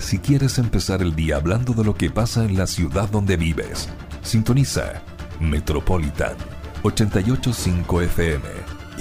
si 0.00 0.18
quieres 0.18 0.58
empezar 0.58 1.02
el 1.02 1.14
día 1.14 1.36
hablando 1.36 1.74
de 1.74 1.84
lo 1.84 1.94
que 1.94 2.10
pasa 2.10 2.44
en 2.44 2.56
la 2.56 2.66
ciudad 2.66 3.08
donde 3.10 3.36
vives. 3.36 3.88
Sintoniza 4.22 5.02
Metropolitan 5.40 6.36
885 6.82 8.02
FM 8.02 8.44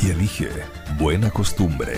y 0.03 0.09
elige 0.09 0.49
Buena 0.99 1.31
Costumbre. 1.31 1.93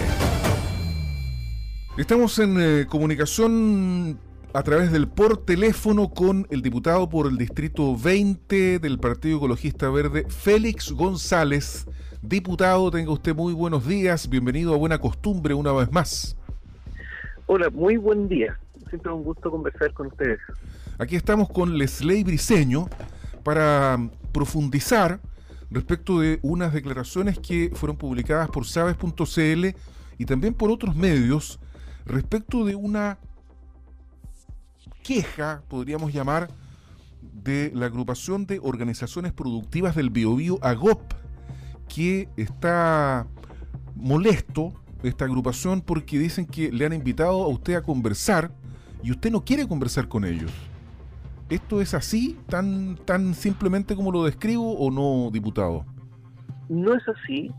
Estamos 1.98 2.38
en 2.39 2.55
eh, 2.59 2.86
comunicación 2.88 4.20
a 4.54 4.64
través 4.64 4.91
del 4.91 5.07
por 5.07 5.45
teléfono 5.45 6.09
con 6.09 6.47
el 6.49 6.61
diputado 6.61 7.09
por 7.09 7.27
el 7.27 7.38
distrito 7.38 7.97
20 7.97 8.79
del 8.79 8.99
Partido 8.99 9.38
Ecologista 9.38 9.89
Verde, 9.89 10.25
Félix 10.29 10.91
González. 10.91 11.88
Diputado, 12.21 12.91
tenga 12.91 13.11
usted 13.11 13.36
muy 13.36 13.54
buenos 13.54 13.88
días, 13.88 14.29
bienvenido 14.29 14.73
a 14.73 14.77
Buena 14.77 14.99
Costumbre 14.99 15.54
una 15.54 15.71
vez 15.71 15.91
más. 15.91 16.38
Hola, 17.48 17.70
muy 17.70 17.98
buen 17.98 18.30
día. 18.30 18.58
Siempre 18.91 19.09
un 19.13 19.23
gusto 19.23 19.50
conversar 19.50 19.94
con 19.94 20.08
ustedes. 20.08 20.38
Aquí 20.99 21.16
estamos 21.16 21.49
con 21.49 21.77
Lesley 21.77 22.26
Briseño 22.26 22.90
para 23.41 23.98
profundizar 24.34 25.22
respecto 25.70 26.20
de 26.20 26.40
unas 26.41 26.73
declaraciones 26.73 27.40
que 27.40 27.72
fueron 27.73 27.96
publicadas 27.96 28.49
por 28.49 28.66
sabes.cl 28.66 29.66
y 30.18 30.26
también 30.26 30.54
por 30.54 30.72
otros 30.72 30.94
medios 30.94 31.62
respecto 32.05 32.66
de 32.66 32.76
una 32.76 33.18
queja, 35.04 35.63
podríamos 35.70 36.12
llamar, 36.12 36.49
de 37.21 37.71
la 37.73 37.85
agrupación 37.85 38.46
de 38.46 38.60
organizaciones 38.62 39.32
productivas 39.32 39.96
del 39.96 40.10
Biobío 40.10 40.60
AGOP, 40.62 41.13
que 41.88 42.27
está 42.35 43.26
molesto, 43.96 44.73
esta 45.02 45.23
agrupación, 45.23 45.80
porque 45.80 46.20
dicen 46.20 46.46
que 46.46 46.73
le 46.73 46.85
han 46.85 46.91
invitado 46.91 47.41
a 47.44 47.48
usted 47.48 47.76
a 47.76 47.82
conversar 47.84 48.52
y 49.04 49.12
usted 49.12 49.32
no 49.32 49.44
quiere 49.44 49.68
conversar 49.68 50.07
con 50.07 50.26
ellos. 50.26 50.52
¿Esto 51.49 51.82
es 51.82 51.94
así, 51.94 52.38
tan, 52.48 52.96
tan 53.05 53.34
simplemente 53.34 53.96
como 53.96 54.12
lo 54.12 54.24
describo 54.24 54.74
o 54.77 54.90
no, 54.90 55.30
diputado? 55.32 55.85
No 56.70 56.93
es 56.93 57.04
así. 57.08 57.52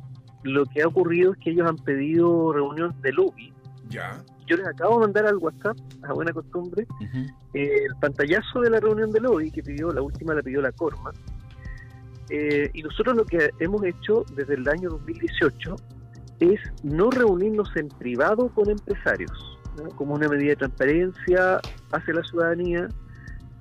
Lo 0.42 0.64
que 0.66 0.82
ha 0.82 0.88
ocurrido 0.88 1.32
es 1.32 1.38
que 1.38 1.50
ellos 1.50 1.68
han 1.68 1.76
pedido 1.76 2.52
reunión 2.52 2.94
de 3.02 3.12
lobby. 3.12 3.52
Ya 3.88 4.22
yo 4.46 4.56
les 4.56 4.66
acabo 4.66 4.96
de 4.96 5.06
mandar 5.06 5.26
al 5.26 5.36
WhatsApp, 5.38 5.76
a 6.02 6.12
buena 6.12 6.32
costumbre, 6.32 6.86
eh, 7.54 7.84
el 7.86 7.94
pantallazo 8.00 8.60
de 8.60 8.70
la 8.70 8.80
reunión 8.80 9.10
de 9.10 9.26
hoy 9.26 9.50
que 9.50 9.62
pidió, 9.62 9.92
la 9.92 10.02
última 10.02 10.34
la 10.34 10.42
pidió 10.42 10.60
la 10.60 10.72
Corma. 10.72 11.12
Eh, 12.30 12.70
y 12.72 12.82
nosotros 12.82 13.16
lo 13.16 13.24
que 13.24 13.50
hemos 13.60 13.84
hecho 13.84 14.24
desde 14.36 14.54
el 14.54 14.68
año 14.68 14.90
2018 14.90 15.76
es 16.40 16.60
no 16.82 17.10
reunirnos 17.10 17.74
en 17.76 17.88
privado 17.88 18.48
con 18.54 18.70
empresarios, 18.70 19.58
como 19.96 20.14
una 20.14 20.28
medida 20.28 20.50
de 20.50 20.56
transparencia 20.56 21.60
hacia 21.92 22.14
la 22.14 22.22
ciudadanía, 22.22 22.88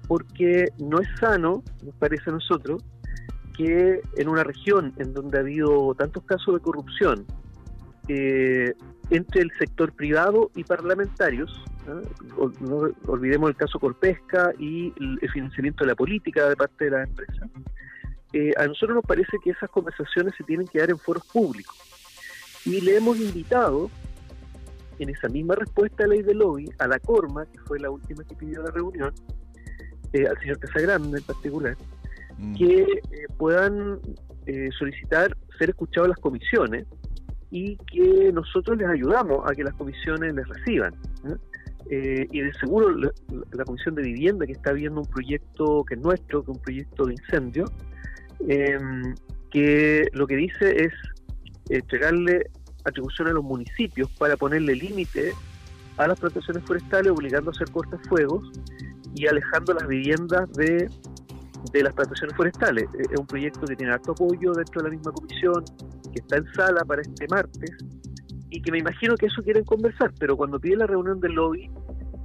porque 0.07 0.69
no 0.79 0.99
es 0.99 1.07
sano, 1.19 1.63
nos 1.83 1.95
parece 1.95 2.29
a 2.29 2.33
nosotros, 2.33 2.83
que 3.55 4.01
en 4.17 4.29
una 4.29 4.43
región 4.43 4.93
en 4.97 5.13
donde 5.13 5.37
ha 5.37 5.41
habido 5.41 5.93
tantos 5.95 6.23
casos 6.23 6.55
de 6.55 6.59
corrupción, 6.61 7.25
eh, 8.07 8.73
entre 9.09 9.41
el 9.41 9.51
sector 9.59 9.93
privado 9.93 10.51
y 10.55 10.63
parlamentarios. 10.63 11.63
¿no? 12.61 12.89
olvidemos 13.07 13.49
el 13.49 13.55
caso 13.55 13.79
Corpesca 13.79 14.53
y 14.57 14.93
el 14.99 15.29
financiamiento 15.31 15.83
de 15.83 15.89
la 15.89 15.95
política 15.95 16.47
de 16.47 16.55
parte 16.55 16.85
de 16.85 16.91
las 16.91 17.07
empresas. 17.07 17.49
Eh, 18.33 18.53
a 18.57 18.65
nosotros 18.65 18.95
nos 18.95 19.05
parece 19.05 19.37
que 19.43 19.49
esas 19.49 19.69
conversaciones 19.69 20.33
se 20.37 20.43
tienen 20.43 20.67
que 20.67 20.79
dar 20.79 20.89
en 20.89 20.97
foros 20.97 21.25
públicos. 21.25 21.75
Y 22.65 22.81
le 22.81 22.97
hemos 22.97 23.19
invitado, 23.19 23.89
en 25.03 25.09
esa 25.09 25.27
misma 25.29 25.55
respuesta 25.55 26.03
a 26.03 26.07
la 26.07 26.15
ley 26.15 26.23
de 26.23 26.33
lobby, 26.33 26.69
a 26.79 26.87
la 26.87 26.99
Corma, 26.99 27.45
que 27.45 27.59
fue 27.59 27.79
la 27.79 27.89
última 27.89 28.23
que 28.23 28.35
pidió 28.35 28.61
la 28.61 28.71
reunión, 28.71 29.13
eh, 30.13 30.27
al 30.27 30.37
señor 30.39 30.59
Casagrande 30.59 31.19
en 31.19 31.23
particular, 31.23 31.77
mm. 32.37 32.55
que 32.55 32.81
eh, 32.81 33.27
puedan 33.37 33.99
solicitar 34.77 35.37
ser 35.57 35.69
escuchados 35.69 36.09
las 36.09 36.17
comisiones 36.17 36.85
y 37.51 37.77
que 37.77 38.31
nosotros 38.33 38.77
les 38.77 38.87
ayudamos 38.87 39.49
a 39.49 39.53
que 39.53 39.63
las 39.63 39.73
comisiones 39.75 40.33
les 40.33 40.47
reciban. 40.47 40.93
Eh, 41.89 42.27
y 42.31 42.41
de 42.41 42.53
seguro 42.53 42.89
la, 42.91 43.65
Comisión 43.65 43.95
de 43.95 44.03
Vivienda, 44.03 44.45
que 44.45 44.53
está 44.53 44.71
viendo 44.71 45.01
un 45.01 45.07
proyecto 45.07 45.83
que 45.83 45.95
es 45.95 46.01
nuestro, 46.01 46.43
que 46.43 46.51
es 46.51 46.57
un 46.57 46.63
proyecto 46.63 47.05
de 47.05 47.13
incendio, 47.13 47.65
em, 48.47 49.13
que 49.51 50.07
lo 50.13 50.25
que 50.25 50.37
dice 50.37 50.85
es 50.85 50.93
entregarle 51.69 52.49
atribución 52.83 53.27
a 53.27 53.31
los 53.31 53.43
municipios 53.43 54.09
para 54.17 54.37
ponerle 54.37 54.75
límite 54.75 55.33
a 55.97 56.07
las 56.07 56.19
plantaciones 56.19 56.63
forestales, 56.63 57.11
obligando 57.11 57.51
a 57.51 57.53
hacer 57.53 57.69
cortafuegos 57.71 58.51
y 59.15 59.27
alejando 59.27 59.73
las 59.73 59.87
viviendas 59.87 60.51
de, 60.53 60.89
de 61.71 61.83
las 61.83 61.93
plantaciones 61.93 62.35
forestales. 62.35 62.87
Es 62.97 63.19
un 63.19 63.27
proyecto 63.27 63.65
que 63.65 63.75
tiene 63.75 63.93
alto 63.93 64.13
apoyo 64.13 64.53
dentro 64.53 64.81
de 64.81 64.89
la 64.89 64.95
misma 64.95 65.11
comisión, 65.11 65.63
que 66.13 66.21
está 66.21 66.37
en 66.37 66.53
sala 66.53 66.83
para 66.85 67.01
este 67.01 67.27
martes 67.27 67.71
y 68.49 68.61
que 68.61 68.71
me 68.71 68.79
imagino 68.79 69.15
que 69.15 69.27
eso 69.27 69.41
quieren 69.41 69.63
conversar, 69.63 70.11
pero 70.19 70.35
cuando 70.35 70.59
pide 70.59 70.75
la 70.75 70.87
reunión 70.87 71.19
del 71.19 71.33
lobby 71.33 71.71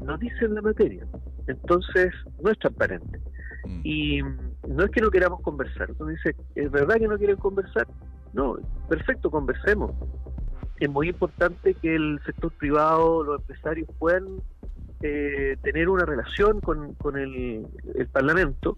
no 0.05 0.19
dicen 0.19 0.55
la 0.55 0.63
materia. 0.63 1.07
Entonces 1.47 2.13
no 2.43 2.51
es 2.51 2.59
transparente. 2.59 3.21
Mm. 3.65 3.81
Y 3.85 4.23
no 4.69 4.85
es 4.85 4.91
que 4.91 5.01
no 5.01 5.11
queramos 5.11 5.41
conversar. 5.43 5.91
Entonces 5.91 6.19
dice, 6.25 6.37
¿es 6.57 6.71
verdad 6.71 6.97
que 6.97 7.09
no 7.09 7.17
quieren 7.17 7.37
conversar? 7.37 7.87
No, 8.33 8.57
perfecto, 8.89 9.31
conversemos. 9.31 9.93
Es 10.79 10.91
muy 10.91 11.09
importante 11.09 11.75
que 11.75 11.95
el 11.95 12.21
sector 12.25 12.53
privado, 12.53 13.23
los 13.25 13.41
empresarios 13.41 13.89
puedan 13.99 14.43
eh, 15.03 15.57
tener 15.63 15.89
una 15.89 16.05
relación 16.05 16.61
con, 16.61 16.95
con 16.95 17.17
el, 17.17 17.67
el 17.95 18.07
Parlamento, 18.09 18.77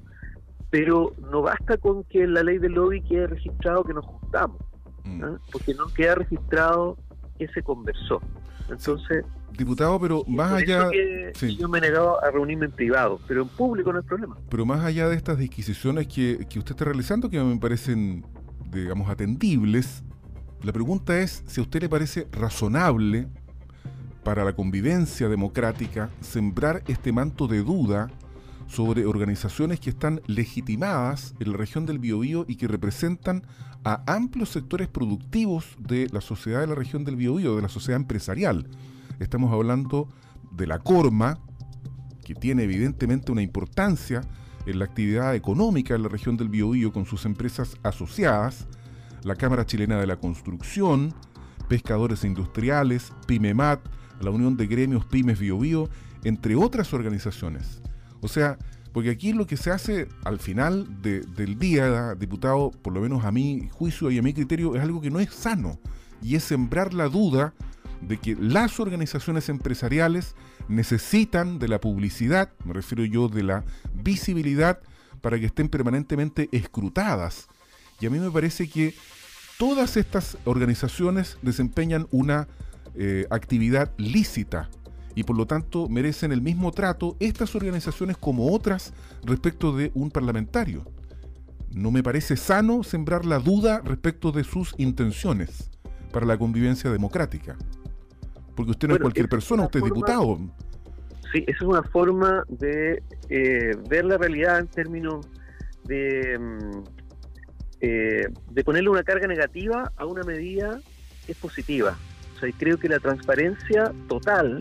pero 0.71 1.15
no 1.31 1.43
basta 1.43 1.77
con 1.77 2.05
que 2.05 2.23
en 2.23 2.35
la 2.35 2.43
ley 2.43 2.59
del 2.59 2.73
lobby 2.73 3.03
quede 3.03 3.27
registrado 3.27 3.85
que 3.85 3.95
nos 3.95 4.05
juntamos. 4.05 4.61
Mm. 5.09 5.25
¿ah? 5.25 5.39
porque 5.51 5.75
no 5.75 5.87
queda 5.87 6.17
registrado 6.17 6.97
que 7.39 7.49
se 7.49 7.63
conversó. 7.63 8.21
Entonces, 8.69 9.25
diputado, 9.57 9.99
pero 9.99 10.25
más 10.27 10.53
allá, 10.53 10.91
yo 11.41 11.69
me 11.69 11.79
he 11.79 11.81
negado 11.81 12.23
a 12.23 12.31
reunirme 12.31 12.67
en 12.67 12.73
privado, 12.73 13.19
pero 13.27 13.43
en 13.43 13.49
público 13.49 13.93
no 13.93 13.99
hay 13.99 14.05
problema. 14.05 14.37
Pero 14.51 14.67
más 14.67 14.85
allá 14.85 15.09
de 15.09 15.17
estas 15.17 15.39
disquisiciones 15.39 16.07
que, 16.07 16.47
que 16.49 16.59
usted 16.59 16.73
está 16.73 16.85
realizando, 16.85 17.31
que 17.31 17.43
me 17.43 17.57
parecen, 17.59 18.27
digamos, 18.71 19.09
atendibles, 19.09 20.05
la 20.63 20.73
pregunta 20.73 21.19
es 21.21 21.43
si 21.47 21.61
a 21.61 21.63
usted 21.63 21.83
le 21.83 21.89
parece 21.89 22.29
razonable 22.33 23.29
para 24.25 24.45
la 24.45 24.55
convivencia 24.55 25.29
democrática 25.29 26.11
sembrar 26.21 26.83
este 26.89 27.13
manto 27.13 27.47
de 27.47 27.63
duda 27.63 28.11
sobre 28.67 29.07
organizaciones 29.07 29.81
que 29.81 29.91
están 29.91 30.21
legitimadas 30.27 31.35
en 31.41 31.53
la 31.53 31.57
región 31.57 31.87
del 31.87 31.99
Biobío 31.99 32.45
y 32.47 32.57
que 32.57 32.69
representan 32.69 33.43
a 33.85 34.03
amplios 34.07 34.51
sectores 34.51 34.89
productivos 34.89 35.77
de 35.79 36.09
la 36.13 36.21
sociedad 36.21 36.61
de 36.61 36.67
la 36.67 36.75
región 36.75 37.05
del 37.05 37.17
Biobío, 37.17 37.57
de 37.57 37.63
la 37.63 37.69
sociedad 37.69 38.01
empresarial. 38.01 38.69
Estamos 39.21 39.53
hablando 39.53 40.09
de 40.51 40.67
la 40.67 40.79
Corma, 40.79 41.39
que 42.25 42.35
tiene 42.35 42.65
evidentemente 42.65 43.33
una 43.33 43.43
importancia 43.43 44.21
en 44.67 44.79
la 44.79 44.85
actividad 44.85 45.35
económica 45.35 45.95
en 45.95 46.03
la 46.03 46.09
región 46.09 46.37
del 46.37 46.51
Biobío 46.51 46.93
con 46.93 47.07
sus 47.07 47.25
empresas 47.25 47.79
asociadas, 47.83 48.67
la 49.29 49.37
Cámara 49.37 49.67
Chilena 49.67 50.01
de 50.01 50.07
la 50.07 50.17
Construcción, 50.17 51.15
Pescadores 51.69 52.25
Industriales, 52.25 53.13
PYMEMAT, 53.27 53.81
la 54.21 54.31
Unión 54.31 54.57
de 54.57 54.67
Gremios 54.67 55.05
Pymes 55.05 55.39
Biobío, 55.39 55.89
entre 56.25 56.57
otras 56.57 56.95
organizaciones. 56.95 57.83
O 58.23 58.29
sea, 58.29 58.59
porque 58.93 59.11
aquí 59.11 59.35
lo 59.35 59.47
que 59.47 59.59
se 59.59 59.71
hace 59.71 60.09
al 60.25 60.39
final 60.39 61.03
del 61.03 61.59
día, 61.59 62.15
diputado, 62.15 62.71
por 62.71 62.95
lo 62.95 63.03
menos 63.03 63.25
a 63.25 63.31
mi 63.31 63.69
juicio 63.71 64.11
y 64.11 64.19
a 64.19 64.23
mi 64.23 64.33
criterio, 64.33 64.75
es 64.75 64.83
algo 64.83 65.03
que 65.03 65.11
no 65.11 65.21
es 65.21 65.31
sano. 65.31 65.79
Y 66.23 66.35
es 66.35 66.45
sembrar 66.45 66.95
la 66.95 67.09
duda 67.09 67.53
de 68.01 68.17
que 68.17 68.35
las 68.35 68.81
organizaciones 68.81 69.51
empresariales 69.51 70.37
necesitan 70.69 71.59
de 71.59 71.69
la 71.69 71.81
publicidad, 71.81 72.51
me 72.65 72.73
refiero 72.73 73.05
yo 73.05 73.29
de 73.29 73.43
la 73.43 73.65
visibilidad, 73.93 74.81
para 75.21 75.39
que 75.39 75.47
estén 75.47 75.69
permanentemente 75.69 76.49
escrutadas. 76.51 77.47
Y 78.01 78.07
a 78.07 78.11
mí 78.11 78.19
me 78.19 78.31
parece 78.31 78.69
que 78.71 78.95
todas 79.59 79.97
estas 79.97 80.39
organizaciones 80.45 81.37
desempeñan 81.43 82.07
una 82.11 82.49
eh, 82.95 83.27
actividad 83.29 83.93
lícita 83.99 84.71
y 85.15 85.25
por 85.25 85.37
lo 85.37 85.47
tanto 85.47 85.89
merecen 85.89 86.33
el 86.33 86.41
mismo 86.41 86.71
trato 86.73 87.17
estas 87.19 87.55
organizaciones 87.57 88.17
como 88.17 88.53
otras 88.55 88.95
respecto 89.25 89.77
de 89.77 89.91
un 89.95 90.11
parlamentario. 90.11 90.85
No 91.75 91.91
me 91.91 92.03
parece 92.03 92.37
sano 92.37 92.85
sembrar 92.85 93.27
la 93.27 93.41
duda 93.41 93.83
respecto 93.85 94.31
de 94.31 94.45
sus 94.45 94.75
intenciones 94.79 95.71
para 96.13 96.25
la 96.25 96.39
convivencia 96.39 96.91
democrática. 96.91 97.57
Porque 98.55 98.71
usted 98.71 98.89
no 98.89 98.95
es 98.95 99.01
cualquier 99.01 99.29
persona, 99.29 99.65
usted 99.65 99.81
es 99.81 99.85
diputado. 99.85 100.39
Sí, 101.33 101.45
esa 101.47 101.57
es 101.57 101.63
una 101.63 101.83
forma 101.83 102.45
de 102.49 103.03
eh, 103.29 103.77
ver 103.89 104.05
la 104.05 104.17
realidad 104.17 104.61
en 104.61 104.69
términos 104.69 105.29
de, 105.85 106.39
mm, 106.39 106.98
eh, 107.81 108.29
de 108.51 108.65
ponerle 108.65 108.91
una 108.91 109.03
carga 109.03 109.27
negativa 109.27 109.93
a 109.97 110.07
una 110.07 110.23
medida 110.23 110.81
que 111.25 111.33
es 111.33 111.39
positiva. 111.39 111.97
O 112.37 112.41
sea, 112.41 112.51
creo 112.59 112.79
que 112.79 112.89
la 112.89 112.99
transparencia 112.99 113.93
total 114.09 114.59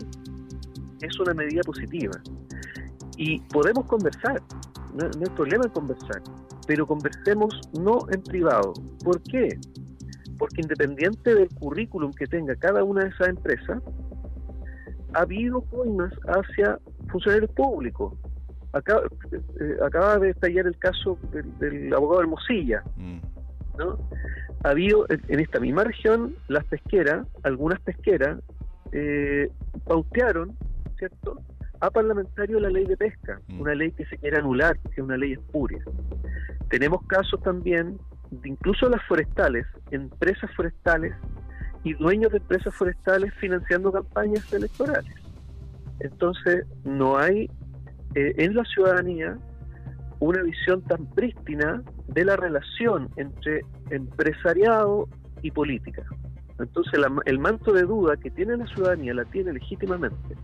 es 1.00 1.18
una 1.20 1.34
medida 1.34 1.62
positiva. 1.62 2.20
Y 3.16 3.40
podemos 3.40 3.86
conversar, 3.86 4.40
no, 4.94 5.06
hay 5.06 5.30
problema 5.36 5.64
en 5.64 5.70
conversar, 5.70 6.22
pero 6.66 6.86
conversemos 6.86 7.60
no 7.78 7.98
en 8.10 8.22
privado. 8.22 8.72
¿Por 9.02 9.20
qué? 9.22 9.58
Porque 10.38 10.60
independiente 10.60 11.34
del 11.34 11.48
currículum 11.48 12.12
que 12.12 12.26
tenga 12.26 12.54
cada 12.56 12.84
una 12.84 13.04
de 13.04 13.10
esas 13.10 13.28
empresas, 13.28 13.82
ha 15.14 15.20
habido 15.20 15.60
coimas 15.62 16.12
hacia 16.26 16.78
funcionarios 17.10 17.50
públicos. 17.52 18.14
Acá, 18.72 19.00
eh, 19.32 19.76
acaba 19.84 20.18
de 20.18 20.30
estallar 20.30 20.66
el 20.66 20.76
caso 20.78 21.18
del, 21.60 21.92
abogado 21.94 22.22
Hermosilla. 22.22 22.82
Mm. 22.96 23.18
¿no? 23.78 23.98
Ha 24.64 24.70
habido 24.70 25.06
en 25.08 25.40
esta 25.40 25.60
misma 25.60 25.84
región, 25.84 26.34
las 26.48 26.64
pesqueras, 26.64 27.26
algunas 27.44 27.80
pesqueras, 27.80 28.40
eh, 28.92 29.50
pautearon, 29.84 30.56
¿cierto?, 30.98 31.40
a 31.80 31.90
parlamentario 31.90 32.58
la 32.58 32.70
ley 32.70 32.84
de 32.86 32.96
pesca, 32.96 33.40
mm. 33.46 33.60
una 33.60 33.74
ley 33.74 33.92
que 33.92 34.04
se 34.06 34.18
quiere 34.18 34.38
anular, 34.38 34.78
que 34.80 34.92
es 34.92 34.98
una 34.98 35.16
ley 35.16 35.32
espuria. 35.32 35.82
Tenemos 36.68 37.06
casos 37.06 37.40
también 37.42 37.98
de 38.30 38.48
incluso 38.48 38.88
las 38.88 39.02
forestales, 39.06 39.66
empresas 39.90 40.50
forestales 40.54 41.14
y 41.84 41.94
dueños 41.94 42.32
de 42.32 42.38
empresas 42.38 42.74
forestales 42.74 43.32
financiando 43.34 43.92
campañas 43.92 44.52
electorales. 44.52 45.14
Entonces, 46.00 46.66
no 46.84 47.16
hay 47.16 47.50
eh, 48.18 48.34
en 48.36 48.56
la 48.56 48.64
ciudadanía 48.64 49.38
una 50.18 50.42
visión 50.42 50.82
tan 50.82 51.06
prístina 51.10 51.82
de 52.08 52.24
la 52.24 52.34
relación 52.34 53.08
entre 53.16 53.60
empresariado 53.90 55.08
y 55.42 55.52
política. 55.52 56.02
Entonces, 56.58 57.00
el 57.26 57.38
manto 57.38 57.72
de 57.72 57.82
duda 57.82 58.16
que 58.16 58.30
tiene 58.32 58.56
la 58.56 58.66
ciudadanía 58.66 59.14
la 59.14 59.24
tiene 59.26 59.52
legítimamente 59.52 60.34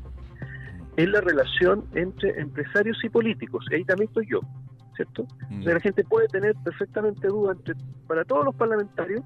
es 0.97 1.09
la 1.09 1.21
relación 1.21 1.85
entre 1.95 2.41
empresarios 2.41 2.97
y 3.03 3.09
políticos. 3.09 3.67
Y 3.73 3.75
ahí 3.75 3.85
también 3.85 4.09
estoy 4.09 4.29
yo, 4.29 4.39
¿cierto? 4.95 5.27
Mm. 5.51 5.65
la 5.65 5.81
gente 5.81 6.05
puede 6.05 6.29
tener 6.29 6.55
perfectamente 6.63 7.27
dudas 7.27 7.57
entre, 7.59 7.75
para 8.07 8.25
todos 8.25 8.45
los 8.45 8.55
parlamentarios 8.55 9.25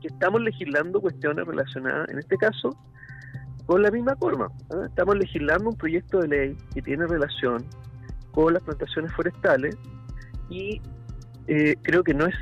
que 0.00 0.06
estamos 0.06 0.40
legislando 0.40 1.00
cuestiones 1.00 1.44
relacionadas, 1.44 2.08
en 2.10 2.20
este 2.20 2.36
caso, 2.36 2.70
con 3.66 3.82
la 3.82 3.90
misma 3.90 4.16
forma. 4.16 4.48
Estamos 4.84 5.16
legislando 5.16 5.70
un 5.70 5.76
proyecto 5.76 6.20
de 6.20 6.28
ley 6.28 6.56
que 6.72 6.82
tiene 6.82 7.06
relación 7.06 7.64
con 8.32 8.54
las 8.54 8.62
plantaciones 8.62 9.12
forestales 9.12 9.76
y 10.48 10.80
eh, 11.48 11.74
creo 11.82 12.02
que 12.02 12.14
no 12.14 12.26
es 12.26 12.34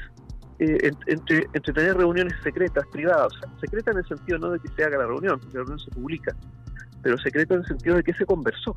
eh, 0.59 0.91
entre, 1.07 1.47
tener 1.61 1.97
reuniones 1.97 2.35
secretas, 2.43 2.87
privadas, 2.93 3.33
secretas 3.61 3.95
en 3.95 3.99
el 3.99 4.07
sentido 4.07 4.39
no 4.39 4.51
de 4.51 4.61
que 4.61 4.69
se 4.69 4.85
haga 4.85 4.99
la 4.99 5.07
reunión, 5.07 5.41
porque 5.41 5.59
la 5.59 5.65
reunión 5.65 5.79
se 5.79 5.91
publica, 5.91 6.37
pero 7.03 7.19
secreto 7.19 7.55
en 7.55 7.61
el 7.61 7.67
sentido 7.67 7.97
de 7.97 8.03
que 8.03 8.13
se 8.15 8.25
conversó. 8.25 8.77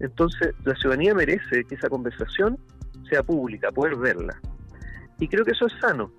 Entonces, 0.00 0.54
la 0.64 0.74
ciudadanía 0.74 1.14
merece 1.14 1.64
que 1.64 1.74
esa 1.74 1.88
conversación 1.88 2.58
sea 3.08 3.22
pública, 3.22 3.70
poder 3.70 3.96
verla. 3.96 4.38
Y 5.18 5.28
creo 5.28 5.44
que 5.44 5.52
eso 5.52 5.66
es 5.66 5.72
sano. 5.80 6.10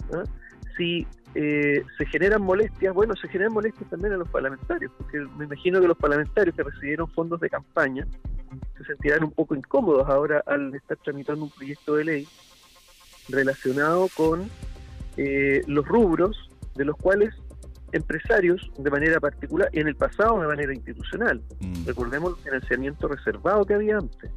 Si 0.77 1.05
eh, 1.39 1.85
se 1.99 2.05
generan 2.07 2.41
molestias, 2.41 2.95
bueno, 2.95 3.15
se 3.15 3.27
generan 3.27 3.53
molestias 3.53 3.87
también 3.91 4.13
a 4.13 4.17
los 4.17 4.27
parlamentarios, 4.27 4.91
porque 4.97 5.19
me 5.37 5.45
imagino 5.45 5.79
que 5.79 5.87
los 5.87 5.95
parlamentarios 5.95 6.55
que 6.55 6.63
recibieron 6.63 7.07
fondos 7.11 7.39
de 7.39 7.47
campaña 7.47 8.07
se 8.75 8.83
sentirán 8.85 9.23
un 9.23 9.29
poco 9.29 9.53
incómodos 9.53 10.09
ahora 10.09 10.41
al 10.47 10.73
estar 10.73 10.97
tramitando 10.97 11.43
un 11.43 11.51
proyecto 11.51 11.93
de 11.93 12.05
ley 12.05 12.27
relacionado 13.29 14.07
con 14.17 14.49
eh, 15.17 15.61
los 15.67 15.87
rubros 15.87 16.49
de 16.73 16.85
los 16.85 16.97
cuales 16.97 17.35
empresarios 17.91 18.71
de 18.75 18.89
manera 18.89 19.19
particular 19.19 19.69
y 19.73 19.79
en 19.79 19.89
el 19.89 19.95
pasado 19.95 20.41
de 20.41 20.47
manera 20.47 20.73
institucional. 20.73 21.43
Mm. 21.59 21.85
Recordemos 21.85 22.35
el 22.35 22.45
financiamiento 22.45 23.07
reservado 23.07 23.63
que 23.63 23.75
había 23.75 23.99
antes, 23.99 24.31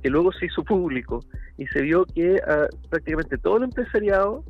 que 0.00 0.10
luego 0.10 0.30
se 0.30 0.46
hizo 0.46 0.62
público 0.62 1.24
y 1.58 1.66
se 1.66 1.82
vio 1.82 2.06
que 2.06 2.40
ah, 2.46 2.68
prácticamente 2.88 3.36
todo 3.36 3.56
el 3.56 3.64
empresariado 3.64 4.44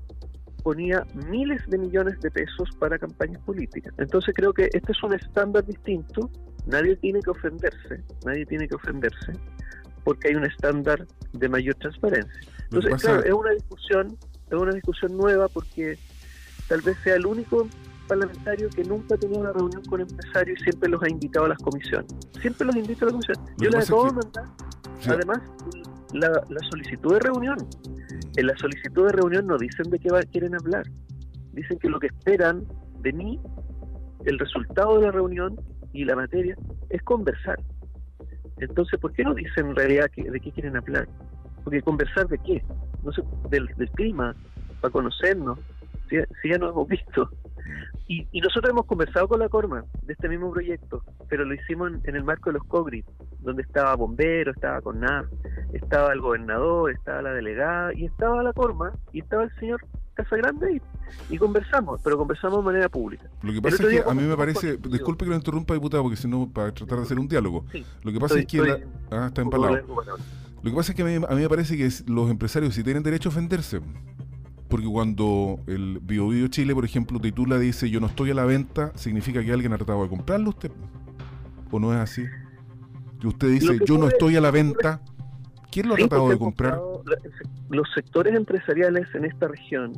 ponía 0.67 1.07
miles 1.31 1.65
de 1.69 1.79
millones 1.79 2.19
de 2.23 2.29
pesos 2.29 2.69
para 2.81 2.99
campañas 2.99 3.41
políticas. 3.45 3.95
Entonces 3.99 4.35
creo 4.35 4.53
que 4.53 4.65
este 4.73 4.91
es 4.91 5.01
un 5.05 5.15
estándar 5.15 5.65
distinto, 5.65 6.29
nadie 6.67 6.97
tiene 6.97 7.21
que 7.21 7.31
ofenderse, 7.31 8.03
nadie 8.25 8.45
tiene 8.47 8.67
que 8.67 8.75
ofenderse, 8.75 9.33
porque 10.03 10.27
hay 10.27 10.35
un 10.35 10.45
estándar 10.45 11.07
de 11.33 11.49
mayor 11.49 11.77
transparencia. 11.77 12.41
Entonces, 12.65 13.01
claro, 13.01 13.23
es 13.23 13.33
una 13.33 13.53
discusión 13.53 14.19
es 14.51 14.59
una 14.59 14.73
discusión 14.73 15.17
nueva 15.17 15.47
porque 15.47 16.01
tal 16.67 16.81
vez 16.81 16.97
sea 17.05 17.15
el 17.15 17.27
único 17.27 17.69
parlamentario 18.09 18.69
que 18.71 18.83
nunca 18.83 19.15
ha 19.15 19.19
tenido 19.19 19.43
una 19.43 19.53
reunión 19.53 19.85
con 19.85 20.01
empresarios 20.01 20.59
y 20.59 20.65
siempre 20.65 20.89
los 20.89 21.01
ha 21.01 21.09
invitado 21.09 21.47
a 21.47 21.51
las 21.51 21.59
comisiones. 21.59 22.13
Siempre 22.41 22.67
los 22.67 22.75
invito 22.75 23.05
a 23.05 23.07
la 23.07 23.13
comisión. 23.13 23.37
Yo 23.59 23.71
les 23.71 23.85
acabo 23.85 24.07
de 24.07 24.13
mandar, 24.15 24.45
además, 25.07 25.39
la, 26.13 26.43
solicitud 26.71 27.13
de 27.13 27.21
reunión. 27.21 27.57
En 28.37 28.47
la 28.47 28.57
solicitud 28.57 29.07
de 29.07 29.13
reunión 29.13 29.47
no 29.47 29.57
dicen 29.59 29.91
de 29.91 29.99
qué 29.99 30.09
quieren 30.31 30.55
hablar. 30.55 30.85
Dicen 31.53 31.79
que 31.79 31.89
lo 31.89 31.99
que 31.99 32.09
esperan 32.09 32.65
de 33.01 33.13
mí, 33.13 33.41
el 34.25 34.39
resultado 34.39 34.99
de 34.99 35.07
la 35.07 35.13
reunión 35.13 35.57
y 35.93 36.05
la 36.05 36.17
materia, 36.17 36.57
es 36.91 37.03
conversar. 37.03 37.59
Entonces, 38.59 38.99
¿por 39.01 39.13
qué 39.13 39.23
no 39.25 39.35
dicen 39.35 39.69
en 39.69 39.77
realidad 39.77 40.11
de 40.15 40.41
qué 40.41 40.53
quieren 40.53 40.77
hablar? 40.77 41.09
Porque 41.65 41.83
conversar 41.83 42.29
de 42.29 42.39
qué? 42.39 42.63
No 43.03 43.13
sé, 43.13 43.23
del, 43.51 43.69
clima, 43.93 44.35
para 44.81 44.93
conocernos, 44.93 45.59
si, 46.09 46.17
ya 46.49 46.59
nos 46.59 46.73
hemos 46.73 46.89
visto. 46.89 47.31
Y, 48.09 48.41
nosotros 48.41 48.71
hemos 48.71 48.87
conversado 48.87 49.27
con 49.27 49.41
la 49.41 49.49
Corma 49.49 49.85
de 50.03 50.13
este 50.13 50.29
mismo 50.29 50.53
proyecto, 50.53 51.03
pero 51.29 51.45
lo 51.45 51.55
hicimos 51.55 51.93
en, 52.05 52.15
el 52.15 52.23
marco 52.23 52.51
de 52.51 52.59
los 52.59 52.67
COGRID, 52.69 53.05
donde 53.41 53.63
estaba 53.63 53.97
Bombero, 53.97 54.53
estaba 54.53 54.81
CONAF, 54.81 55.27
estaba 55.73 56.13
el 56.13 56.21
gobernador, 56.21 56.93
estaba 56.93 57.23
la 57.23 57.33
delegada, 57.33 57.93
y 57.95 58.05
estaba 58.05 58.43
la 58.45 58.53
Corma, 58.53 58.93
y 59.13 59.21
estaba 59.21 59.43
el 59.43 59.55
señor 59.59 59.85
Casagrande, 60.15 60.75
y, 60.75 61.35
y 61.35 61.39
conversamos, 61.39 62.01
pero 62.05 62.17
conversamos 62.17 62.59
de 62.59 62.65
manera 62.65 62.89
pública. 62.89 63.29
Lo 63.43 63.53
que 63.53 63.61
pasa 63.61 63.83
es 63.83 63.89
que 63.89 64.09
a 64.09 64.15
mí 64.15 64.23
me 64.23 64.37
parece, 64.37 64.77
disculpe 64.77 65.25
que 65.25 65.31
lo 65.31 65.37
interrumpa, 65.37 65.75
diputado, 65.75 66.05
porque 66.05 66.17
si 66.17 66.29
no, 66.29 66.49
para 66.49 66.73
tratar 66.73 66.99
de 66.99 67.05
hacer 67.05 67.19
un 67.19 67.27
diálogo, 67.27 67.65
lo 68.05 68.13
que 68.13 68.21
pasa 68.21 68.39
es 68.39 68.47
que... 68.47 68.85
ah, 69.11 69.27
está 69.27 69.43
empalado. 69.43 69.79
Lo 70.63 70.71
que 70.71 70.77
pasa 70.77 70.93
es 70.93 70.97
que 70.97 71.03
a 71.03 71.05
mí, 71.05 71.15
a 71.29 71.35
mí 71.35 71.43
me 71.43 71.49
parece 71.49 71.77
que 71.77 71.89
los 72.07 72.31
empresarios 72.31 72.75
sí 72.75 72.83
tienen 72.83 73.03
derecho 73.03 73.29
a 73.29 73.33
ofenderse. 73.33 73.81
Porque 74.69 74.87
cuando 74.87 75.61
el 75.67 76.01
Bio, 76.03 76.49
Chile, 76.49 76.75
por 76.75 76.85
ejemplo, 76.85 77.21
titula 77.21 77.59
dice 77.59 77.89
yo 77.89 78.01
no 78.01 78.09
estoy 78.09 78.31
a 78.31 78.35
la 78.35 78.45
venta, 78.45 78.93
significa 78.97 79.45
que 79.45 79.53
alguien 79.53 79.73
ha 79.73 79.77
tratado 79.77 80.03
de 80.03 80.09
comprarlo 80.09 80.51
usted. 80.51 80.73
¿O 81.71 81.79
no 81.79 81.93
es 81.93 81.99
así? 81.99 82.25
Que 83.21 83.29
usted 83.29 83.49
dice 83.49 83.79
yo 83.87 83.97
no 83.99 84.09
estoy 84.09 84.37
a 84.37 84.41
la 84.41 84.51
venta, 84.51 85.01
¿quién 85.71 85.89
lo 85.89 85.95
ha 85.95 85.99
tratado 85.99 86.29
de 86.29 86.39
comprar? 86.39 86.81
los 87.69 87.89
sectores 87.95 88.35
empresariales 88.35 89.09
en 89.15 89.25
esta 89.25 89.49
región 89.49 89.93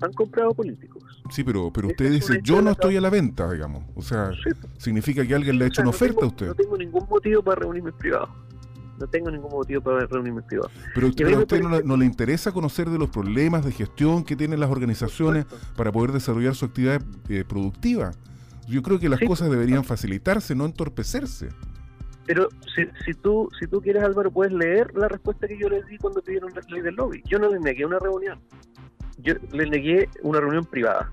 han 0.00 0.12
comprado 0.14 0.52
políticos. 0.54 1.02
Sí, 1.30 1.44
pero, 1.44 1.72
pero 1.72 1.88
usted 1.88 2.10
dice, 2.10 2.40
yo 2.42 2.60
no 2.60 2.72
estoy 2.72 2.96
a 2.96 3.00
la 3.00 3.08
venta, 3.08 3.50
digamos. 3.50 3.84
O 3.94 4.02
sea, 4.02 4.32
significa 4.76 5.24
que 5.26 5.34
alguien 5.34 5.58
le 5.58 5.64
ha 5.64 5.68
hecho 5.68 5.82
una 5.82 5.90
oferta 5.90 6.24
a 6.24 6.28
usted. 6.28 6.46
No 6.48 6.54
tengo 6.54 6.76
ningún 6.76 7.06
motivo 7.08 7.42
para 7.42 7.60
reunirme 7.60 7.90
en 7.90 7.96
privado 7.98 8.28
no 9.02 9.08
tengo 9.08 9.30
ningún 9.32 9.50
motivo 9.50 9.82
para 9.82 10.06
reunirme 10.06 10.42
privado. 10.42 10.70
Pero, 10.94 11.08
a 11.08 11.40
usted 11.40 11.60
no, 11.60 11.96
le 11.96 12.04
interesa 12.04 12.52
conocer 12.52 12.88
de 12.88 12.98
los 12.98 13.10
problemas 13.10 13.64
de 13.64 13.72
gestión 13.72 14.22
que 14.22 14.36
tienen 14.36 14.60
las 14.60 14.70
organizaciones 14.70 15.44
para 15.76 15.90
poder 15.90 16.12
desarrollar 16.12 16.54
su 16.54 16.66
actividad 16.66 17.02
eh, 17.28 17.44
productiva. 17.46 18.12
Yo 18.68 18.80
creo 18.82 19.00
que 19.00 19.08
las 19.08 19.18
cosas 19.20 19.50
deberían 19.50 19.82
facilitarse, 19.82 20.54
no 20.54 20.66
entorpecerse. 20.66 21.48
Pero 22.26 22.48
si, 22.76 22.84
si, 23.04 23.14
tú 23.14 23.48
si 23.58 23.66
tú 23.66 23.80
quieres, 23.82 24.04
Álvaro, 24.04 24.30
puedes 24.30 24.52
leer 24.52 24.94
la 24.94 25.08
respuesta 25.08 25.48
que 25.48 25.58
yo 25.58 25.68
les 25.68 25.84
di 25.86 25.98
cuando 25.98 26.22
pidieron 26.22 26.52
la 26.54 26.62
ley 26.68 26.80
del 26.80 26.94
lobby. 26.94 27.20
Yo 27.26 27.40
no 27.40 27.48
les 27.48 27.60
negué 27.60 27.84
una 27.84 27.98
reunión. 27.98 28.40
Yo 29.18 29.34
les 29.52 29.68
negué 29.68 30.08
una 30.22 30.38
reunión 30.38 30.64
privada. 30.64 31.12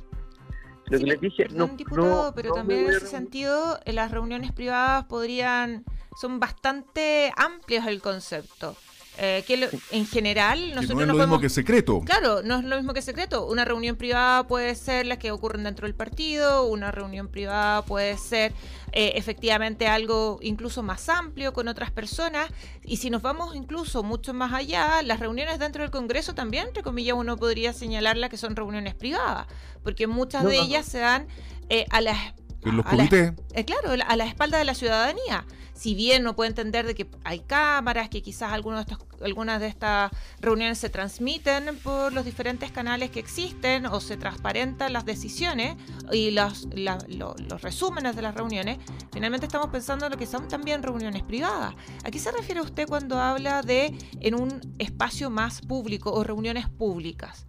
Lo 0.89 0.97
que 0.97 1.05
les 1.05 1.21
dije, 1.21 1.47
no, 1.49 1.67
diputado, 1.67 2.33
pero 2.33 2.53
también 2.53 2.85
en 2.85 2.91
ese 2.91 3.07
sentido, 3.07 3.79
las 3.85 4.11
reuniones 4.11 4.51
privadas 4.51 5.05
podrían 5.05 5.83
son 6.19 6.39
bastante 6.39 7.31
amplios 7.37 7.85
el 7.87 8.01
concepto. 8.01 8.75
Eh, 9.21 9.43
que 9.45 9.69
en 9.91 10.07
general 10.07 10.73
nosotros 10.73 10.95
no 10.95 11.01
es 11.01 11.07
lo 11.09 11.17
mismo 11.17 11.41
que 11.41 11.49
secreto. 11.49 11.99
Claro, 12.05 12.41
no 12.41 12.59
es 12.59 12.63
lo 12.63 12.77
mismo 12.77 12.93
que 12.93 13.01
secreto. 13.01 13.45
Una 13.47 13.65
reunión 13.65 13.97
privada 13.97 14.47
puede 14.47 14.73
ser 14.75 15.05
la 15.07 15.19
que 15.19 15.31
ocurren 15.31 15.65
dentro 15.65 15.87
del 15.87 15.93
partido, 15.93 16.63
una 16.63 16.89
reunión 16.91 17.27
privada 17.27 17.83
puede 17.83 18.17
ser 18.17 18.53
eh, 18.93 19.11
efectivamente 19.15 19.87
algo 19.87 20.39
incluso 20.41 20.83
más 20.83 21.09
amplio 21.09 21.51
con 21.51 21.67
otras 21.67 21.91
personas. 21.91 22.49
Y 22.85 22.95
si 22.95 23.09
nos 23.09 23.21
vamos 23.21 23.57
incluso 23.57 24.03
mucho 24.03 24.33
más 24.33 24.53
allá, 24.53 25.01
las 25.01 25.19
reuniones 25.19 25.59
dentro 25.59 25.81
del 25.81 25.91
Congreso 25.91 26.33
también, 26.33 26.67
entre 26.67 26.81
comillas, 26.81 27.17
uno 27.17 27.35
podría 27.35 27.73
señalarla 27.73 28.29
que 28.29 28.37
son 28.37 28.55
reuniones 28.55 28.95
privadas, 28.95 29.47
porque 29.83 30.07
muchas 30.07 30.45
de 30.45 30.59
ellas 30.59 30.85
se 30.85 30.99
dan 30.99 31.27
eh, 31.67 31.85
a 31.89 31.99
las 31.99 32.17
En 32.63 32.75
los 32.75 32.85
comités. 32.85 33.33
Eh, 33.53 33.65
claro, 33.65 33.91
a 34.05 34.15
la 34.15 34.25
espalda 34.25 34.57
de 34.57 34.65
la 34.65 34.73
ciudadanía. 34.73 35.45
Si 35.73 35.95
bien 35.95 36.23
no 36.23 36.35
puede 36.35 36.49
entender 36.49 36.85
de 36.85 36.93
que 36.93 37.09
hay 37.23 37.39
cámaras, 37.39 38.09
que 38.09 38.21
quizás 38.21 38.51
algunos 38.51 38.85
de 38.85 38.91
estos, 38.91 39.07
algunas 39.23 39.61
de 39.61 39.67
estas 39.67 40.11
reuniones 40.41 40.77
se 40.77 40.89
transmiten 40.89 41.77
por 41.81 42.11
los 42.11 42.25
diferentes 42.25 42.69
canales 42.69 43.11
que 43.11 43.21
existen 43.21 43.85
o 43.85 44.01
se 44.01 44.17
transparentan 44.17 44.91
las 44.91 45.05
decisiones 45.05 45.77
y 46.11 46.31
los, 46.31 46.67
los 46.75 47.61
resúmenes 47.61 48.17
de 48.17 48.21
las 48.21 48.35
reuniones, 48.35 48.77
finalmente 49.13 49.45
estamos 49.45 49.69
pensando 49.69 50.05
en 50.05 50.11
lo 50.11 50.17
que 50.17 50.25
son 50.25 50.49
también 50.49 50.83
reuniones 50.83 51.23
privadas. 51.23 51.75
¿A 52.03 52.11
qué 52.11 52.19
se 52.19 52.31
refiere 52.33 52.59
usted 52.59 52.85
cuando 52.85 53.17
habla 53.17 53.61
de 53.61 53.93
en 54.19 54.35
un 54.35 54.59
espacio 54.79 55.29
más 55.29 55.61
público 55.61 56.11
o 56.11 56.25
reuniones 56.25 56.67
públicas? 56.67 57.47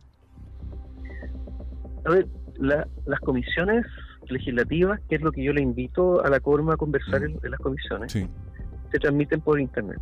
A 2.04 2.10
ver, 2.10 2.28
las 2.60 3.20
comisiones 3.20 3.84
legislativas, 4.30 5.00
que 5.08 5.16
es 5.16 5.22
lo 5.22 5.32
que 5.32 5.42
yo 5.42 5.52
le 5.52 5.62
invito 5.62 6.24
a 6.24 6.30
la 6.30 6.40
Corma 6.40 6.74
a 6.74 6.76
conversar 6.76 7.22
mm. 7.22 7.38
en, 7.42 7.50
las 7.50 7.60
comisiones, 7.60 8.12
se 8.12 8.98
transmiten 8.98 9.40
por 9.40 9.60
Internet. 9.60 10.00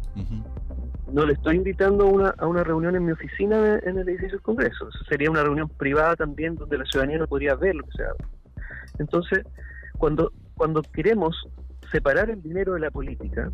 No 1.13 1.25
le 1.25 1.33
estoy 1.35 1.57
invitando 1.57 2.05
a 2.05 2.09
una, 2.09 2.29
a 2.39 2.47
una 2.47 2.65
reunión 2.65 2.95
en 2.97 3.05
mi 3.05 3.13
oficina 3.13 3.79
en 3.83 3.99
el 3.99 4.09
edificio 4.09 4.33
del 4.33 4.43
Congreso. 4.43 4.89
Sería 5.09 5.31
una 5.31 5.43
reunión 5.43 5.69
privada 5.69 6.17
también 6.17 6.55
donde 6.55 6.79
la 6.79 6.85
ciudadanía 6.85 7.19
no 7.19 7.27
podría 7.27 7.55
ver 7.55 7.75
lo 7.75 7.85
que 7.85 7.93
se 7.93 8.03
habla. 8.03 8.29
Entonces, 8.99 9.45
cuando, 9.97 10.33
cuando 10.55 10.83
queremos 10.83 11.49
separar 11.91 12.31
el 12.31 12.43
dinero 12.43 12.75
de 12.75 12.81
la 12.81 12.91
política, 12.91 13.51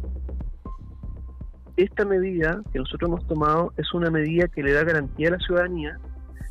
esta 1.77 2.05
medida 2.05 2.63
que 2.73 2.79
nosotros 2.79 3.09
hemos 3.09 3.27
tomado 3.27 3.73
es 3.77 3.93
una 3.95 4.11
medida 4.11 4.49
que 4.49 4.63
le 4.63 4.73
da 4.73 4.85
garantía 4.85 5.29
a 5.29 5.33
la 5.33 5.39
ciudadanía 5.39 5.99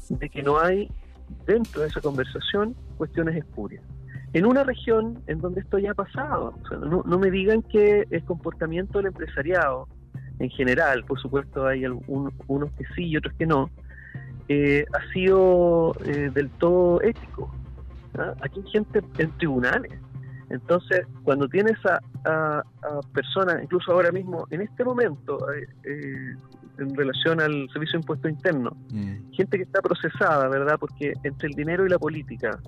de 0.10 0.30
que 0.30 0.44
no 0.44 0.60
hay 0.60 0.90
dentro 1.46 1.82
de 1.82 1.88
esa 1.88 2.02
conversación 2.02 2.76
cuestiones 2.98 3.36
espurias. 3.38 3.84
En 4.34 4.46
una 4.46 4.64
región 4.64 5.22
en 5.28 5.40
donde 5.40 5.62
esto 5.62 5.78
ya 5.78 5.92
ha 5.92 5.96
pasado, 5.96 6.56
no, 7.06 7.20
me 7.20 7.30
digan 7.30 7.62
que 7.62 8.08
el 8.10 8.24
comportamiento 8.24 8.98
del 8.98 9.08
empresariado 9.08 9.88
en 10.40 10.50
general, 10.50 11.04
por 11.06 11.20
supuesto 11.20 11.68
hay 11.68 11.86
unos 11.86 12.72
que 12.78 12.86
sí 12.96 13.06
y 13.06 13.18
otros 13.18 13.36
que 13.36 13.46
no, 13.46 13.70
eh, 14.50 14.86
ha 14.92 15.14
sido 15.14 15.94
eh, 16.06 16.32
del 16.34 16.50
todo 16.50 17.00
ético. 17.02 17.54
¿ah? 18.18 18.34
Aquí 18.42 18.62
hay 18.66 18.72
gente 18.72 19.02
en 19.20 19.32
tribunales. 19.38 19.94
Entonces, 20.50 21.06
cuando 21.24 21.48
tienes 21.48 21.78
a, 21.86 22.00
a, 22.26 22.64
personas, 23.14 23.62
incluso 23.64 23.92
ahora 23.92 24.12
mismo, 24.12 24.48
en 24.50 24.62
este 24.62 24.84
momento, 24.84 25.40
eh, 25.54 26.36
en 26.78 26.96
relación 26.96 27.40
al 27.40 27.70
Servicio 27.72 28.00
de 28.00 28.02
Impuesto 28.02 28.28
Interno. 28.28 28.76
Mm. 28.92 29.32
Gente 29.32 29.58
que 29.58 29.64
está 29.64 29.82
procesada, 29.82 30.48
¿verdad? 30.50 30.78
Porque 30.80 31.14
entre 31.24 31.50
el 31.50 31.54
dinero 31.54 31.86
y 31.86 31.90
la 31.90 32.00
política 32.00 32.60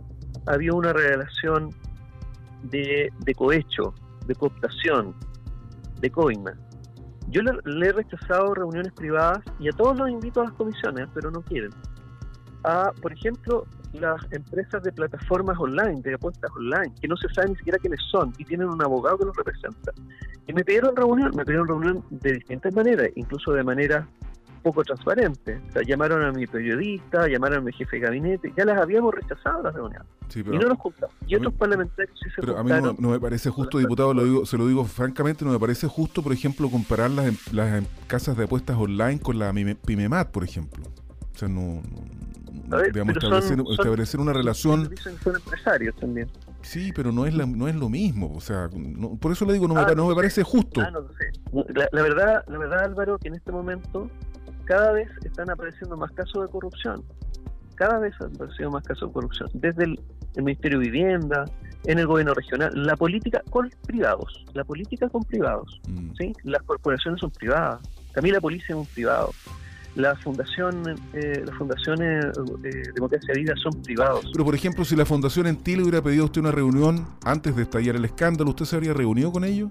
había 0.46 0.74
una 0.74 0.94
relación 0.94 1.70
de, 2.64 3.12
cohecho, 3.36 3.94
de 4.26 4.36
cooptación, 4.36 5.16
de 6.00 6.10
coima. 6.10 6.54
Yo 7.30 7.42
le, 7.42 7.88
he 7.88 7.92
rechazado 7.92 8.54
reuniones 8.54 8.94
privadas 8.94 9.40
y 9.60 9.68
a 9.68 9.72
todos 9.72 9.98
los 9.98 10.10
invito 10.10 10.42
a 10.42 10.46
las 10.46 10.54
comisiones, 10.54 11.08
pero 11.14 11.32
no 11.32 11.42
quieren. 11.42 11.72
A, 12.64 12.92
por 13.02 13.12
ejemplo, 13.14 13.66
las 13.94 14.22
empresas 14.32 14.84
de 14.84 14.92
plataformas 14.92 15.58
online, 15.60 16.02
de 16.02 16.16
apuestas 16.16 16.52
online, 16.56 16.94
que 17.02 17.08
no 17.08 17.16
se 17.18 17.28
sabe 17.34 17.50
ni 17.50 17.56
siquiera 17.56 17.78
quiénes 17.80 18.00
son 18.12 18.34
y 18.38 18.46
tienen 18.46 18.70
un 18.70 18.82
abogado 18.84 19.18
que 19.18 19.26
los 19.26 19.36
representa. 19.36 19.92
Y 20.48 20.54
me 20.54 20.64
pidieron 20.64 20.96
reunión, 20.96 21.32
me 21.36 21.44
pidieron 21.44 21.68
reunión 21.68 22.04
de 22.10 22.34
distintas 22.34 22.74
maneras, 22.74 23.10
incluso 23.16 23.54
de 23.54 23.64
manera 23.64 24.08
poco 24.66 24.84
transparente. 24.84 25.62
O 25.70 25.72
sea, 25.74 25.84
llamaron 25.84 26.24
a 26.24 26.32
mi 26.32 26.48
periodista, 26.48 27.28
llamaron 27.28 27.60
a 27.60 27.62
mi 27.62 27.72
jefe 27.72 27.98
de 27.98 28.02
gabinete, 28.02 28.52
ya 28.58 28.66
las 28.66 28.82
habíamos 28.82 29.14
rechazado 29.14 29.62
las 29.62 29.76
reuniones. 29.76 30.08
y 30.34 30.42
no 30.42 30.70
nos 30.70 30.80
juntamos. 30.80 31.16
Y 31.28 31.36
otros 31.36 31.54
parlamentarios 31.54 32.20
sí 32.24 32.32
se 32.32 32.42
Pero 32.42 32.58
a 32.58 32.64
mí 32.64 32.72
no, 32.98 33.10
me 33.12 33.20
parece 33.20 33.52
justo, 33.52 33.78
diputado, 33.78 34.16
lo 34.16 34.24
digo, 34.24 34.46
se 34.48 34.58
lo 34.58 34.68
digo 34.68 34.84
francamente, 34.86 35.46
no 35.46 35.52
me 35.52 35.60
parece 35.60 35.88
justo, 35.88 36.24
por 36.24 36.34
ejemplo, 36.34 36.68
comparar 36.72 37.12
las, 37.12 37.54
las 37.54 37.84
casas 38.08 38.36
de 38.38 38.46
apuestas 38.46 38.76
online 38.76 39.20
con 39.20 39.38
la 39.38 39.54
PIMEMAT, 39.54 40.32
por 40.32 40.44
ejemplo. 40.44 40.84
O 41.36 41.38
sea, 41.38 41.48
no, 41.48 41.84
digamos, 42.92 43.16
establecer, 43.18 44.20
una 44.20 44.34
relación. 44.34 44.90
Son 45.24 45.36
empresarios 45.36 45.96
también. 45.98 46.28
Sí, 46.64 46.92
pero 46.96 47.12
no 47.12 47.28
es 47.28 47.36
no 47.36 47.68
es 47.68 47.76
lo 47.76 47.88
mismo, 47.90 48.34
o 48.36 48.42
sea, 48.42 48.68
por 49.22 49.32
eso 49.32 49.46
le 49.46 49.54
digo, 49.54 49.68
no, 49.68 49.76
me, 49.76 49.82
ah, 49.82 49.94
no 49.96 50.08
me 50.08 50.16
parece 50.16 50.42
justo. 50.42 50.82
Ah, 50.82 50.90
la, 51.92 52.02
verdad, 52.02 52.44
la 52.48 52.58
verdad, 52.58 52.86
Álvaro, 52.86 53.20
que 53.20 53.28
en 53.28 53.36
este 53.36 53.52
momento 53.52 54.10
cada 54.66 54.92
vez 54.92 55.10
están 55.24 55.50
apareciendo 55.50 55.96
más 55.98 56.12
casos 56.12 56.46
de 56.46 56.52
corrupción. 56.52 57.04
Cada 57.76 58.00
vez 58.00 58.14
han 58.22 58.34
aparecido 58.36 58.72
más 58.72 58.84
casos 58.84 59.10
de 59.10 59.14
corrupción. 59.14 59.50
Desde 59.54 59.84
el, 59.86 60.00
Ministerio 60.38 60.80
de 60.80 60.86
Vivienda, 60.90 61.46
en 61.86 61.98
el 61.98 62.08
gobierno 62.08 62.34
regional, 62.34 62.70
la 62.76 62.98
política 62.98 63.42
con 63.52 63.70
privados, 63.88 64.44
la 64.54 64.66
política 64.66 65.08
con 65.08 65.24
privados, 65.24 65.80
mm. 65.88 66.10
¿sí? 66.18 66.34
Las 66.44 66.62
corporaciones 66.64 67.22
son 67.22 67.32
privadas, 67.32 67.80
también 68.14 68.36
la 68.36 68.42
policía 68.42 68.76
es 68.76 68.76
un 68.76 68.86
privado 68.86 69.32
la 69.96 70.16
fundación, 70.18 70.84
eh, 71.14 71.44
las 71.46 71.56
fundaciones 71.56 72.26
de 72.60 72.70
eh, 72.70 72.84
Democracia 72.94 73.34
Vida 73.34 73.54
son 73.62 73.82
privados. 73.82 74.30
Pero, 74.32 74.46
por 74.46 74.54
ejemplo, 74.54 74.84
si 74.84 74.96
la 74.96 75.06
fundación 75.06 75.48
en 75.48 75.58
hubiera 75.82 76.02
pedido 76.02 76.24
a 76.24 76.26
usted 76.26 76.42
una 76.42 76.52
reunión 76.52 77.08
antes 77.24 77.56
de 77.56 77.64
estallar 77.64 77.96
el 77.96 78.06
escándalo, 78.06 78.50
¿usted 78.50 78.66
se 78.66 78.76
habría 78.76 78.94
reunido 78.94 79.32
con 79.32 79.46
ellos? 79.46 79.70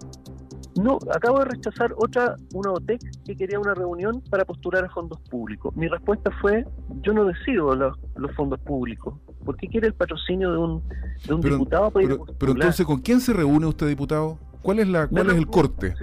No, 0.77 0.99
acabo 1.15 1.39
de 1.41 1.45
rechazar 1.47 1.95
otra, 1.97 2.35
una 2.53 2.73
OTEC 2.73 3.01
que 3.25 3.37
quería 3.37 3.61
una 3.61 3.75
reunión 3.75 4.23
para 4.29 4.45
postular 4.45 4.85
a 4.85 4.89
fondos 4.91 5.21
públicos. 5.31 5.75
Mi 5.77 5.87
respuesta 5.87 6.31
fue, 6.41 6.67
yo 7.03 7.13
no 7.13 7.25
decido 7.25 7.75
los, 7.75 7.97
fondos 8.35 8.61
públicos. 8.61 9.15
¿Por 9.45 9.57
qué 9.57 9.69
quiere 9.69 9.87
el 9.87 9.95
patrocinio 9.95 10.51
de 10.51 10.59
un, 10.59 10.83
de 11.27 11.35
un 11.35 11.41
diputado 11.41 11.91
para 11.91 12.07
pero, 12.07 12.25
pero, 12.39 12.53
entonces, 12.53 12.85
¿con 12.87 13.01
quién 13.01 13.21
se 13.21 13.33
reúne 13.33 13.67
usted, 13.67 13.87
diputado? 13.87 14.39
¿Cuál 14.63 14.81
es, 14.81 14.89
la, 14.89 15.07
cuál 15.07 15.31
es 15.31 15.37
el 15.37 15.47
corte? 15.47 15.95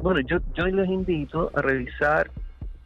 Bueno, 0.00 0.20
yo, 0.20 0.38
yo 0.54 0.66
les 0.66 0.88
invito 0.88 1.50
a 1.54 1.60
revisar 1.60 2.30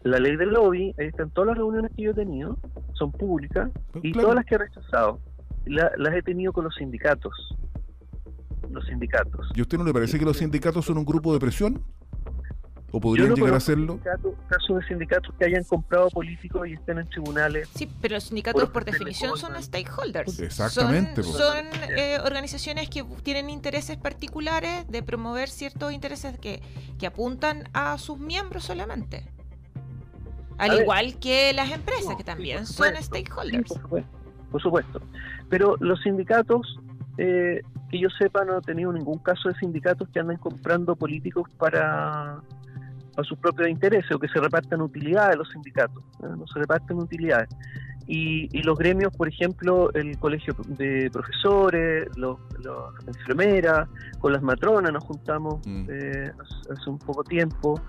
la 0.02 0.18
ley 0.18 0.36
del 0.36 0.50
lobby, 0.50 0.94
ahí 0.98 1.06
están 1.06 1.30
todas 1.30 1.48
las 1.48 1.58
reuniones 1.58 1.92
que 1.94 2.02
yo 2.02 2.10
he 2.10 2.14
tenido, 2.14 2.56
son 2.94 3.12
públicas, 3.12 3.70
y 4.02 4.12
todas 4.12 4.34
las 4.34 4.44
que 4.46 4.56
he 4.56 4.58
rechazado, 4.58 5.20
las 5.66 6.14
he 6.14 6.22
tenido 6.22 6.52
con 6.52 6.64
los 6.64 6.74
sindicatos. 6.74 7.32
Los 8.70 8.86
sindicatos. 8.86 9.50
¿Y 9.54 9.60
a 9.60 9.62
usted 9.62 9.78
no 9.78 9.84
le 9.84 9.92
parece 9.92 10.18
que 10.18 10.24
los 10.24 10.36
sindicatos 10.36 10.84
son 10.84 10.98
un 10.98 11.04
grupo 11.04 11.32
de 11.32 11.40
presión? 11.40 11.82
¿O 12.94 13.00
podrían 13.00 13.34
llegar 13.34 13.54
a 13.54 13.56
hacerlo? 13.56 13.98
Casos 14.48 14.78
de 14.78 14.86
sindicatos 14.86 15.34
que 15.38 15.46
hayan 15.46 15.64
comprado 15.64 16.10
políticos 16.10 16.68
y 16.68 16.74
estén 16.74 16.98
en 16.98 17.08
tribunales. 17.08 17.70
Sí, 17.74 17.88
pero 18.02 18.16
los 18.16 18.24
sindicatos 18.24 18.68
por, 18.68 18.84
definición 18.84 19.38
son 19.38 19.60
stakeholders. 19.62 20.38
Exactamente. 20.40 21.22
Son, 21.22 21.64
eh, 21.96 22.18
organizaciones 22.22 22.90
que 22.90 23.02
tienen 23.22 23.48
intereses 23.48 23.96
particulares 23.96 24.86
de 24.88 25.02
promover 25.02 25.48
ciertos 25.48 25.90
intereses 25.90 26.38
que, 26.38 26.60
que 26.98 27.06
apuntan 27.06 27.64
a 27.72 27.96
sus 27.96 28.18
miembros 28.18 28.64
solamente. 28.64 29.24
Al 30.58 30.80
igual 30.80 31.18
que 31.18 31.52
las 31.54 31.70
empresas, 31.72 32.14
que 32.14 32.24
también 32.24 32.66
son 32.66 32.94
stakeholders. 33.00 33.72
por, 34.50 34.62
supuesto, 34.62 35.00
Pero 35.48 35.76
los 35.80 36.00
sindicatos, 36.02 36.78
eh, 37.16 37.62
que 37.92 38.00
yo 38.00 38.08
sepa, 38.08 38.44
no 38.44 38.58
he 38.58 38.62
tenido 38.62 38.92
ningún 38.92 39.18
caso 39.18 39.50
de 39.50 39.54
sindicatos 39.56 40.08
que 40.08 40.18
anden 40.18 40.38
comprando 40.38 40.96
políticos 40.96 41.46
para, 41.58 42.40
para 43.14 43.28
sus 43.28 43.38
propios 43.38 43.68
intereses 43.68 44.10
o 44.10 44.18
que 44.18 44.28
se 44.28 44.40
repartan 44.40 44.80
utilidades 44.80 45.36
los 45.36 45.50
sindicatos. 45.50 46.02
No 46.20 46.46
se 46.46 46.58
reparten 46.58 46.96
utilidades. 46.96 47.50
Y, 48.08 48.48
los 48.62 48.76
gremios, 48.76 49.14
por 49.16 49.28
ejemplo, 49.28 49.92
el 49.92 50.18
colegio 50.18 50.54
de 50.66 51.08
profesores, 51.12 52.08
los, 52.16 52.38
enfermeras, 53.06 53.88
con 54.18 54.32
las 54.32 54.42
matronas 54.42 54.92
nos 54.92 55.04
juntamos 55.04 55.64
mm. 55.66 55.86
eh, 55.88 56.32
hace, 56.70 56.90
un 56.90 56.98
poco 56.98 57.22
tiempo, 57.22 57.80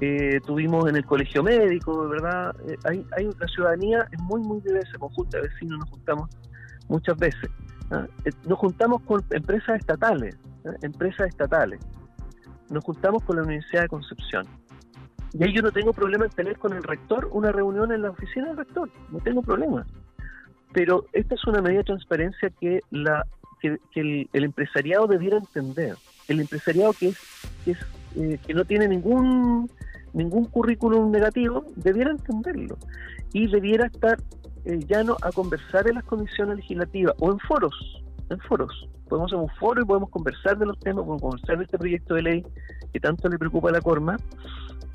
eh, 0.00 0.40
tuvimos 0.44 0.88
en 0.88 0.96
el 0.96 1.04
colegio 1.04 1.42
médico, 1.42 2.08
¿verdad? 2.08 2.56
Eh, 2.66 2.76
hay, 2.84 3.06
hay, 3.16 3.30
la 3.38 3.46
ciudadanía 3.46 4.08
es 4.10 4.20
muy, 4.22 4.40
muy 4.40 4.60
diversa, 4.60 4.98
conjunta 4.98 5.38
de 5.38 5.48
vecinos 5.48 5.78
nos 5.78 5.90
juntamos 5.90 6.30
muchas 6.88 7.16
veces. 7.16 7.50
¿Ah? 7.90 8.06
Nos 8.46 8.58
juntamos 8.58 9.02
con 9.02 9.22
empresas 9.30 9.80
estatales, 9.80 10.36
¿ah? 10.64 10.74
empresas 10.82 11.28
estatales. 11.28 11.80
Nos 12.68 12.84
juntamos 12.84 13.22
con 13.24 13.36
la 13.36 13.42
Universidad 13.42 13.82
de 13.82 13.88
Concepción 13.88 14.46
y 15.32 15.44
ahí 15.44 15.52
yo 15.54 15.62
no 15.62 15.70
tengo 15.70 15.92
problema 15.92 16.24
en 16.24 16.30
tener 16.32 16.58
con 16.58 16.72
el 16.72 16.82
rector 16.82 17.28
una 17.32 17.52
reunión 17.52 17.92
en 17.92 18.02
la 18.02 18.10
oficina 18.10 18.48
del 18.48 18.56
rector, 18.56 18.90
no 19.10 19.18
tengo 19.20 19.42
problema. 19.42 19.86
Pero 20.72 21.06
esta 21.12 21.34
es 21.34 21.44
una 21.46 21.62
medida 21.62 21.78
de 21.78 21.84
transparencia 21.84 22.50
que, 22.60 22.80
la, 22.90 23.26
que, 23.60 23.78
el, 23.94 24.28
empresariado 24.32 25.06
debiera 25.06 25.36
entender. 25.36 25.96
El 26.28 26.40
empresariado 26.40 26.92
que, 26.92 27.08
es, 27.08 27.18
que, 27.64 27.72
es, 27.72 27.78
eh, 28.16 28.38
que 28.44 28.54
no 28.54 28.64
tiene 28.64 28.88
ningún, 28.88 29.70
ningún 30.12 30.46
currículum 30.46 31.10
negativo, 31.10 31.64
debiera 31.76 32.10
entenderlo. 32.10 32.76
Y 33.32 33.46
debiera 33.48 33.86
estar 33.86 34.18
eh, 34.64 34.78
llano 34.86 35.16
a 35.22 35.32
conversar 35.32 35.88
en 35.88 35.96
las 35.96 36.04
comisiones 36.04 36.56
legislativas 36.56 37.14
o 37.18 37.30
en 37.30 37.38
foros, 37.40 38.02
en 38.28 38.38
foros. 38.40 38.88
Podemos 39.08 39.32
hacer 39.32 39.42
un 39.42 39.48
foro 39.58 39.82
y 39.82 39.84
podemos 39.84 40.10
conversar 40.10 40.58
de 40.58 40.66
los 40.66 40.78
temas, 40.78 41.04
podemos 41.04 41.22
conversar 41.22 41.58
de 41.58 41.64
este 41.64 41.78
proyecto 41.78 42.14
de 42.14 42.22
ley 42.22 42.46
que 42.92 43.00
tanto 43.00 43.28
le 43.28 43.38
preocupa 43.38 43.70
a 43.70 43.72
la 43.72 43.80
Corma 43.80 44.16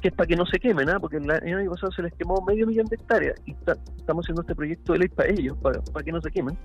que 0.01 0.09
es 0.09 0.13
para 0.13 0.27
que 0.27 0.35
no 0.35 0.45
se 0.45 0.59
quemen, 0.59 0.87
¿ah? 0.89 0.99
porque 0.99 1.17
el 1.17 1.31
año 1.31 1.71
pasado 1.71 1.91
se 1.91 2.03
les 2.03 2.13
quemó 2.13 2.39
medio 2.45 2.67
millón 2.67 2.85
de 2.85 2.95
hectáreas 2.95 3.41
y 3.47 3.55
estamos 3.97 4.23
haciendo 4.23 4.41
este 4.41 4.53
proyecto 4.53 4.93
de 4.93 4.99
ley 4.99 5.07
para 5.07 5.29
ellos, 5.29 5.57
para, 5.57 5.81
que 6.03 6.11
no 6.11 6.21
se 6.21 6.29
quemen, 6.29 6.55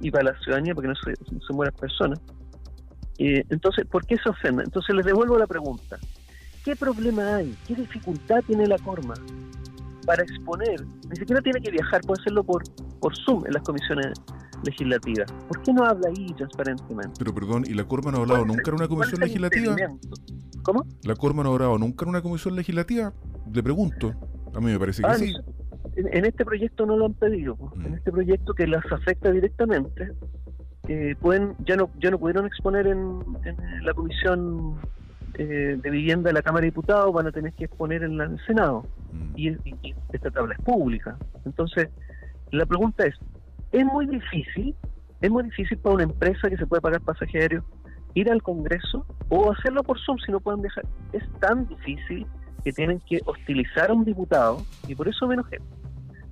y 0.00 0.10
para 0.10 0.24
la 0.24 0.38
ciudadanía, 0.40 0.74
para 0.74 0.88
que 0.88 0.94
no 0.94 1.40
se, 1.46 1.52
mueran 1.54 1.74
personas. 1.76 2.20
Eh, 3.16 3.42
entonces, 3.48 3.86
¿por 3.86 4.04
qué 4.04 4.18
se 4.18 4.28
ofenden? 4.28 4.66
Entonces 4.66 4.94
les 4.94 5.06
devuelvo 5.06 5.38
la 5.38 5.46
pregunta. 5.46 5.98
¿Qué 6.62 6.76
problema 6.76 7.36
hay? 7.36 7.56
¿Qué 7.66 7.74
dificultad 7.74 8.42
tiene 8.46 8.66
la 8.66 8.76
Corma 8.76 9.14
para 10.06 10.22
exponer? 10.22 10.84
Ni 11.08 11.16
siquiera 11.16 11.40
tiene 11.42 11.60
que 11.60 11.70
viajar, 11.70 12.00
puede 12.02 12.20
hacerlo 12.20 12.44
por, 12.44 12.62
por 13.00 13.16
Zoom 13.16 13.46
en 13.46 13.52
las 13.52 13.62
comisiones 13.62 14.12
legislativas. 14.64 15.30
¿Por 15.48 15.62
qué 15.62 15.72
no 15.72 15.84
habla 15.84 16.08
ahí 16.08 16.26
transparentemente? 16.34 17.12
Pero 17.18 17.34
perdón, 17.34 17.64
¿y 17.66 17.74
la 17.74 17.84
Corma 17.84 18.10
no 18.10 18.18
ha 18.18 18.20
hablado 18.20 18.44
nunca 18.44 18.70
en 18.70 18.74
una 18.74 18.88
comisión 18.88 19.20
legislativa? 19.20 19.76
¿Cómo? 20.62 20.86
¿La 21.02 21.14
Corma 21.14 21.42
no 21.42 21.50
ha 21.50 21.52
hablado 21.52 21.78
nunca 21.78 22.04
en 22.04 22.08
una 22.10 22.22
comisión 22.22 22.56
legislativa? 22.56 23.12
Le 23.52 23.62
pregunto. 23.62 24.14
A 24.54 24.60
mí 24.60 24.72
me 24.72 24.78
parece 24.78 25.02
que 25.02 25.08
ah, 25.08 25.14
sí. 25.14 25.34
En, 25.96 26.24
este 26.24 26.44
proyecto 26.44 26.86
no 26.86 26.96
lo 26.96 27.06
han 27.06 27.14
pedido. 27.14 27.56
En 27.74 27.92
mm. 27.92 27.94
este 27.94 28.12
proyecto 28.12 28.54
que 28.54 28.66
las 28.66 28.84
afecta 28.90 29.30
directamente, 29.30 30.12
eh, 30.88 31.14
pueden 31.20 31.54
ya 31.64 31.76
no 31.76 31.90
ya 32.00 32.10
no 32.10 32.18
pudieron 32.18 32.46
exponer 32.46 32.86
en, 32.86 33.20
la 33.82 33.94
comisión 33.94 34.76
eh, 35.34 35.78
de 35.82 35.90
vivienda 35.90 36.28
de 36.28 36.34
la 36.34 36.42
Cámara 36.42 36.62
de 36.62 36.68
Diputados, 36.68 37.12
van 37.12 37.26
a 37.26 37.32
tener 37.32 37.52
que 37.54 37.64
exponer 37.64 38.02
en, 38.02 38.20
el 38.20 38.38
Senado. 38.46 38.86
Mm. 39.14 39.32
Y, 39.36 39.94
esta 40.12 40.30
tabla 40.30 40.54
es 40.54 40.64
pública. 40.64 41.16
Entonces, 41.44 41.88
la 42.50 42.66
pregunta 42.66 43.06
es, 43.06 43.14
¿es 43.72 43.84
muy 43.84 44.06
difícil? 44.06 44.74
¿Es 45.20 45.30
muy 45.30 45.44
difícil 45.44 45.78
para 45.78 45.94
una 45.94 46.04
empresa 46.04 46.50
que 46.50 46.56
se 46.56 46.66
puede 46.66 46.82
pagar 46.82 47.00
pasajeros 47.00 47.64
ir 48.14 48.30
al 48.30 48.42
Congreso 48.42 49.06
o 49.28 49.50
hacerlo 49.50 49.82
por 49.82 49.98
Zoom 49.98 50.18
si 50.18 50.30
no 50.30 50.40
pueden 50.40 50.62
viajar? 50.62 50.84
Es 51.12 51.22
tan 51.40 51.66
difícil 51.66 52.26
que 52.62 52.72
tienen 52.72 53.00
que 53.00 53.20
hostilizar 53.26 53.90
a 53.90 53.92
un 53.92 54.04
diputado, 54.04 54.64
y 54.88 54.94
por 54.94 55.06
eso 55.06 55.26
me 55.26 55.34
enojé, 55.34 55.58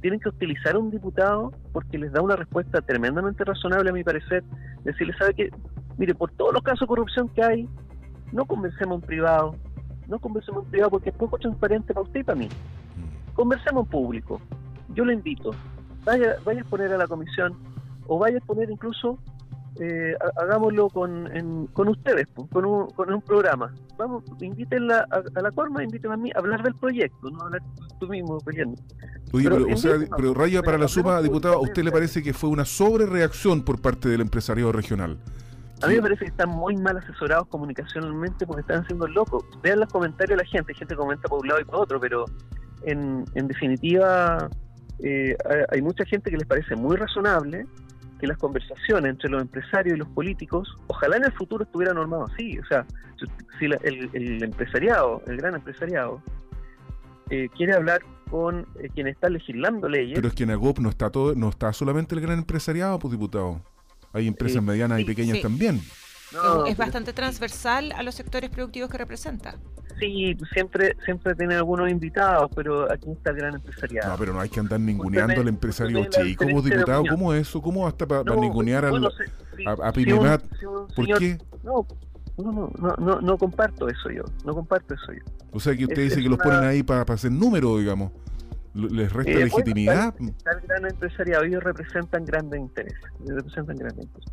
tienen 0.00 0.18
que 0.18 0.30
hostilizar 0.30 0.74
a 0.74 0.78
un 0.78 0.90
diputado 0.90 1.52
porque 1.72 1.98
les 1.98 2.10
da 2.12 2.22
una 2.22 2.36
respuesta 2.36 2.80
tremendamente 2.80 3.44
razonable, 3.44 3.90
a 3.90 3.92
mi 3.92 4.02
parecer, 4.02 4.42
decirle, 4.82 5.14
¿sabe 5.18 5.34
qué? 5.34 5.50
Mire, 5.98 6.14
por 6.14 6.30
todos 6.32 6.54
los 6.54 6.62
casos 6.62 6.80
de 6.80 6.86
corrupción 6.86 7.28
que 7.28 7.42
hay, 7.42 7.68
no 8.32 8.46
conversemos 8.46 9.00
en 9.00 9.06
privado, 9.06 9.56
no 10.12 10.18
conversemos 10.18 10.64
en 10.64 10.70
privado 10.70 10.90
porque 10.90 11.08
es 11.08 11.16
poco 11.16 11.38
transparente 11.38 11.94
para 11.94 12.04
usted 12.04 12.20
y 12.20 12.24
para 12.24 12.38
mí. 12.38 12.48
Conversemos 13.32 13.86
en 13.86 13.90
público. 13.90 14.40
Yo 14.94 15.06
le 15.06 15.14
invito, 15.14 15.52
vaya, 16.04 16.36
vaya 16.44 16.60
a 16.60 16.64
poner 16.64 16.92
a 16.92 16.98
la 16.98 17.06
comisión 17.06 17.56
o 18.06 18.18
vaya 18.18 18.36
a 18.36 18.40
poner 18.44 18.70
incluso 18.70 19.18
eh, 19.80 20.14
hagámoslo 20.36 20.90
con, 20.90 21.66
con 21.72 21.88
ustedes, 21.88 22.26
con 22.52 22.66
un, 22.66 22.90
con 22.90 23.10
un 23.10 23.22
programa. 23.22 23.72
Vamos, 23.96 24.22
invítenla 24.38 25.06
a, 25.10 25.40
la 25.40 25.50
forma, 25.50 25.82
invítenla 25.82 26.14
a 26.14 26.18
mí 26.18 26.30
a 26.34 26.38
hablar 26.38 26.62
del 26.62 26.74
proyecto, 26.74 27.30
no 27.30 27.40
hablar 27.40 27.62
tú 27.98 28.06
mismo 28.06 28.36
peleando. 28.40 28.78
Oye, 29.32 29.48
pero, 29.48 29.66
o 29.66 29.76
sea, 29.78 29.92
pero 30.14 30.34
Raya, 30.34 30.62
para 30.62 30.76
la 30.76 30.88
suma, 30.88 31.22
diputado, 31.22 31.54
¿a 31.54 31.60
usted 31.60 31.82
le 31.84 31.90
parece 31.90 32.22
que 32.22 32.34
fue 32.34 32.50
una 32.50 32.66
sobrereacción 32.66 33.62
por 33.62 33.80
parte 33.80 34.10
del 34.10 34.20
empresariado 34.20 34.72
regional? 34.72 35.16
A 35.82 35.88
mí 35.88 35.96
me 35.96 36.02
parece 36.02 36.24
que 36.24 36.30
están 36.30 36.50
muy 36.50 36.76
mal 36.76 36.96
asesorados 36.96 37.48
comunicacionalmente 37.48 38.46
porque 38.46 38.60
están 38.60 38.82
haciendo 38.82 39.06
locos. 39.08 39.44
Vean 39.62 39.80
los 39.80 39.88
comentarios 39.88 40.38
de 40.38 40.44
la 40.44 40.48
gente, 40.48 40.72
hay 40.72 40.78
gente 40.78 40.94
que 40.94 40.98
comenta 40.98 41.28
por 41.28 41.40
un 41.40 41.48
lado 41.48 41.60
y 41.60 41.64
por 41.64 41.76
otro, 41.76 41.98
pero 41.98 42.24
en, 42.84 43.24
en 43.34 43.48
definitiva 43.48 44.48
eh, 45.00 45.36
hay 45.70 45.82
mucha 45.82 46.04
gente 46.04 46.30
que 46.30 46.36
les 46.36 46.46
parece 46.46 46.76
muy 46.76 46.96
razonable 46.96 47.66
que 48.20 48.28
las 48.28 48.38
conversaciones 48.38 49.10
entre 49.10 49.28
los 49.28 49.42
empresarios 49.42 49.96
y 49.96 49.98
los 49.98 50.08
políticos, 50.10 50.76
ojalá 50.86 51.16
en 51.16 51.24
el 51.24 51.32
futuro 51.32 51.64
estuviera 51.64 51.92
normado 51.92 52.26
así. 52.32 52.56
O 52.60 52.64
sea, 52.66 52.86
si 53.58 53.64
el, 53.64 54.42
empresariado, 54.44 55.22
el 55.26 55.38
gran 55.38 55.54
empresariado, 55.56 56.22
eh, 57.30 57.48
quiere 57.56 57.74
hablar 57.74 58.02
con 58.30 58.60
eh, 58.80 58.88
quien 58.94 59.08
está 59.08 59.28
legislando 59.28 59.88
leyes. 59.88 60.14
Pero 60.14 60.28
es 60.28 60.34
que 60.34 60.44
en 60.44 60.50
AGOP 60.50 60.78
no 60.78 60.88
está 60.88 61.10
todo, 61.10 61.34
no 61.34 61.48
está 61.48 61.72
solamente 61.72 62.14
el 62.14 62.20
gran 62.20 62.38
empresariado, 62.38 62.98
pues 63.00 63.10
diputado. 63.10 63.60
Hay 64.12 64.26
empresas 64.26 64.62
medianas 64.62 65.00
y 65.00 65.04
pequeñas 65.04 65.40
también. 65.40 65.80
es 66.66 66.76
bastante 66.76 67.12
transversal 67.12 67.92
a 67.92 68.02
los 68.02 68.14
sectores 68.14 68.50
productivos 68.50 68.90
que 68.90 68.98
representa. 68.98 69.56
Sí, 69.98 70.36
siempre 70.52 70.96
siempre 71.04 71.34
tiene 71.34 71.54
algunos 71.54 71.90
invitados, 71.90 72.50
pero 72.56 72.90
aquí 72.90 73.10
está 73.10 73.30
el 73.30 73.36
gran 73.36 73.54
empresariado. 73.54 74.10
No, 74.10 74.18
pero 74.18 74.32
no 74.32 74.40
hay 74.40 74.48
que 74.48 74.58
andar 74.58 74.80
ninguneando 74.80 75.40
al 75.40 75.48
empresario 75.48 76.04
chico, 76.06 76.44
como 76.44 76.62
diputado. 76.62 77.04
¿Cómo 77.08 77.32
es 77.34 77.48
eso? 77.48 77.62
¿Cómo 77.62 77.86
hasta 77.86 78.06
para 78.06 78.34
ningunear 78.36 78.84
al, 78.84 79.04
a, 79.04 79.88
a 79.88 79.92
¿Por 79.92 81.18
qué? 81.18 81.38
No, 81.62 81.86
no, 82.38 82.72
no, 82.78 82.96
no, 82.98 83.20
no, 83.20 83.38
comparto 83.38 83.88
eso 83.88 84.10
yo. 84.10 84.24
No 84.44 84.54
comparto 84.54 84.94
eso 84.94 85.12
yo. 85.12 85.24
O 85.52 85.60
sea, 85.60 85.76
que 85.76 85.84
usted 85.84 86.02
dice 86.02 86.22
que 86.22 86.28
los 86.28 86.38
ponen 86.38 86.64
ahí 86.64 86.82
para, 86.82 87.04
para 87.04 87.14
hacer 87.14 87.30
número, 87.30 87.78
digamos. 87.78 88.10
¿Les 88.74 89.12
resta 89.12 89.30
eh, 89.30 89.44
legitimidad? 89.44 90.14
Está 90.20 90.52
el 90.52 90.60
gran 90.62 90.86
empresariado, 90.86 91.44
ellos 91.44 91.62
representan 91.62 92.24
grandes 92.24 92.60
intereses. 92.60 93.10
Representan 93.26 93.76
grandes 93.76 94.04
intereses. 94.06 94.32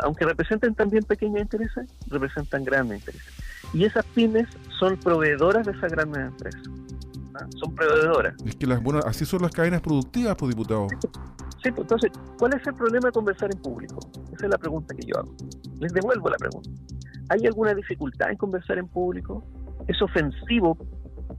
Aunque 0.00 0.24
representen 0.24 0.74
también 0.74 1.04
pequeños 1.04 1.40
intereses, 1.40 1.88
representan 2.08 2.64
grandes 2.64 3.00
intereses. 3.00 3.32
Y 3.72 3.84
esas 3.84 4.04
pymes 4.06 4.48
son 4.78 4.96
proveedoras 4.96 5.66
de 5.66 5.72
esas 5.72 5.92
grandes 5.92 6.22
empresas. 6.22 6.62
Son 7.56 7.74
proveedoras. 7.74 8.34
Es 8.44 8.56
que 8.56 8.66
las, 8.66 8.82
bueno, 8.82 9.00
así 9.04 9.24
son 9.24 9.42
las 9.42 9.50
cadenas 9.50 9.80
productivas, 9.80 10.36
pues, 10.36 10.54
diputado. 10.54 10.86
Sí, 11.62 11.70
pues, 11.70 11.80
entonces, 11.80 12.12
¿cuál 12.38 12.54
es 12.54 12.66
el 12.66 12.74
problema 12.74 13.08
de 13.08 13.12
conversar 13.12 13.50
en 13.52 13.60
público? 13.60 13.98
Esa 14.32 14.46
es 14.46 14.50
la 14.50 14.58
pregunta 14.58 14.94
que 14.94 15.06
yo 15.06 15.18
hago. 15.18 15.34
Les 15.80 15.92
devuelvo 15.92 16.28
la 16.28 16.36
pregunta. 16.36 16.70
¿Hay 17.30 17.46
alguna 17.46 17.74
dificultad 17.74 18.30
en 18.30 18.36
conversar 18.36 18.78
en 18.78 18.86
público? 18.88 19.44
¿Es 19.88 20.00
ofensivo? 20.00 20.78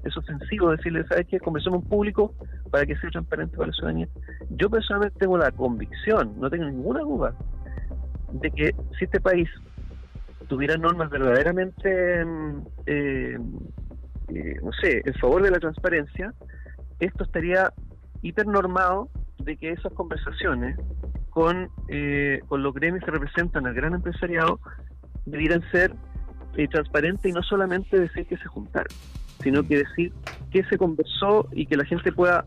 ¿Es 0.04 0.16
ofensivo 0.18 0.72
decirle, 0.72 1.06
¿sabes 1.08 1.28
qué? 1.28 1.40
Conversemos 1.40 1.84
en 1.84 1.90
público 1.90 2.34
para 2.70 2.86
que 2.86 2.96
sea 2.98 3.10
transparente 3.10 3.58
para 3.58 3.68
la 3.68 3.74
ciudadanía. 3.74 4.08
Yo 4.52 4.70
personalmente 4.70 5.20
tengo 5.20 5.38
la 5.38 5.52
convicción, 5.52 6.40
no 6.40 6.50
tengo 6.50 6.66
ninguna 6.66 7.02
duda, 7.02 7.36
de 8.32 8.52
que 8.52 8.76
si 8.98 9.06
este 9.06 9.20
país 9.20 9.50
tuviera 10.48 10.78
normas 10.78 11.10
verdaderamente, 11.10 12.24
mm, 12.24 12.68
eh, 12.86 13.38
eh, 14.30 14.60
no 14.64 14.72
sé, 14.82 15.02
en 15.06 15.14
favor 15.16 15.44
de 15.44 15.52
la 15.52 15.60
transparencia, 15.60 16.34
esto 17.00 17.24
estaría 17.24 17.72
hipernormado 18.22 19.10
de 19.40 19.58
que 19.58 19.72
esas 19.72 19.94
conversaciones 19.94 20.78
con, 21.30 21.70
eh, 21.90 22.42
con 22.48 22.64
los 22.64 22.74
gremios 22.74 23.04
que 23.04 23.12
representan 23.12 23.68
al 23.68 23.74
gran 23.74 23.94
empresariado 23.94 24.60
debieran 25.26 25.62
ser 25.72 25.94
transparentes 26.72 27.26
y 27.26 27.34
no 27.34 27.44
solamente 27.44 28.00
decir 28.00 28.26
que 28.28 28.38
se 28.38 28.46
juntaron, 28.46 28.88
sino 29.46 29.62
que 29.62 29.78
decir 29.78 30.12
que 30.50 30.64
se 30.64 30.78
conversó 30.78 31.48
y 31.52 31.68
que 31.68 31.78
la 31.78 31.86
gente 31.86 32.12
pueda 32.12 32.46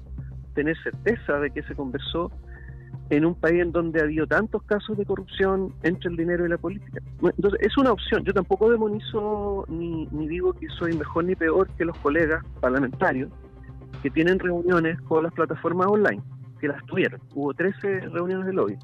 tener 0.55 0.77
certeza 0.83 1.39
de 1.39 1.51
que 1.53 1.63
se 1.63 1.77
conversó 1.77 2.33
en 3.11 3.25
un 3.25 3.37
país 3.37 3.63
en 3.63 3.71
donde 3.71 4.01
ha 4.01 4.03
habido 4.03 4.27
tantos 4.27 4.65
casos 4.65 4.99
de 4.99 5.07
corrupción 5.07 5.73
entre 5.85 6.11
el 6.11 6.17
dinero 6.17 6.45
y 6.45 6.49
la 6.49 6.59
política. 6.59 7.01
Entonces, 7.23 7.61
es 7.63 7.79
una 7.79 7.93
opción. 7.93 8.25
Yo 8.25 8.35
tampoco 8.35 8.69
demonizo 8.69 9.65
ni, 9.69 10.07
ni 10.11 10.27
digo 10.27 10.53
que 10.55 10.67
soy 10.77 10.93
mejor 10.95 11.25
ni 11.25 11.37
peor 11.37 11.69
que 11.77 11.85
los 11.85 11.97
colegas 11.99 12.45
parlamentarios 12.61 13.31
que 14.03 14.11
tienen 14.11 14.41
reuniones 14.41 15.01
con 15.03 15.23
las 15.23 15.33
plataformas 15.33 15.87
online, 15.87 16.21
que 16.61 16.67
las 16.67 16.85
tuvieron. 16.87 17.21
Hubo 17.33 17.55
13 17.55 18.01
reuniones 18.01 18.47
de 18.47 18.53
lobby, 18.55 18.77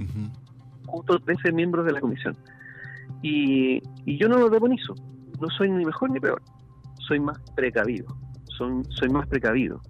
justo 0.87 1.18
13 1.18 1.50
miembros 1.50 1.85
de 1.85 1.92
la 1.92 2.00
comisión. 2.00 2.37
Y, 3.22 3.83
y 4.05 4.18
yo 4.18 4.29
no 4.29 4.38
lo 4.38 4.48
demonizo. 4.48 4.94
No 5.40 5.48
soy 5.50 5.68
ni 5.68 5.85
mejor 5.85 6.12
ni 6.12 6.20
peor. 6.20 6.40
Soy 7.07 7.21
más 7.21 7.38
precavido. 7.55 8.07
Son, 8.57 8.85
soy 8.90 9.09
más 9.09 9.27
precavido. 9.27 9.81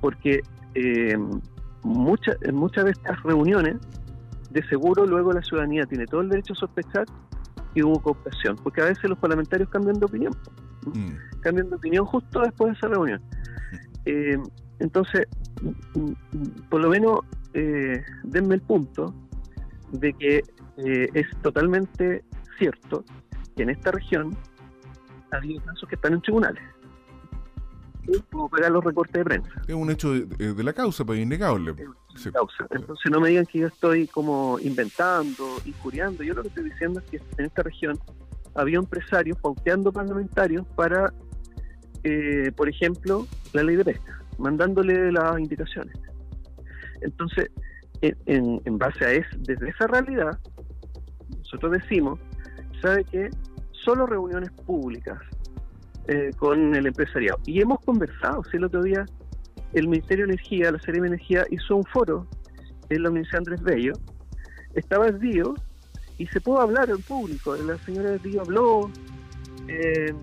Porque 0.00 0.40
eh, 0.74 1.16
muchas 1.82 2.36
en 2.42 2.54
muchas 2.54 2.84
de 2.84 2.90
estas 2.92 3.22
reuniones, 3.22 3.76
de 4.50 4.66
seguro 4.68 5.06
luego 5.06 5.32
la 5.32 5.42
ciudadanía 5.42 5.86
tiene 5.86 6.06
todo 6.06 6.20
el 6.20 6.28
derecho 6.28 6.52
a 6.52 6.56
sospechar 6.56 7.06
que 7.74 7.82
hubo 7.82 8.00
cooptación, 8.00 8.56
porque 8.56 8.82
a 8.82 8.86
veces 8.86 9.04
los 9.04 9.18
parlamentarios 9.18 9.68
cambian 9.70 9.98
de 9.98 10.04
opinión, 10.04 10.32
mm. 10.86 11.40
cambian 11.40 11.70
de 11.70 11.76
opinión 11.76 12.04
justo 12.04 12.40
después 12.40 12.72
de 12.72 12.78
esa 12.78 12.88
reunión. 12.88 13.20
Eh, 14.04 14.38
entonces, 14.78 15.26
por 16.68 16.80
lo 16.80 16.90
menos, 16.90 17.20
eh, 17.54 18.02
denme 18.24 18.56
el 18.56 18.60
punto 18.62 19.14
de 19.92 20.12
que 20.14 20.42
eh, 20.78 21.08
es 21.14 21.26
totalmente 21.42 22.24
cierto 22.58 23.04
que 23.56 23.62
en 23.62 23.70
esta 23.70 23.92
región 23.92 24.36
ha 25.32 25.38
habido 25.38 25.62
casos 25.64 25.88
que 25.88 25.94
están 25.94 26.12
en 26.12 26.20
tribunales 26.20 26.62
como 28.30 28.48
pegar 28.48 28.70
los 28.72 28.84
recortes 28.84 29.14
de 29.14 29.24
prensa. 29.24 29.50
Es 29.66 29.74
un 29.74 29.90
hecho 29.90 30.12
de, 30.12 30.64
la 30.64 30.72
causa, 30.72 31.04
pues 31.04 31.20
innegable. 31.20 31.74
Entonces 32.70 33.10
no 33.10 33.20
me 33.20 33.30
digan 33.30 33.46
que 33.46 33.60
yo 33.60 33.68
estoy 33.68 34.06
como 34.08 34.58
inventando, 34.60 35.58
injuriando. 35.64 36.22
Yo 36.22 36.34
lo 36.34 36.42
que 36.42 36.48
estoy 36.48 36.64
diciendo 36.64 37.00
es 37.00 37.10
que 37.10 37.16
en 37.38 37.46
esta 37.46 37.62
región 37.62 37.98
había 38.54 38.78
empresarios 38.78 39.38
pauteando 39.40 39.92
parlamentarios 39.92 40.66
para, 40.74 41.12
eh, 42.02 42.50
por 42.56 42.68
ejemplo, 42.68 43.26
la 43.52 43.62
ley 43.62 43.76
de 43.76 43.84
pesca, 43.84 44.20
mandándole 44.38 45.12
las 45.12 45.38
indicaciones. 45.38 45.96
Entonces, 47.00 47.50
en, 48.00 48.60
en 48.64 48.78
base 48.78 49.04
a 49.04 49.12
eso, 49.12 49.36
desde 49.38 49.70
esa 49.70 49.86
realidad, 49.86 50.38
nosotros 51.38 51.72
decimos, 51.72 52.18
¿sabe 52.82 53.04
qué? 53.04 53.30
Solo 53.84 54.06
reuniones 54.06 54.50
públicas 54.50 55.18
eh, 56.08 56.30
con 56.36 56.74
el 56.74 56.86
empresariado. 56.86 57.38
Y 57.46 57.60
hemos 57.60 57.80
conversado, 57.80 58.42
si 58.50 58.56
el 58.56 58.64
otro 58.64 58.82
día 58.82 59.04
el 59.72 59.88
Ministerio 59.88 60.26
de 60.26 60.34
Energía, 60.34 60.70
la 60.70 60.80
Serie 60.80 61.00
de 61.00 61.08
Energía, 61.08 61.44
hizo 61.50 61.76
un 61.76 61.84
foro 61.84 62.26
en 62.88 63.02
la 63.02 63.10
Universidad 63.10 63.38
Andrés 63.38 63.62
Bello, 63.62 63.92
estaba 64.74 65.06
el 65.06 65.18
y 66.18 66.26
se 66.26 66.40
puede 66.40 66.62
hablar 66.62 66.90
en 66.90 67.00
público. 67.02 67.56
La 67.56 67.78
señora 67.78 68.18
Díaz 68.18 68.46
habló, 68.46 68.90
eh, 69.68 70.14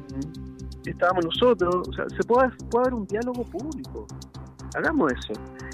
estábamos 0.85 1.25
nosotros, 1.25 1.87
o 1.87 1.93
sea, 1.93 2.05
se 2.09 2.23
puede, 2.23 2.49
puede 2.69 2.87
haber 2.87 2.93
un 2.93 3.07
diálogo 3.07 3.43
público. 3.43 4.07
Hagamos 4.75 5.11
eso. 5.13 5.33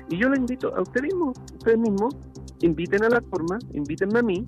Y 0.10 0.18
yo 0.18 0.30
le 0.30 0.38
invito 0.38 0.74
a 0.76 0.82
ustedes 0.82 1.14
mismos, 1.14 1.38
ustedes 1.54 1.78
mismos, 1.78 2.16
inviten 2.62 3.04
a 3.04 3.10
la 3.10 3.22
forma, 3.22 3.60
invítenme 3.74 4.20
a 4.20 4.24
mí 4.24 4.46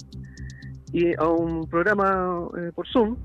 y 0.91 1.13
a 1.15 1.27
un 1.27 1.67
programa 1.67 2.47
eh, 2.57 2.71
por 2.73 2.87
Zoom 2.87 3.17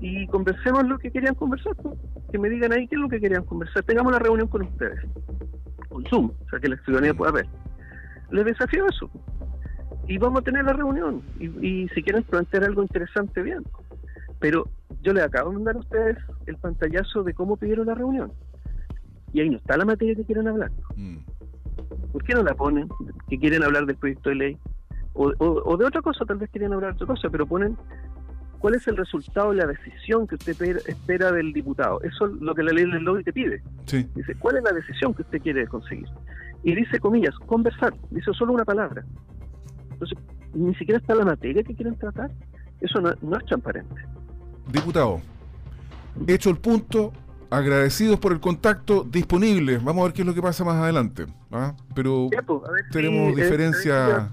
y 0.00 0.26
conversemos 0.28 0.84
lo 0.84 0.98
que 0.98 1.10
querían 1.10 1.34
conversar. 1.34 1.74
pues. 1.76 1.94
Que 2.30 2.38
me 2.38 2.48
digan 2.48 2.72
ahí 2.72 2.86
qué 2.88 2.96
es 2.96 3.00
lo 3.00 3.08
que 3.08 3.20
querían 3.20 3.44
conversar. 3.44 3.82
Tengamos 3.82 4.12
la 4.12 4.18
reunión 4.18 4.48
con 4.48 4.62
ustedes, 4.62 5.00
con 5.88 6.04
Zoom, 6.06 6.30
o 6.30 6.50
sea, 6.50 6.58
que 6.58 6.68
la 6.68 6.76
ciudadanía 6.84 7.14
pueda 7.14 7.32
ver. 7.32 7.46
Les 8.30 8.44
desafío 8.44 8.86
eso. 8.86 9.10
Y 10.08 10.18
vamos 10.18 10.40
a 10.40 10.44
tener 10.44 10.64
la 10.64 10.72
reunión. 10.72 11.22
Y, 11.38 11.46
y 11.66 11.88
si 11.88 12.02
quieren 12.02 12.22
plantear 12.24 12.64
algo 12.64 12.82
interesante, 12.82 13.42
bien. 13.42 13.62
Pero 14.40 14.68
yo 15.02 15.12
les 15.12 15.24
acabo 15.24 15.50
de 15.50 15.56
mandar 15.56 15.76
a 15.76 15.80
ustedes 15.80 16.18
el 16.46 16.56
pantallazo 16.56 17.22
de 17.22 17.34
cómo 17.34 17.56
pidieron 17.56 17.86
la 17.86 17.94
reunión. 17.94 18.32
Y 19.32 19.40
ahí 19.40 19.50
no 19.50 19.56
está 19.56 19.76
la 19.76 19.84
materia 19.84 20.14
que 20.14 20.24
quieren 20.24 20.48
hablar. 20.48 20.70
Mm. 20.96 21.18
¿Por 22.12 22.24
qué 22.24 22.34
no 22.34 22.42
la 22.42 22.54
ponen? 22.54 22.88
Que 23.28 23.38
quieren 23.38 23.62
hablar 23.62 23.86
del 23.86 23.96
proyecto 23.96 24.30
de 24.30 24.36
ley. 24.36 24.58
O, 25.14 25.32
o- 25.38 25.62
o 25.64 25.76
de 25.76 25.84
otra 25.84 26.00
cosa, 26.02 26.24
tal 26.24 26.38
vez 26.38 26.50
querían 26.50 26.72
hablar 26.72 26.90
de 26.92 26.96
otra 27.04 27.14
cosa, 27.14 27.28
pero 27.30 27.46
ponen 27.46 27.76
cuál 28.58 28.74
es 28.74 28.86
el 28.88 28.96
resultado 28.96 29.50
de 29.50 29.56
la 29.56 29.66
decisión 29.66 30.26
que 30.26 30.36
usted 30.36 30.56
pe- 30.56 30.90
espera 30.90 31.32
del 31.32 31.52
diputado. 31.52 32.00
Eso 32.02 32.26
es 32.26 32.32
lo 32.40 32.54
que 32.54 32.62
la 32.62 32.72
ley 32.72 32.90
del 32.90 33.02
lobby 33.04 33.22
te 33.24 33.32
pide. 33.32 33.62
Sí. 33.86 34.08
Dice, 34.14 34.34
¿cuál 34.36 34.56
es 34.58 34.62
la 34.64 34.72
decisión 34.72 35.12
que 35.14 35.22
usted 35.22 35.40
quiere 35.42 35.66
conseguir? 35.66 36.06
Y 36.62 36.74
dice, 36.74 36.98
comillas, 37.00 37.34
conversar. 37.46 37.92
Dice 38.10 38.32
solo 38.32 38.52
una 38.52 38.64
palabra. 38.64 39.04
Entonces, 39.92 40.16
ni 40.54 40.74
siquiera 40.76 40.98
está 40.98 41.14
la 41.14 41.24
materia 41.24 41.62
que 41.62 41.74
quieren 41.74 41.96
tratar. 41.96 42.30
Eso 42.80 43.00
no, 43.00 43.12
no 43.22 43.36
es 43.36 43.44
transparente. 43.46 43.94
Diputado, 44.72 45.20
hecho 46.26 46.50
el 46.50 46.56
punto, 46.56 47.12
agradecidos 47.50 48.18
por 48.18 48.32
el 48.32 48.40
contacto, 48.40 49.04
disponibles. 49.04 49.82
Vamos 49.82 50.02
a 50.02 50.04
ver 50.04 50.12
qué 50.14 50.22
es 50.22 50.26
lo 50.26 50.34
que 50.34 50.42
pasa 50.42 50.64
más 50.64 50.76
adelante. 50.76 51.26
¿ah? 51.50 51.74
Pero 51.94 52.28
Ya, 52.32 52.42
pues, 52.42 52.60
si, 52.86 52.90
tenemos 52.92 53.32
eh, 53.38 53.42
diferencias 53.42 54.30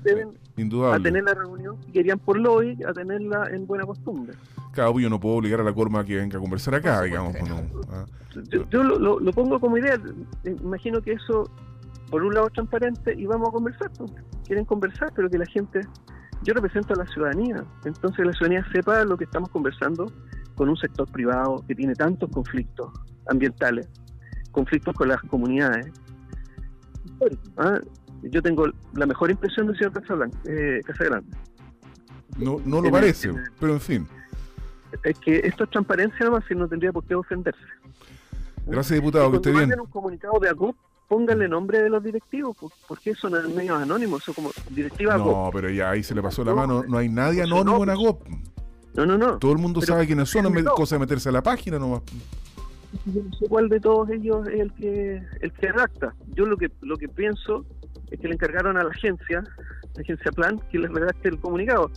a 0.93 0.99
tener 0.99 1.23
la 1.23 1.33
reunión, 1.33 1.75
si 1.85 1.91
querían 1.91 2.19
por 2.19 2.37
lobby, 2.39 2.77
a 2.83 2.93
tenerla 2.93 3.47
en 3.51 3.65
buena 3.67 3.85
costumbre. 3.85 4.33
Cada 4.73 4.89
uno 4.89 5.09
no 5.09 5.19
puedo 5.19 5.35
obligar 5.35 5.59
a 5.61 5.63
la 5.63 5.73
Corma 5.73 6.01
a 6.01 6.03
que 6.05 6.15
venga 6.17 6.37
a 6.37 6.41
conversar 6.41 6.75
acá, 6.75 7.01
digamos. 7.01 7.33
¿no? 7.47 7.61
Ah. 7.91 8.05
Yo, 8.49 8.67
yo 8.69 8.83
lo, 8.83 8.99
lo- 8.99 9.19
lo 9.19 9.31
pongo 9.33 9.59
como 9.59 9.77
idea. 9.77 9.95
Eh, 10.43 10.55
Imagino 10.61 11.01
que 11.01 11.13
eso, 11.13 11.49
por 12.11 12.23
un 12.23 12.33
lado, 12.33 12.47
es 12.47 12.53
transparente 12.53 13.13
y 13.17 13.25
vamos 13.25 13.49
a 13.49 13.51
conversar. 13.51 13.89
pues. 13.97 14.11
Quieren 14.45 14.65
conversar, 14.65 15.11
pero 15.15 15.29
que 15.29 15.37
la 15.37 15.45
gente. 15.47 15.81
Yo 16.43 16.53
represento 16.53 16.93
a 16.93 16.97
la 16.97 17.05
ciudadanía, 17.07 17.63
entonces 17.83 18.25
la 18.25 18.31
ciudadanía 18.31 18.65
sepa 18.71 19.03
lo 19.03 19.17
que 19.17 19.25
estamos 19.25 19.49
conversando 19.49 20.09
con 20.55 20.69
un 20.69 20.77
sector 20.77 21.05
privado 21.11 21.61
que 21.67 21.75
tiene 21.75 21.93
tantos 21.95 22.29
conflictos 22.31 22.91
ambientales, 23.27 23.89
conflictos 24.51 24.93
con 24.95 25.09
las 25.09 25.21
comunidades. 25.23 25.91
Ah, 27.57 27.79
Yo 28.23 28.41
tengo 28.41 28.67
la 28.93 29.05
mejor 29.05 29.31
impresión 29.31 29.67
del 29.67 29.77
señor 29.77 29.93
Casablan- 29.93 30.33
eh, 30.45 30.81
Casagrande. 30.85 31.35
No, 32.37 32.57
no 32.65 32.81
lo 32.81 32.91
parece, 32.91 33.33
pero 33.59 33.73
en 33.73 33.81
fin. 33.81 34.07
Es 35.03 35.17
que 35.19 35.37
esto 35.43 35.63
es 35.65 35.69
transparencia 35.69 36.25
nomás 36.25 36.43
y 36.49 36.55
no 36.55 36.67
tendría 36.67 36.91
por 36.91 37.03
qué 37.05 37.15
ofenderse. 37.15 37.59
Gracias, 38.65 38.99
diputado, 38.99 39.29
que 39.31 39.35
Y 39.35 39.37
esté 39.37 39.51
cuando 39.51 39.67
bien. 39.67 39.79
un 39.79 39.87
comunicado 39.87 40.39
de 40.39 40.49
ACOP, 40.49 40.75
pónganle 41.07 41.47
nombre 41.47 41.81
de 41.81 41.89
los 41.89 42.03
directivos, 42.03 42.55
por- 42.57 42.71
porque 42.87 43.15
son 43.15 43.33
medios 43.55 43.81
anónimos, 43.81 44.23
son 44.23 44.35
como 44.35 44.51
directiva 44.69 45.15
ACOP. 45.15 45.27
No, 45.45 45.49
pero 45.53 45.69
ya 45.69 45.89
ahí 45.91 46.03
se 46.03 46.13
le 46.13 46.21
pasó 46.21 46.43
la 46.43 46.53
mano. 46.53 46.83
No 46.87 46.97
hay 46.97 47.09
nadie 47.09 47.39
Pues 47.41 47.51
anónimo 47.51 47.79
en 47.83 47.85
no, 47.87 47.91
AGOP. 47.93 48.27
No, 48.95 49.05
no, 49.05 49.17
no. 49.17 49.37
Todo 49.37 49.51
el 49.53 49.57
mundo 49.59 49.79
Pero- 49.79 49.93
sabe 49.93 50.05
quiénes 50.07 50.29
son, 50.29 50.45
es 50.57 50.63
no. 50.63 50.71
cosa 50.73 50.95
de 50.95 50.99
meterse 50.99 51.29
a 51.29 51.31
la 51.31 51.41
página 51.43 51.79
nomás. 51.79 52.01
Yo 53.05 53.21
no 53.23 53.33
sé 53.37 53.47
cuál 53.47 53.69
de 53.69 53.79
todos 53.79 54.09
ellos 54.09 54.47
es 54.47 54.59
el 54.61 54.73
que 54.73 55.23
el 55.41 55.51
que 55.53 55.71
redacta. 55.71 56.15
Yo 56.33 56.45
lo 56.45 56.57
que 56.57 56.71
lo 56.81 56.97
que 56.97 57.07
pienso 57.07 57.65
es 58.11 58.19
que 58.19 58.27
le 58.27 58.33
encargaron 58.33 58.77
a 58.77 58.83
la 58.83 58.89
agencia, 58.89 59.43
la 59.95 60.01
agencia 60.01 60.31
Plan, 60.31 60.59
que 60.71 60.79
les 60.79 60.91
redacte 60.91 61.29
el 61.29 61.39
comunicado. 61.39 61.91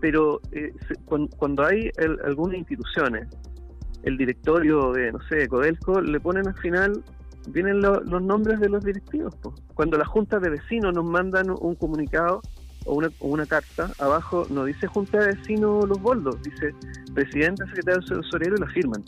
Pero 0.00 0.40
eh, 0.52 0.72
se- 0.86 0.94
cuan- 1.04 1.26
cuando, 1.28 1.64
hay 1.64 1.90
el- 1.96 2.18
algunas 2.24 2.56
instituciones, 2.58 3.28
el 4.04 4.16
directorio 4.16 4.92
de, 4.92 5.10
no 5.12 5.20
sé, 5.28 5.48
Codelco, 5.48 6.00
le 6.00 6.20
ponen 6.20 6.46
al 6.46 6.54
final, 6.58 7.02
vienen 7.48 7.80
lo- 7.80 8.00
los 8.02 8.22
nombres 8.22 8.60
de 8.60 8.68
los 8.68 8.84
directivos. 8.84 9.34
Cuando 9.74 9.98
las 9.98 10.06
juntas 10.08 10.40
de 10.40 10.50
vecinos 10.50 10.94
nos 10.94 11.04
mandan 11.04 11.50
un 11.50 11.74
comunicado 11.74 12.40
o 12.84 12.94
una, 12.94 13.08
o 13.18 13.28
una 13.28 13.44
carta, 13.46 13.90
abajo 13.98 14.46
no 14.50 14.64
dice 14.64 14.86
junta 14.86 15.18
de 15.18 15.34
vecinos 15.34 15.88
los 15.88 16.00
boldos, 16.00 16.40
dice 16.42 16.72
presidente, 17.14 17.64
secretario 17.66 18.00
tesorero 18.00 18.54
y 18.56 18.60
la 18.60 18.66
firman. 18.68 19.02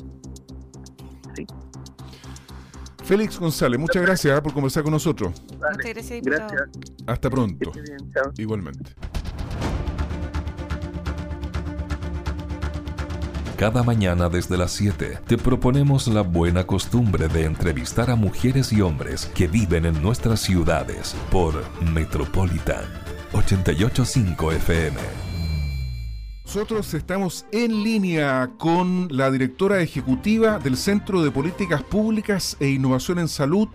Félix 3.10 3.40
González, 3.40 3.80
muchas 3.80 4.02
gracias 4.02 4.38
ah, 4.38 4.40
por 4.40 4.52
conversar 4.52 4.84
con 4.84 4.92
nosotros. 4.92 5.32
Vale. 5.58 5.76
Muchas 5.78 5.94
gracias, 5.94 6.22
diputado. 6.22 6.48
Gracias. 6.48 6.70
Hasta 7.08 7.28
pronto. 7.28 7.72
bien. 7.72 8.12
Igualmente. 8.38 8.92
Cada 13.56 13.82
mañana 13.82 14.28
desde 14.28 14.56
las 14.56 14.70
7 14.70 15.18
te 15.26 15.36
proponemos 15.36 16.06
la 16.06 16.20
buena 16.20 16.68
costumbre 16.68 17.26
de 17.26 17.46
entrevistar 17.46 18.12
a 18.12 18.14
mujeres 18.14 18.72
y 18.72 18.80
hombres 18.80 19.26
que 19.34 19.48
viven 19.48 19.86
en 19.86 20.00
nuestras 20.00 20.38
ciudades 20.38 21.16
por 21.32 21.64
Metropolitan 21.82 22.84
885 23.32 24.52
FM. 24.52 25.29
Nosotros 26.52 26.94
estamos 26.94 27.46
en 27.52 27.84
línea 27.84 28.50
con 28.58 29.06
la 29.12 29.30
directora 29.30 29.80
ejecutiva 29.82 30.58
del 30.58 30.76
Centro 30.76 31.22
de 31.22 31.30
Políticas 31.30 31.84
Públicas 31.84 32.56
e 32.58 32.70
Innovación 32.70 33.20
en 33.20 33.28
Salud 33.28 33.68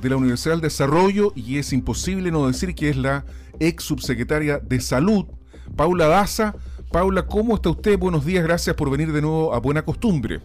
de 0.00 0.10
la 0.10 0.16
Universidad 0.16 0.54
del 0.54 0.60
Desarrollo 0.60 1.32
y 1.34 1.58
es 1.58 1.72
imposible 1.72 2.30
no 2.30 2.46
decir 2.46 2.76
que 2.76 2.88
es 2.88 2.96
la 2.96 3.24
ex 3.58 3.82
subsecretaria 3.82 4.60
de 4.60 4.80
Salud, 4.80 5.26
Paula 5.74 6.06
Daza. 6.06 6.54
Paula, 6.92 7.26
¿cómo 7.26 7.56
está 7.56 7.70
usted? 7.70 7.98
Buenos 7.98 8.24
días, 8.24 8.44
gracias 8.44 8.76
por 8.76 8.92
venir 8.92 9.10
de 9.10 9.22
nuevo 9.22 9.52
a 9.52 9.58
Buena 9.58 9.82
Costumbre. 9.82 10.38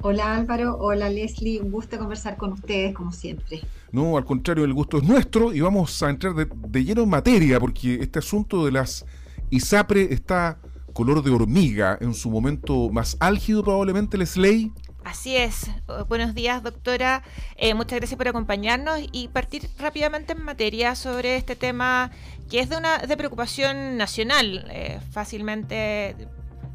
Hola 0.00 0.36
Álvaro, 0.36 0.78
hola 0.78 1.10
Leslie, 1.10 1.60
un 1.60 1.70
gusto 1.70 1.98
conversar 1.98 2.38
con 2.38 2.54
ustedes 2.54 2.94
como 2.94 3.12
siempre. 3.12 3.60
No, 3.92 4.16
al 4.16 4.24
contrario, 4.24 4.64
el 4.64 4.72
gusto 4.72 4.96
es 4.96 5.02
nuestro 5.04 5.52
y 5.52 5.60
vamos 5.60 6.02
a 6.02 6.08
entrar 6.08 6.32
de, 6.32 6.48
de 6.50 6.82
lleno 6.82 7.02
en 7.02 7.10
materia 7.10 7.60
porque 7.60 7.96
este 7.96 8.20
asunto 8.20 8.64
de 8.64 8.72
las 8.72 9.04
ISAPRE 9.50 10.12
está 10.12 10.58
color 10.92 11.22
de 11.22 11.30
hormiga 11.30 11.98
en 12.00 12.14
su 12.14 12.30
momento 12.30 12.90
más 12.90 13.16
álgido 13.20 13.62
probablemente, 13.62 14.18
Leslie. 14.18 14.72
Así 15.04 15.36
es. 15.36 15.68
Eh, 15.68 16.04
Buenos 16.08 16.34
días, 16.34 16.62
doctora. 16.62 17.22
Eh, 17.56 17.74
muchas 17.74 17.98
gracias 17.98 18.18
por 18.18 18.28
acompañarnos 18.28 19.00
y 19.12 19.28
partir 19.28 19.68
rápidamente 19.78 20.32
en 20.32 20.42
materia 20.42 20.94
sobre 20.94 21.36
este 21.36 21.56
tema 21.56 22.10
que 22.50 22.60
es 22.60 22.68
de 22.68 22.76
una 22.76 22.98
de 22.98 23.16
preocupación 23.16 23.96
nacional. 23.96 24.66
Eh, 24.70 25.00
fácilmente 25.10 26.16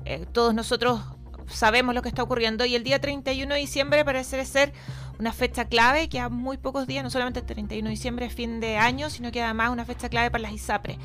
eh, 0.06 0.26
todos 0.32 0.54
nosotros 0.54 1.02
sabemos 1.48 1.94
lo 1.96 2.02
que 2.02 2.10
está 2.10 2.24
ocurriendo 2.24 2.66
y 2.66 2.76
el 2.76 2.84
día 2.84 3.00
31 3.00 3.54
de 3.54 3.60
diciembre 3.60 4.06
parece 4.06 4.44
ser 4.46 4.74
una 5.20 5.34
fecha 5.34 5.66
clave 5.66 6.10
que 6.10 6.20
a 6.20 6.30
muy 6.30 6.58
pocos 6.58 6.88
días, 6.88 7.04
no 7.04 7.10
solamente 7.10 7.40
el 7.40 7.46
31 7.46 7.86
de 7.86 7.92
diciembre 7.92 8.26
es 8.26 8.34
fin 8.34 8.60
de 8.60 8.78
año, 8.78 9.10
sino 9.10 9.32
que 9.32 9.42
además 9.42 9.72
una 9.72 9.86
fecha 9.86 10.10
clave 10.10 10.30
para 10.32 10.44
las 10.44 10.52
ISAPRE. 10.52 10.98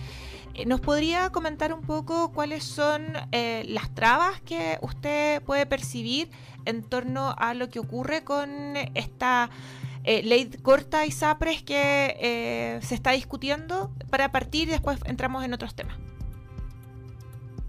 Eh, 0.55 0.67
¿Nos 0.67 0.81
podría 0.81 1.31
comentar 1.31 1.73
un 1.73 1.83
poco 1.83 2.33
cuáles 2.33 2.65
son 2.65 3.03
eh, 3.33 3.65
las 3.69 3.95
trabas 3.95 4.41
que 4.41 4.79
usted 4.83 5.43
puede 5.43 5.67
percibir 5.67 6.31
en 6.65 6.83
torno 6.83 7.35
a 7.39 7.55
lo 7.55 7.69
que 7.69 7.79
ocurre 7.79 8.25
con 8.25 8.77
esta 8.95 9.51
eh, 10.05 10.23
ley 10.23 10.51
corta 10.63 11.05
ISAPRES 11.05 11.63
que 11.63 12.17
eh, 12.21 12.81
se 12.83 12.95
está 12.95 13.11
discutiendo 13.11 13.93
para 14.09 14.33
partir 14.33 14.69
y 14.69 14.73
después 14.73 14.99
entramos 15.05 15.45
en 15.45 15.53
otros 15.53 15.75
temas? 15.75 15.97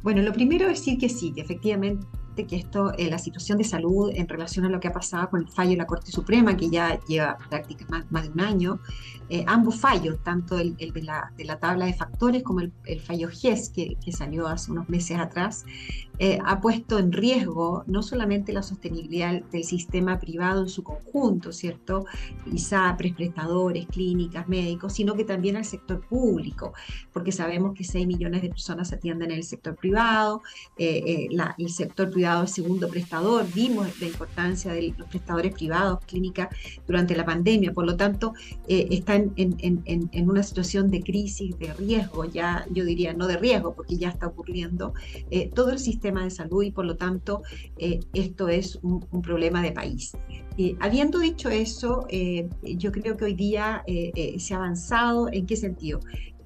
Bueno, 0.01 0.21
lo 0.21 0.31
primero 0.33 0.69
es 0.69 0.79
decir 0.79 0.97
que 0.97 1.09
sí, 1.09 1.33
que 1.33 1.41
efectivamente 1.41 2.07
que 2.45 2.55
esto, 2.55 2.93
eh, 2.97 3.09
la 3.09 3.17
situación 3.17 3.57
de 3.57 3.63
salud 3.63 4.11
en 4.13 4.27
relación 4.27 4.65
a 4.65 4.69
lo 4.69 4.79
que 4.79 4.87
ha 4.87 4.93
pasado 4.93 5.29
con 5.29 5.41
el 5.41 5.47
fallo 5.47 5.71
de 5.71 5.77
la 5.77 5.85
Corte 5.85 6.11
Suprema, 6.11 6.55
que 6.57 6.69
ya 6.69 6.99
lleva 7.07 7.37
prácticamente 7.49 7.91
más, 7.91 8.11
más 8.11 8.23
de 8.23 8.29
un 8.29 8.41
año, 8.41 8.79
eh, 9.29 9.45
ambos 9.47 9.79
fallos, 9.79 10.21
tanto 10.23 10.59
el, 10.59 10.75
el 10.77 10.91
de, 10.91 11.03
la, 11.03 11.31
de, 11.37 11.45
la, 11.45 11.57
tabla 11.57 11.85
de 11.85 11.93
factores 11.93 12.43
como 12.43 12.59
el, 12.59 12.73
el 12.85 12.99
fallo 12.99 13.29
GES, 13.29 13.69
que, 13.69 13.95
que, 14.03 14.11
salió 14.11 14.47
hace 14.47 14.71
unos 14.71 14.89
meses 14.89 15.17
atrás, 15.17 15.63
eh, 16.19 16.37
ha 16.45 16.61
puesto 16.61 16.99
en 16.99 17.11
riesgo 17.11 17.83
no 17.87 18.03
solamente 18.03 18.53
la 18.53 18.61
sostenibilidad 18.61 19.41
del 19.41 19.63
sistema 19.63 20.19
privado 20.19 20.61
en 20.61 20.69
su 20.69 20.83
conjunto, 20.83 21.51
¿cierto? 21.51 22.05
ISAPRES, 22.45 23.15
prestadores, 23.15 23.87
clínicas, 23.87 24.47
médicos, 24.47 24.93
sino 24.93 25.15
que 25.15 25.23
también 25.23 25.55
al 25.55 25.65
sector 25.65 26.05
público, 26.07 26.73
porque 27.11 27.31
sabemos 27.31 27.73
que 27.73 27.83
6 27.83 28.05
millones 28.05 28.41
de 28.41 28.49
personas 28.49 28.93
atienden 28.93 29.31
en 29.31 29.37
el 29.37 29.43
sector 29.43 29.75
privado, 29.75 30.43
eh, 30.77 31.27
la, 31.31 31.55
el 31.57 31.69
sector 31.69 32.11
privado 32.11 32.30
segundo 32.47 32.87
prestador, 32.87 33.45
vimos 33.53 33.87
la 33.99 34.07
importancia 34.07 34.73
de 34.73 34.93
los 34.97 35.07
prestadores 35.07 35.53
privados, 35.53 35.99
clínicas, 36.05 36.49
durante 36.87 37.15
la 37.15 37.25
pandemia, 37.25 37.73
por 37.73 37.85
lo 37.85 37.95
tanto, 37.95 38.33
eh, 38.67 38.87
están 38.91 39.33
en, 39.35 40.29
una 40.29 40.43
situación 40.43 40.89
de 40.89 41.01
crisis, 41.01 41.57
de 41.57 41.73
riesgo, 41.73 42.25
ya 42.25 42.65
yo 42.71 42.85
diría 42.85 43.13
no 43.13 43.27
de 43.27 43.37
riesgo, 43.37 43.73
porque 43.73 43.97
ya 43.97 44.09
está 44.09 44.27
ocurriendo 44.27 44.93
eh, 45.29 45.49
todo 45.53 45.71
el 45.71 45.79
sistema 45.79 46.23
de 46.23 46.29
salud 46.29 46.63
y 46.63 46.71
por 46.71 46.85
lo 46.85 46.95
tanto 46.95 47.41
esto 48.13 48.47
es 48.47 48.79
un, 48.81 49.01
problema 49.21 49.61
de 49.61 49.71
país. 49.71 50.13
habiendo 50.79 51.19
dicho 51.19 51.49
eso, 51.49 52.07
yo 52.63 52.91
creo 52.91 53.17
que 53.17 53.25
hoy 53.25 53.33
día 53.33 53.83
se 54.37 54.53
ha 54.53 54.57
avanzado, 54.57 55.29
¿en 55.31 55.45
qué 55.45 55.55
sentido? 55.55 55.99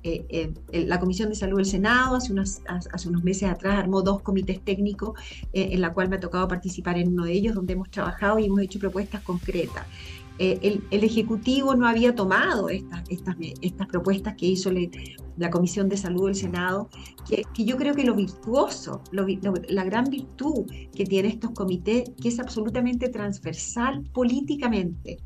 Eh, 0.08 0.54
eh, 0.72 0.86
la 0.86 1.00
Comisión 1.00 1.30
de 1.30 1.36
Salud 1.36 1.58
del 1.58 1.66
Senado 1.66 2.16
hace, 2.16 2.32
hace 2.68 3.10
unos 3.10 3.24
meses 3.24 3.50
atrás 3.50 3.80
armó 3.80 4.04
dos 4.04 4.22
comités 4.22 4.62
técnicos 4.62 5.20
eh, 5.52 5.70
en 5.72 5.82
la 5.82 5.94
cual 5.94 6.10
me 6.10 6.18
ha 6.18 6.20
tocado 6.20 6.48
participar 6.48 7.00
en 7.00 7.08
uno 7.08 7.26
de 7.26 7.32
ellos, 7.32 7.56
donde 7.56 7.74
hemos 7.74 7.90
trabajado 7.90 8.38
y 8.38 8.46
hemos 8.46 8.60
hecho 8.60 8.78
propuestas 8.78 9.24
concretas. 9.24 9.88
El, 10.38 10.84
Ejecutivo 10.92 11.76
no 11.76 11.88
había 11.88 12.16
tomado 12.16 12.70
estas, 12.70 13.04
estas, 13.10 13.36
estas 13.62 13.88
propuestas 13.88 14.36
que 14.36 14.48
hizo 14.48 14.70
la 15.38 15.50
Comisión 15.50 15.88
de 15.88 15.98
Salud 15.98 16.26
del 16.26 16.36
Senado, 16.36 16.90
que, 17.28 17.44
yo 17.64 17.78
creo 17.78 17.94
que 17.94 18.04
lo 18.04 18.16
virtuoso, 18.16 19.02
la 19.12 19.84
gran 19.84 20.06
virtud 20.06 20.66
que 20.94 21.06
tiene 21.06 21.30
estos 21.30 21.52
comités, 21.52 22.12
que 22.22 22.30
es 22.30 22.40
absolutamente 22.40 23.10
transversal 23.10 24.04
políticamente. 24.14 25.18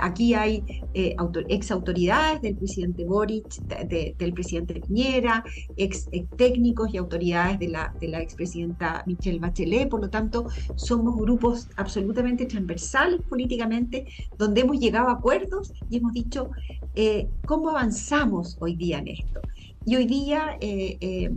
Aquí 0.00 0.34
hay 0.34 0.64
eh, 0.94 1.14
ex 1.48 1.70
autoridades 1.70 2.40
del 2.40 2.56
presidente 2.56 3.04
Boric, 3.04 3.46
del 3.66 4.32
presidente 4.32 4.80
Piñera, 4.80 5.44
ex, 5.76 6.08
técnicos 6.36 6.94
y 6.94 6.96
autoridades 6.96 7.58
de 7.58 7.68
la, 7.68 7.94
de 8.00 8.08
la 8.08 8.20
expresidenta 8.20 9.02
Michelle 9.06 9.38
Bachelet, 9.38 9.88
por 9.88 10.00
lo 10.00 10.08
tanto, 10.08 10.46
somos 10.76 11.16
grupos 11.16 11.68
absolutamente 11.76 12.46
transversales 12.46 13.20
políticamente, 13.28 14.06
donde 14.42 14.62
hemos 14.62 14.78
llegado 14.78 15.08
a 15.08 15.12
acuerdos 15.12 15.72
y 15.88 15.98
hemos 15.98 16.12
dicho 16.12 16.50
eh, 16.94 17.28
cómo 17.46 17.70
avanzamos 17.70 18.56
hoy 18.60 18.74
día 18.74 18.98
en 18.98 19.08
esto. 19.08 19.40
Y 19.84 19.96
hoy 19.96 20.06
día 20.06 20.56
eh, 20.60 21.30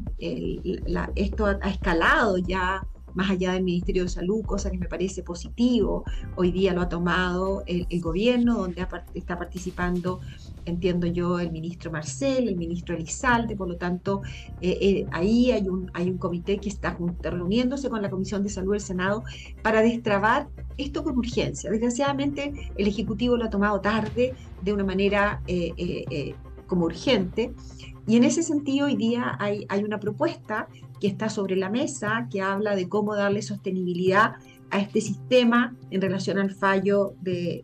esto 1.15 1.46
ha 1.46 1.70
escalado 1.70 2.38
ya 2.38 2.86
más 3.15 3.30
allá 3.30 3.54
del 3.54 3.63
Ministerio 3.63 4.04
de 4.04 4.10
Salud, 4.10 4.44
cosa 4.46 4.70
que 4.70 4.78
me 4.78 4.88
parece 4.88 5.24
positivo. 5.24 6.04
Hoy 6.36 6.52
día 6.52 6.74
lo 6.74 6.82
ha 6.82 6.89
tomado 6.89 7.63
el, 7.65 8.02
gobierno, 8.02 8.58
donde 8.58 8.86
está 9.13 9.38
participando, 9.38 10.20
entiendo 10.65 11.08
yo, 11.08 11.39
el 11.39 11.51
ministro 11.51 11.91
Marcel, 11.91 12.47
el 12.47 12.56
ministro 12.56 12.95
Elizalde, 12.95 13.56
por 13.56 13.67
lo 13.67 13.78
tanto, 13.78 14.21
eh, 14.62 14.78
eh, 14.82 15.08
ahí 15.12 15.51
hay 15.51 15.67
un, 15.69 15.89
hay 15.93 16.10
un 16.10 16.17
comité 16.17 16.58
que 16.58 16.69
está 16.69 16.97
reuniéndose 17.21 17.89
con 17.89 18.01
la 18.01 18.10
Comisión 18.10 18.43
de 18.43 18.49
Salud 18.49 18.73
del 18.73 18.82
Senado 18.82 19.23
para 19.62 19.82
destrabar 19.82 20.47
esto 20.78 21.04
con 21.04 21.17
urgencia. 21.17 21.69
Desgraciadamente, 21.69 22.54
el 22.78 22.88
Ejecutivo 22.88 23.38
lo 23.38 23.45
ha 23.45 23.49
tomado 23.49 23.80
tarde, 23.82 24.34
de 24.62 24.73
una 24.73 24.84
manera 24.84 25.41
eh, 25.47 26.34
como 26.67 26.86
urgente. 26.86 27.54
Y 28.08 28.17
en 28.17 28.23
ese 28.23 28.43
sentido, 28.43 28.88
hoy 28.88 28.95
día 28.95 29.36
hay, 29.39 29.65
hay 29.69 29.84
una 29.84 29.99
propuesta 29.99 30.67
que 31.00 31.08
está 31.08 31.30
sobre 31.30 31.56
la 31.56 31.70
mesa, 31.70 32.28
que 32.32 32.42
habla 32.42 32.76
de 32.76 32.88
cómo 32.90 33.16
darle 33.16 33.42
sostenibilidad 33.42 34.36
a 34.72 34.80
este 34.80 35.02
sistema 35.02 35.76
en 35.92 36.02
relación 36.02 36.38
al 36.40 36.52
fallo 36.52 37.14
de, 37.22 37.64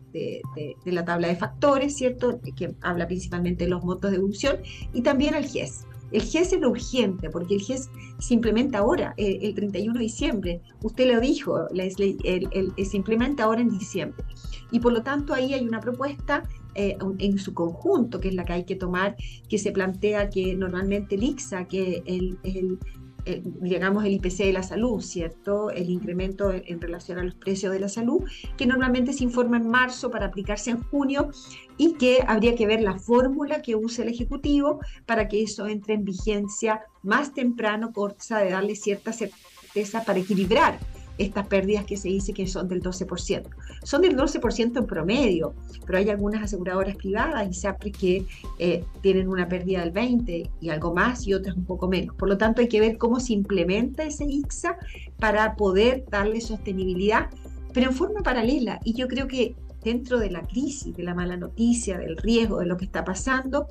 la 0.84 1.04
tabla 1.04 1.28
de 1.28 1.36
factores, 1.36 1.96
¿cierto? 1.96 2.40
Que 2.56 2.74
habla 2.80 3.06
principalmente 3.06 3.64
de 3.64 3.70
los 3.70 3.84
montos 3.84 4.10
de 4.10 4.18
evolución, 4.18 4.56
y 4.92 5.02
también 5.02 5.34
al 5.34 5.44
GES. 5.44 5.86
El 6.12 6.22
GES 6.22 6.52
es 6.52 6.60
lo 6.60 6.70
urgente, 6.70 7.30
porque 7.30 7.54
el 7.54 7.62
GES 7.62 7.88
se 8.18 8.34
implementa 8.34 8.78
ahora, 8.78 9.14
el, 9.16 9.54
31 9.54 9.94
de 9.94 10.00
diciembre. 10.00 10.60
Usted 10.82 11.12
lo 11.12 11.20
dijo, 11.20 11.58
se 11.74 12.96
implementa 12.96 13.44
ahora 13.44 13.62
en 13.62 13.70
diciembre. 13.70 14.24
Y 14.70 14.80
por 14.80 14.92
lo 14.92 15.02
tanto 15.02 15.34
ahí 15.34 15.54
hay 15.54 15.64
una 15.66 15.80
propuesta 15.80 16.42
eh, 16.74 16.96
en 17.18 17.38
su 17.38 17.54
conjunto, 17.54 18.20
que 18.20 18.28
es 18.28 18.34
la 18.34 18.44
que 18.44 18.52
hay 18.52 18.64
que 18.64 18.76
tomar, 18.76 19.16
que 19.48 19.58
se 19.58 19.72
plantea 19.72 20.28
que 20.28 20.54
normalmente 20.54 21.14
el 21.14 21.22
ICSA, 21.24 21.66
que 21.66 22.02
el, 22.06 22.38
el 22.42 22.78
digamos, 23.24 24.04
el 24.04 24.14
IPC 24.14 24.38
de 24.38 24.52
la 24.52 24.62
salud, 24.62 25.00
¿cierto? 25.00 25.70
El 25.70 25.90
incremento 25.90 26.52
en, 26.52 26.80
relación 26.80 27.18
a 27.18 27.24
los 27.24 27.34
precios 27.34 27.72
de 27.72 27.80
la 27.80 27.88
salud, 27.88 28.22
que 28.56 28.66
normalmente 28.66 29.12
se 29.12 29.24
informa 29.24 29.58
en 29.58 29.68
marzo 29.68 30.10
para 30.10 30.26
aplicarse 30.26 30.70
en 30.70 30.82
junio 30.82 31.30
y 31.76 31.94
que 31.94 32.24
habría 32.26 32.54
que 32.54 32.66
ver 32.66 32.82
la 32.82 32.98
fórmula 32.98 33.62
que 33.62 33.76
use 33.76 34.02
el 34.02 34.08
Ejecutivo 34.08 34.80
para 35.06 35.28
que 35.28 35.42
eso 35.42 35.66
entre 35.66 35.94
en 35.94 36.04
vigencia 36.04 36.82
más 37.02 37.32
temprano, 37.34 37.92
cosa 37.92 38.38
de 38.38 38.50
darle 38.50 38.76
cierta 38.76 39.12
certeza 39.12 40.04
para 40.04 40.18
equilibrar 40.18 40.78
estas 41.18 41.46
pérdidas 41.46 41.84
que 41.84 41.96
se 41.96 42.08
dice 42.08 42.32
que 42.32 42.46
son 42.46 42.68
del 42.68 42.82
12%. 42.82 43.42
Son 43.82 44.02
del 44.02 44.16
12% 44.16 44.78
en 44.78 44.86
promedio, 44.86 45.54
pero 45.86 45.98
hay 45.98 46.10
algunas 46.10 46.42
aseguradoras 46.42 46.96
privadas 46.96 47.48
y 47.48 47.54
SAPRES 47.54 47.96
que 47.96 48.26
eh, 48.58 48.84
tienen 49.00 49.28
una 49.28 49.48
pérdida 49.48 49.80
del 49.80 49.92
20% 49.92 50.50
y 50.60 50.70
algo 50.70 50.94
más 50.94 51.26
y 51.26 51.34
otras 51.34 51.56
un 51.56 51.64
poco 51.64 51.88
menos. 51.88 52.16
Por 52.16 52.28
lo 52.28 52.38
tanto, 52.38 52.60
hay 52.60 52.68
que 52.68 52.80
ver 52.80 52.98
cómo 52.98 53.20
se 53.20 53.32
implementa 53.32 54.04
ese 54.04 54.24
IXA 54.24 54.76
para 55.18 55.56
poder 55.56 56.04
darle 56.10 56.40
sostenibilidad, 56.40 57.28
pero 57.72 57.90
en 57.90 57.96
forma 57.96 58.22
paralela. 58.22 58.80
Y 58.84 58.94
yo 58.94 59.08
creo 59.08 59.26
que 59.26 59.54
dentro 59.84 60.18
de 60.18 60.30
la 60.30 60.42
crisis, 60.42 60.96
de 60.96 61.02
la 61.02 61.14
mala 61.14 61.36
noticia, 61.36 61.98
del 61.98 62.16
riesgo, 62.16 62.60
de 62.60 62.66
lo 62.66 62.76
que 62.76 62.84
está 62.84 63.04
pasando, 63.04 63.66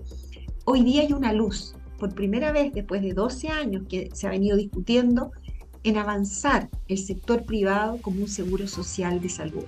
hoy 0.66 0.84
día 0.84 1.02
hay 1.02 1.14
una 1.14 1.34
luz. 1.34 1.76
Por 1.98 2.16
primera 2.16 2.52
vez, 2.52 2.74
después 2.74 3.02
de 3.02 3.14
12 3.14 3.50
años 3.50 3.84
que 3.88 4.10
se 4.14 4.28
ha 4.28 4.32
venido 4.32 4.58
discutiendo, 4.58 5.32
en 5.84 5.98
avanzar 5.98 6.70
el 6.88 6.98
sector 6.98 7.44
privado 7.44 7.98
como 8.02 8.22
un 8.22 8.28
seguro 8.28 8.68
social 8.68 9.20
de 9.22 9.30
salud. 9.30 9.66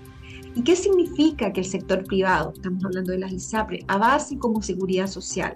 ¿Y 0.55 0.61
qué 0.61 0.75
significa 0.75 1.51
que 1.51 1.61
el 1.61 1.65
sector 1.65 2.03
privado, 2.03 2.53
estamos 2.53 2.85
hablando 2.85 3.11
de 3.11 3.19
las 3.19 3.31
ISAPRE, 3.31 3.85
avance 3.87 4.37
como 4.37 4.61
seguridad 4.61 5.07
social? 5.07 5.53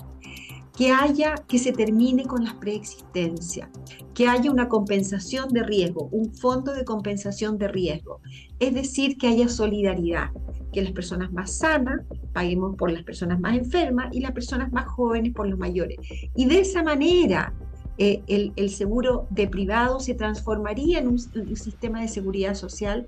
Que 0.76 0.92
haya, 0.92 1.36
que 1.48 1.60
se 1.60 1.72
termine 1.72 2.26
con 2.26 2.44
las 2.44 2.54
preexistencias, 2.56 3.70
que 4.14 4.28
haya 4.28 4.52
una 4.52 4.68
compensación 4.68 5.50
de 5.50 5.64
riesgo, 5.64 6.10
un 6.12 6.34
fondo 6.34 6.74
de 6.74 6.86
compensación 6.86 7.58
de 7.58 7.68
riesgo, 7.68 8.22
es 8.60 8.74
decir, 8.74 9.18
que 9.18 9.28
haya 9.28 9.50
solidaridad, 9.50 10.32
que 10.74 10.82
las 10.82 10.92
personas 10.92 11.32
más 11.32 11.58
sanas 11.58 12.02
paguemos 12.34 12.76
por 12.76 12.92
las 12.92 13.04
personas 13.04 13.40
más 13.40 13.58
enfermas 13.58 14.10
y 14.12 14.20
las 14.20 14.32
personas 14.32 14.72
más 14.72 14.86
jóvenes 14.86 15.34
por 15.34 15.48
los 15.48 15.58
mayores. 15.58 15.98
Y 16.36 16.46
de 16.46 16.60
esa 16.60 16.84
manera 16.84 17.54
eh, 18.00 18.52
el, 18.56 18.70
seguro 18.70 19.26
de 19.32 19.48
privado 19.48 20.00
se 20.00 20.14
transformaría 20.14 21.00
en 21.00 21.08
un, 21.08 21.18
sistema 21.18 22.02
de 22.02 22.08
seguridad 22.08 22.54
social, 22.54 23.08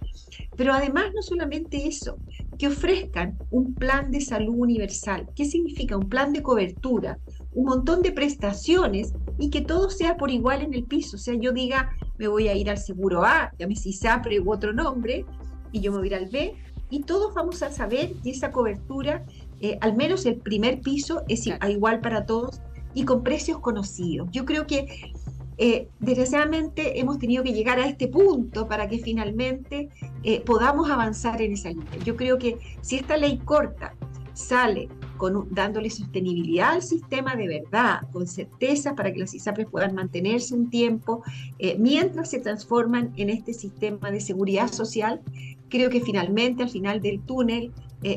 pero 0.56 0.74
además 0.74 1.12
no 1.14 1.22
solamente 1.22 1.88
eso, 1.88 2.18
que 2.58 2.68
ofrezcan 2.68 3.38
un 3.52 3.76
plan 3.76 4.10
de 4.10 4.22
salud 4.22 4.56
universal. 4.58 5.28
¿Qué 5.36 5.46
significa? 5.46 5.96
Un 5.96 6.10
plan 6.10 6.34
de 6.34 6.42
cobertura, 6.42 7.20
un 7.54 7.66
montón 7.66 8.02
de 8.02 8.12
prestaciones 8.12 9.14
y 9.38 9.52
que 9.52 9.62
todo 9.62 9.92
sea 9.92 10.18
por 10.18 10.32
igual 10.32 10.64
en 10.64 10.74
el 10.74 10.86
piso. 10.86 11.18
O 11.18 11.20
sea, 11.20 11.36
yo 11.36 11.52
diga, 11.52 11.92
me 12.18 12.28
voy 12.28 12.48
a 12.48 12.56
ir 12.56 12.70
al 12.70 12.80
seguro 12.80 13.24
A, 13.24 13.52
llámese 13.60 13.90
ISAPRE 13.90 14.40
u 14.40 14.52
otro 14.52 14.74
nombre, 14.74 15.24
y 15.72 15.82
yo 15.82 15.92
me 15.92 16.00
voy 16.00 16.08
a 16.08 16.12
ir 16.12 16.16
al 16.16 16.30
B, 16.30 16.56
y 16.90 17.02
todos 17.02 17.36
vamos 17.36 17.62
a 17.62 17.72
saber 17.72 18.14
que 18.24 18.32
esa 18.32 18.52
cobertura, 18.52 19.24
eh, 19.62 19.78
al 19.82 19.96
menos 19.96 20.26
el 20.26 20.38
primer 20.38 20.82
piso, 20.82 21.22
es 21.28 21.46
igual 21.70 22.02
para 22.02 22.26
todos 22.26 22.62
y 23.00 23.06
con 23.06 23.24
precios 23.24 23.60
conocidos. 23.60 24.28
Yo 24.32 24.44
creo 24.44 24.68
que 24.68 25.14
eh, 25.58 25.88
desgraciadamente 26.00 27.00
hemos 27.00 27.18
tenido 27.18 27.44
que 27.44 27.54
llegar 27.54 27.80
a 27.80 27.88
este 27.88 28.10
punto 28.10 28.68
para 28.68 28.90
que 28.90 29.00
finalmente 29.00 29.90
eh, 30.24 30.42
podamos 30.42 30.90
avanzar 30.90 31.42
en 31.42 31.54
esa 31.54 31.70
línea. 31.70 31.98
Yo 32.04 32.18
creo 32.18 32.38
que 32.38 32.58
si 32.82 32.98
esta 32.98 33.16
ley 33.16 33.38
corta 33.38 33.96
sale 34.34 34.90
con, 35.16 35.48
dándole 35.52 35.90
sostenibilidad 35.90 36.72
al 36.72 36.82
sistema 36.82 37.38
de 37.38 37.48
verdad, 37.48 38.02
con 38.12 38.28
certeza 38.28 38.96
para 38.96 39.14
que 39.14 39.20
las 39.20 39.34
ISAPRES 39.34 39.68
puedan 39.68 39.96
mantenerse 39.96 40.54
un 40.54 40.70
tiempo, 40.70 41.24
eh, 41.58 41.78
mientras 41.80 42.30
se 42.30 42.40
transforman 42.40 43.14
en 43.16 43.30
este 43.30 43.54
sistema 43.54 44.12
de 44.12 44.20
seguridad 44.20 44.70
social, 44.72 45.22
creo 45.70 45.90
que 45.90 46.02
finalmente 46.02 46.64
al 46.64 46.70
final 46.70 47.02
del 47.02 47.22
túnel 47.22 47.72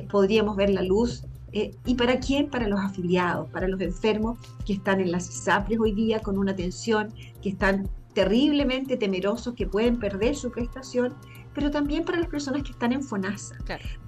podríamos 0.09 0.55
ver 0.55 0.71
la 0.71 0.83
luz 0.83 1.25
eh, 1.53 1.75
¿Y 1.85 1.95
para 1.95 2.19
quién? 2.19 2.49
Para 2.49 2.67
los 2.67 2.81
afiliados, 2.81 3.49
para 3.51 3.69
los 3.69 3.81
enfermos 3.81 4.39
que 4.65 4.73
están 4.73 5.01
en 5.01 5.13
las 5.13 5.29
ISAPRES 5.29 5.79
hoy 5.81 5.93
día 5.93 6.21
con 6.21 6.39
una 6.39 6.53
atención, 6.53 7.13
que 7.43 7.51
están 7.51 7.89
terriblemente 8.15 8.97
temerosos, 8.97 9.55
que 9.55 9.67
pueden 9.67 9.99
perder 9.99 10.35
su 10.35 10.51
prestación, 10.51 11.15
pero 11.55 11.71
también 11.71 12.05
para 12.05 12.19
las 12.19 12.29
personas 12.29 12.63
que 12.63 12.73
están 12.73 12.93
en 12.93 13.03
FONASA. 13.03 13.57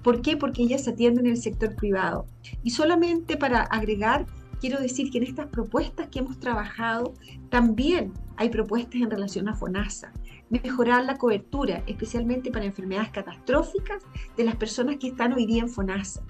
¿Por 0.03 0.21
qué? 0.21 0.37
Porque 0.37 0.63
ellas 0.63 0.83
se 0.83 0.91
atienden 0.91 1.27
en 1.27 1.33
el 1.33 1.41
sector 1.41 1.75
privado. 1.75 2.25
Y 2.63 2.71
solamente 2.71 3.37
para 3.37 3.61
agregar, 3.61 4.25
quiero 4.59 4.79
decir 4.79 5.11
que 5.11 5.19
en 5.19 5.25
estas 5.25 5.47
propuestas 5.47 6.07
que 6.07 6.19
hemos 6.19 6.39
trabajado, 6.39 7.13
también 7.49 8.13
hay 8.37 8.49
propuestas 8.49 9.01
en 9.01 9.11
relación 9.11 9.47
a 9.47 9.55
FONASA 9.55 10.11
mejorar 10.49 11.05
la 11.05 11.17
cobertura, 11.17 11.83
especialmente 11.87 12.51
para 12.51 12.65
enfermedades 12.65 13.09
catastróficas 13.09 14.03
de 14.37 14.43
las 14.43 14.55
personas 14.55 14.97
que 14.97 15.07
están 15.07 15.33
hoy 15.33 15.45
día 15.45 15.61
en 15.61 15.69
FONASA. 15.69 16.21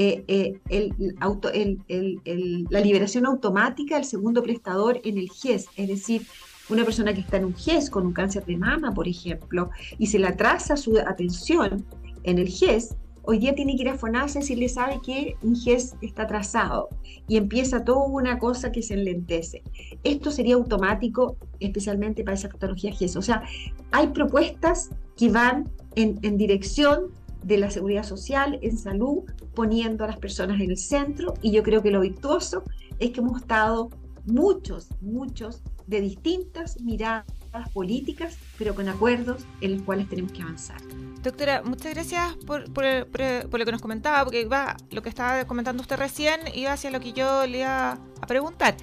Eh, 0.00 0.24
eh, 0.28 0.60
el, 0.68 1.16
auto, 1.18 1.50
la 1.50 2.80
liberación 2.80 3.26
automática 3.26 3.96
del 3.96 4.04
segundo 4.04 4.44
prestador 4.44 5.00
en 5.02 5.18
el 5.18 5.28
GES, 5.28 5.66
es 5.76 5.88
decir, 5.88 6.22
Una 6.68 6.84
persona 6.84 7.12
que 7.12 7.20
está 7.20 7.38
en 7.38 7.46
un 7.46 7.56
GES 7.56 7.90
con 7.90 8.06
un 8.06 8.12
cáncer 8.12 8.44
de 8.44 8.56
mama, 8.56 8.92
por 8.94 9.08
ejemplo, 9.08 9.70
y 9.98 10.06
se 10.06 10.20
le 10.20 10.28
atrasa 10.28 10.76
su 10.76 10.96
atención 10.98 11.84
en 12.22 12.38
el 12.38 12.48
GES, 12.48 12.94
hoy 13.22 13.38
día 13.40 13.56
tiene 13.56 13.74
que 13.74 13.82
ir 13.82 13.88
a 13.88 13.98
FONASA 13.98 14.38
y 14.38 14.42
decirle, 14.42 14.68
sabe 14.68 15.00
que 15.04 15.34
un 15.42 15.56
GES 15.56 15.96
está 16.00 16.22
atrasado 16.22 16.90
y 17.26 17.36
empieza 17.36 17.82
toda 17.82 18.06
una 18.06 18.38
cosa 18.38 18.70
que 18.70 18.82
se 18.82 18.94
enlentece. 18.94 19.64
Esto 20.04 20.30
sería 20.30 20.54
automático, 20.54 21.36
especialmente 21.58 22.22
para 22.22 22.36
esa 22.36 22.50
patología 22.50 22.92
GES. 22.92 23.16
O 23.16 23.22
sea, 23.22 23.42
hay 23.90 24.08
propuestas 24.08 24.90
que 25.16 25.28
van 25.28 25.68
en, 25.96 26.20
en 26.22 26.36
dirección 26.36 27.10
de 27.42 27.58
la 27.58 27.70
seguridad 27.70 28.02
social, 28.02 28.58
en 28.62 28.76
salud, 28.76 29.24
poniendo 29.54 30.04
a 30.04 30.08
las 30.08 30.18
personas 30.18 30.60
en 30.60 30.70
el 30.70 30.76
centro. 30.76 31.34
Y 31.42 31.52
yo 31.52 31.62
creo 31.62 31.82
que 31.82 31.90
lo 31.90 32.00
virtuoso 32.00 32.62
es 32.98 33.10
que 33.10 33.20
hemos 33.20 33.40
estado 33.40 33.90
muchos, 34.26 34.88
muchos 35.00 35.62
de 35.86 36.00
distintas 36.00 36.80
miradas 36.80 37.26
políticas, 37.70 38.36
pero 38.58 38.74
con 38.74 38.88
acuerdos 38.88 39.42
en 39.60 39.74
los 39.74 39.82
cuales 39.82 40.08
tenemos 40.08 40.32
que 40.32 40.42
avanzar. 40.42 40.80
Doctora, 41.22 41.62
muchas 41.64 41.94
gracias 41.94 42.36
por, 42.46 42.68
lo 42.68 43.64
que 43.64 43.72
nos 43.72 43.82
comentaba, 43.82 44.22
porque 44.24 44.42
iba, 44.42 44.76
lo 44.90 45.02
que 45.02 45.08
estaba 45.08 45.44
comentando 45.46 45.80
usted 45.82 45.96
recién 45.96 46.40
iba 46.54 46.72
hacia 46.72 46.90
lo 46.90 47.00
que 47.00 47.12
yo 47.12 47.46
le 47.46 47.60
iba 47.60 47.98
a 48.20 48.26
preguntar. 48.26 48.76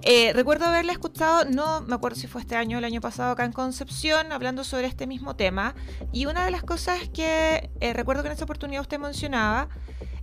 Eh, 0.00 0.32
recuerdo 0.32 0.64
haberle 0.64 0.92
escuchado, 0.92 1.44
no 1.44 1.82
me 1.82 1.94
acuerdo 1.94 2.18
si 2.18 2.26
fue 2.26 2.40
este 2.40 2.56
año 2.56 2.76
o 2.76 2.78
el 2.78 2.84
año 2.84 3.00
pasado 3.00 3.32
acá 3.32 3.44
en 3.44 3.52
Concepción, 3.52 4.32
hablando 4.32 4.64
sobre 4.64 4.86
este 4.86 5.06
mismo 5.06 5.36
tema. 5.36 5.74
Y 6.12 6.26
una 6.26 6.44
de 6.44 6.50
las 6.50 6.62
cosas 6.62 7.08
que 7.10 7.70
eh, 7.80 7.92
recuerdo 7.92 8.22
que 8.22 8.28
en 8.28 8.34
esa 8.34 8.44
oportunidad 8.44 8.80
usted 8.80 8.98
mencionaba, 8.98 9.68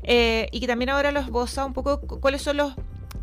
eh, 0.03 0.49
y 0.51 0.59
que 0.59 0.67
también 0.67 0.89
ahora 0.89 1.11
lo 1.11 1.19
esboza 1.19 1.65
un 1.65 1.73
poco, 1.73 2.01
cuáles 2.01 2.41
son 2.41 2.57
los 2.57 2.73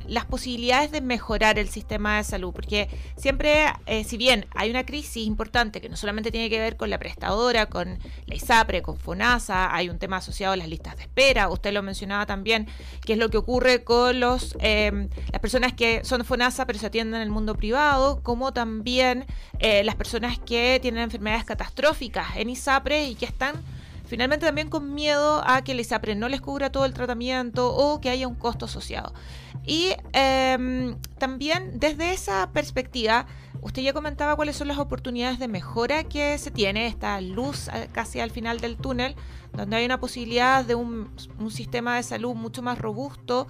las 0.08 0.24
posibilidades 0.24 0.90
de 0.90 1.00
mejorar 1.00 1.58
el 1.58 1.68
sistema 1.68 2.18
de 2.18 2.24
salud, 2.24 2.52
porque 2.52 2.88
siempre, 3.16 3.66
eh, 3.86 4.04
si 4.04 4.16
bien 4.16 4.46
hay 4.54 4.70
una 4.70 4.84
crisis 4.84 5.26
importante 5.26 5.80
que 5.80 5.88
no 5.88 5.96
solamente 5.96 6.30
tiene 6.30 6.50
que 6.50 6.58
ver 6.58 6.76
con 6.76 6.90
la 6.90 6.98
prestadora, 6.98 7.66
con 7.66 7.98
la 8.26 8.34
ISAPRE, 8.34 8.82
con 8.82 8.96
FONASA, 8.96 9.74
hay 9.74 9.88
un 9.88 9.98
tema 9.98 10.18
asociado 10.18 10.52
a 10.52 10.56
las 10.56 10.68
listas 10.68 10.96
de 10.96 11.02
espera, 11.02 11.48
usted 11.48 11.72
lo 11.72 11.82
mencionaba 11.82 12.26
también, 12.26 12.66
que 13.04 13.14
es 13.14 13.18
lo 13.18 13.30
que 13.30 13.36
ocurre 13.36 13.84
con 13.84 14.20
los 14.20 14.56
eh, 14.60 15.08
las 15.30 15.40
personas 15.40 15.72
que 15.72 16.04
son 16.04 16.24
FONASA 16.24 16.66
pero 16.66 16.78
se 16.78 16.86
atienden 16.86 17.16
en 17.16 17.22
el 17.22 17.30
mundo 17.30 17.54
privado, 17.54 18.20
como 18.22 18.52
también 18.52 19.26
eh, 19.58 19.84
las 19.84 19.94
personas 19.94 20.38
que 20.38 20.78
tienen 20.80 21.02
enfermedades 21.02 21.44
catastróficas 21.44 22.36
en 22.36 22.50
ISAPRE 22.50 23.08
y 23.08 23.14
que 23.14 23.26
están 23.26 23.54
finalmente 24.06 24.46
también 24.46 24.68
con 24.68 24.94
miedo 24.94 25.42
a 25.46 25.62
que 25.62 25.74
la 25.74 25.80
ISAPRE 25.82 26.14
no 26.14 26.28
les 26.28 26.40
cubra 26.40 26.70
todo 26.70 26.84
el 26.84 26.94
tratamiento 26.94 27.74
o 27.74 28.00
que 28.00 28.10
haya 28.10 28.26
un 28.28 28.34
costo 28.34 28.66
asociado. 28.66 29.12
Y 29.64 29.90
em, 30.12 30.96
también 31.18 31.78
desde 31.78 32.12
esa 32.12 32.50
perspectiva, 32.52 33.26
usted 33.62 33.82
ya 33.82 33.92
comentaba 33.92 34.36
cuáles 34.36 34.56
son 34.56 34.68
las 34.68 34.78
oportunidades 34.78 35.38
de 35.38 35.48
mejora 35.48 36.04
que 36.04 36.38
se 36.38 36.50
tiene, 36.50 36.86
esta 36.86 37.20
luz 37.20 37.68
eh, 37.68 37.88
casi 37.92 38.20
al 38.20 38.30
final 38.30 38.60
del 38.60 38.76
túnel, 38.76 39.14
donde 39.52 39.76
hay 39.76 39.84
una 39.84 40.00
posibilidad 40.00 40.64
de 40.64 40.74
un, 40.74 41.10
sistema 41.50 41.96
de 41.96 42.02
salud 42.02 42.34
mucho 42.34 42.62
más 42.62 42.78
robusto, 42.78 43.46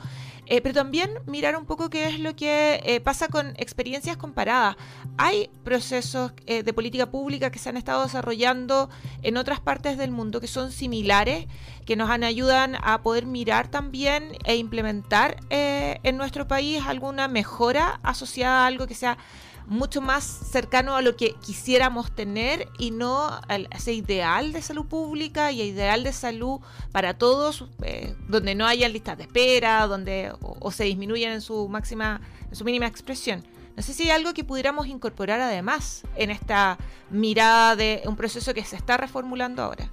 eh, 0.47 0.61
pero 0.61 0.75
también 0.75 1.11
mirar 1.27 1.57
un 1.57 1.65
poco 1.65 1.91
qué 1.91 2.09
es 2.09 2.21
lo 2.21 2.37
que 2.37 2.81
eh, 2.85 3.01
pasa 3.01 3.29
con 3.29 3.55
experiencias 3.57 4.17
comparadas. 4.17 4.77
Hay 5.17 5.51
procesos 5.65 6.33
de 6.47 6.73
política 6.73 7.11
pública 7.11 7.51
que 7.51 7.59
se 7.59 7.69
han 7.71 7.77
estado 7.77 8.03
desarrollando 8.03 8.89
en 9.23 9.37
otras 9.37 9.61
partes 9.61 9.99
del 9.99 10.11
mundo 10.11 10.41
que 10.41 10.47
son 10.47 10.71
similares, 10.71 11.47
que 11.85 11.97
nos 11.97 12.11
ayudan 12.11 12.77
a 12.83 13.03
poder 13.03 13.27
mirar 13.27 13.69
también 13.69 14.33
e 14.45 14.57
implementar 14.57 15.39
en 15.51 16.17
nuestro 16.17 16.47
país 16.47 16.83
alguna 16.87 17.29
mejora 17.29 17.99
asociada 18.03 18.65
a 18.65 18.67
algo 18.67 18.87
que 18.87 18.95
sea 18.95 19.19
mucho 19.67 20.01
más 20.01 20.25
cercano 20.25 20.97
a 20.97 21.03
lo 21.03 21.17
que 21.17 21.35
quisiéramos 21.35 22.15
tener 22.15 22.69
y 22.79 22.91
no 22.91 23.27
a 23.27 23.57
ese 23.71 23.93
ideal 23.93 24.53
de 24.53 24.63
salud 24.63 24.87
pública 24.87 25.53
y 25.53 25.63
ideal 25.63 26.05
de 26.05 26.13
salud 26.13 26.61
para 26.93 27.19
todos, 27.19 27.67
eh, 27.83 28.15
donde 28.29 28.55
no 28.55 28.67
haya 28.67 28.89
listas 28.89 29.19
de 29.19 29.25
espera, 29.25 29.87
donde 29.87 30.33
o, 30.41 30.71
se 30.71 30.85
disminuyan 30.85 31.33
en 31.33 31.41
su 31.41 31.69
máxima, 31.69 32.21
en 32.49 32.57
su 32.57 32.65
mínima 32.65 32.87
expresión. 32.87 33.45
No 33.77 33.83
sé 33.83 33.93
si 33.93 34.05
hay 34.05 34.11
algo 34.11 34.33
que 34.33 34.45
pudiéramos 34.45 34.87
incorporar 34.87 35.41
además 35.41 36.05
en 36.17 36.31
esta 36.31 36.79
mirada 37.11 37.77
de 37.77 38.03
un 38.07 38.17
proceso 38.17 38.55
que 38.55 38.65
se 38.65 38.77
está 38.77 38.97
reformulando 38.97 39.63
ahora. 39.63 39.91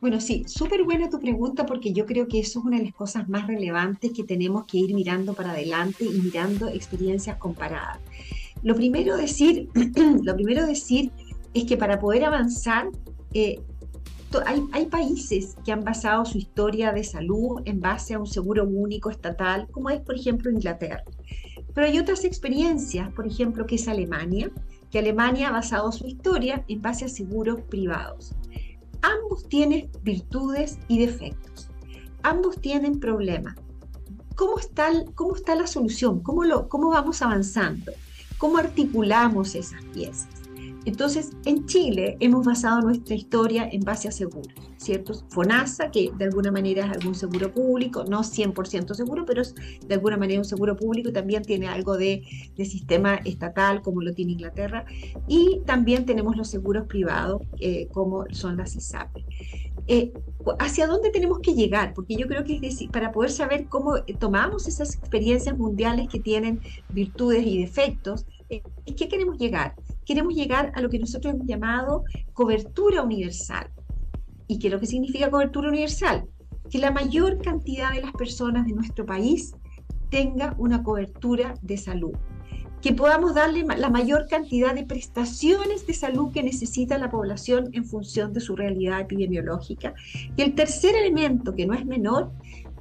Bueno, 0.00 0.20
sí, 0.20 0.44
súper 0.46 0.84
buena 0.84 1.10
tu 1.10 1.18
pregunta 1.18 1.66
porque 1.66 1.92
yo 1.92 2.06
creo 2.06 2.28
que 2.28 2.38
eso 2.38 2.60
es 2.60 2.64
una 2.64 2.78
de 2.78 2.84
las 2.84 2.94
cosas 2.94 3.28
más 3.28 3.48
relevantes 3.48 4.12
que 4.12 4.22
tenemos 4.22 4.64
que 4.64 4.78
ir 4.78 4.94
mirando 4.94 5.34
para 5.34 5.50
adelante 5.50 6.04
y 6.04 6.20
mirando 6.20 6.68
experiencias 6.68 7.36
comparadas. 7.36 7.98
Lo 8.62 8.76
primero 8.76 9.16
decir, 9.16 9.68
lo 10.22 10.36
primero 10.36 10.66
decir 10.66 11.10
es 11.52 11.64
que 11.64 11.76
para 11.76 11.98
poder 11.98 12.24
avanzar, 12.24 12.88
eh, 13.34 13.60
hay, 14.46 14.62
hay, 14.72 14.86
países 14.86 15.56
que 15.64 15.72
han 15.72 15.82
basado 15.82 16.24
su 16.24 16.38
historia 16.38 16.92
de 16.92 17.02
salud 17.02 17.62
en 17.64 17.80
base 17.80 18.14
a 18.14 18.20
un 18.20 18.26
seguro 18.26 18.64
único 18.64 19.10
estatal, 19.10 19.66
como 19.72 19.90
es 19.90 20.00
por 20.00 20.14
ejemplo 20.14 20.50
Inglaterra. 20.50 21.02
Pero 21.74 21.86
hay 21.86 21.98
otras 21.98 22.24
experiencias, 22.24 23.12
por 23.14 23.26
ejemplo, 23.26 23.66
que 23.66 23.76
es 23.76 23.88
Alemania, 23.88 24.50
que 24.90 24.98
Alemania 24.98 25.48
ha 25.48 25.52
basado 25.52 25.90
su 25.92 26.06
historia 26.06 26.64
en 26.68 26.82
base 26.82 27.04
a 27.04 27.08
seguros 27.08 27.62
privados. 27.62 28.34
Ambos 29.02 29.48
tienen 29.48 29.90
virtudes 30.02 30.78
y 30.88 30.98
defectos. 30.98 31.70
Ambos 32.22 32.60
tienen 32.60 33.00
problemas. 33.00 33.56
¿Cómo 34.34 34.58
está, 34.58 35.54
la 35.54 35.66
solución? 35.66 36.20
¿Cómo, 36.20 36.44
lo, 36.44 36.68
¿Cómo 36.68 36.90
vamos 36.90 37.22
avanzando? 37.22 37.92
¿Cómo 38.38 38.58
articulamos 38.58 39.54
esas 39.56 39.84
piezas? 39.86 40.37
Entonces, 40.88 41.32
en 41.44 41.66
Chile 41.66 42.16
hemos 42.18 42.46
basado 42.46 42.80
nuestra 42.80 43.14
historia 43.14 43.68
en 43.70 43.82
base 43.82 44.08
a 44.08 44.10
seguros, 44.10 44.54
¿cierto? 44.78 45.12
FONASA, 45.28 45.90
que 45.90 46.10
de 46.16 46.24
alguna 46.24 46.50
manera 46.50 46.86
es 46.86 46.92
algún 46.92 47.14
seguro 47.14 47.52
público, 47.52 48.04
no 48.04 48.20
100% 48.20 48.94
seguro, 48.94 49.26
pero 49.26 49.42
es 49.42 49.54
de 49.86 49.94
alguna 49.94 50.16
manera 50.16 50.40
un 50.40 50.46
seguro 50.46 50.76
público, 50.76 51.12
también 51.12 51.42
tiene 51.42 51.68
algo 51.68 51.98
de, 51.98 52.22
sistema 52.56 53.16
estatal, 53.16 53.82
como 53.82 54.00
lo 54.00 54.14
tiene 54.14 54.32
Inglaterra, 54.32 54.86
y 55.26 55.60
también 55.66 56.06
tenemos 56.06 56.38
los 56.38 56.48
seguros 56.48 56.86
privados, 56.86 57.42
eh, 57.60 57.88
como 57.92 58.24
son 58.30 58.56
las 58.56 58.74
ISAP. 58.74 59.14
Eh, 59.88 60.14
¿Hacia 60.58 60.86
dónde 60.86 61.10
tenemos 61.10 61.40
que 61.40 61.52
llegar? 61.52 61.92
Porque 61.92 62.16
yo 62.16 62.26
creo 62.28 62.44
que 62.44 62.54
es 62.54 62.62
decir, 62.62 62.90
para 62.90 63.12
poder 63.12 63.30
saber 63.30 63.66
cómo 63.66 63.96
tomamos 64.18 64.66
esas 64.66 64.94
experiencias 64.94 65.58
mundiales 65.58 66.08
que 66.08 66.18
tienen 66.18 66.60
virtudes 66.88 67.46
y 67.46 67.60
defectos, 67.60 68.24
eh, 68.48 68.62
¿qué 68.96 69.06
queremos 69.08 69.36
llegar? 69.36 69.74
Queremos 70.08 70.34
llegar 70.34 70.72
a 70.74 70.80
lo 70.80 70.88
que 70.88 70.98
nosotros 70.98 71.34
hemos 71.34 71.46
llamado 71.46 72.02
cobertura 72.32 73.02
universal. 73.02 73.68
¿Y 74.46 74.58
qué 74.58 74.68
es 74.68 74.72
lo 74.72 74.80
que 74.80 74.86
significa 74.86 75.30
cobertura 75.30 75.68
universal? 75.68 76.24
Que 76.70 76.78
la 76.78 76.90
mayor 76.90 77.42
cantidad 77.42 77.92
de 77.92 78.00
las 78.00 78.12
personas 78.12 78.66
de 78.66 78.72
nuestro 78.72 79.04
país 79.04 79.52
tenga 80.08 80.54
una 80.56 80.82
cobertura 80.82 81.52
de 81.60 81.76
salud. 81.76 82.12
Que 82.80 82.94
podamos 82.94 83.34
darle 83.34 83.64
la 83.64 83.90
mayor 83.90 84.26
cantidad 84.28 84.74
de 84.74 84.86
prestaciones 84.86 85.86
de 85.86 85.92
salud 85.92 86.32
que 86.32 86.42
necesita 86.42 86.96
la 86.96 87.10
población 87.10 87.68
en 87.72 87.84
función 87.84 88.32
de 88.32 88.40
su 88.40 88.56
realidad 88.56 89.00
epidemiológica. 89.00 89.92
Y 90.38 90.40
el 90.40 90.54
tercer 90.54 90.94
elemento, 90.94 91.54
que 91.54 91.66
no 91.66 91.74
es 91.74 91.84
menor, 91.84 92.32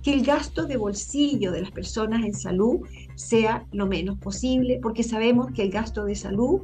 que 0.01 0.13
el 0.13 0.23
gasto 0.23 0.65
de 0.65 0.77
bolsillo 0.77 1.51
de 1.51 1.59
las 1.59 1.71
personas 1.71 2.23
en 2.23 2.33
salud 2.33 2.87
sea 3.15 3.65
lo 3.73 3.85
menos 3.85 4.17
posible, 4.17 4.79
porque 4.81 5.03
sabemos 5.03 5.51
que 5.51 5.63
el 5.63 5.71
gasto 5.71 6.05
de 6.05 6.15
salud 6.15 6.61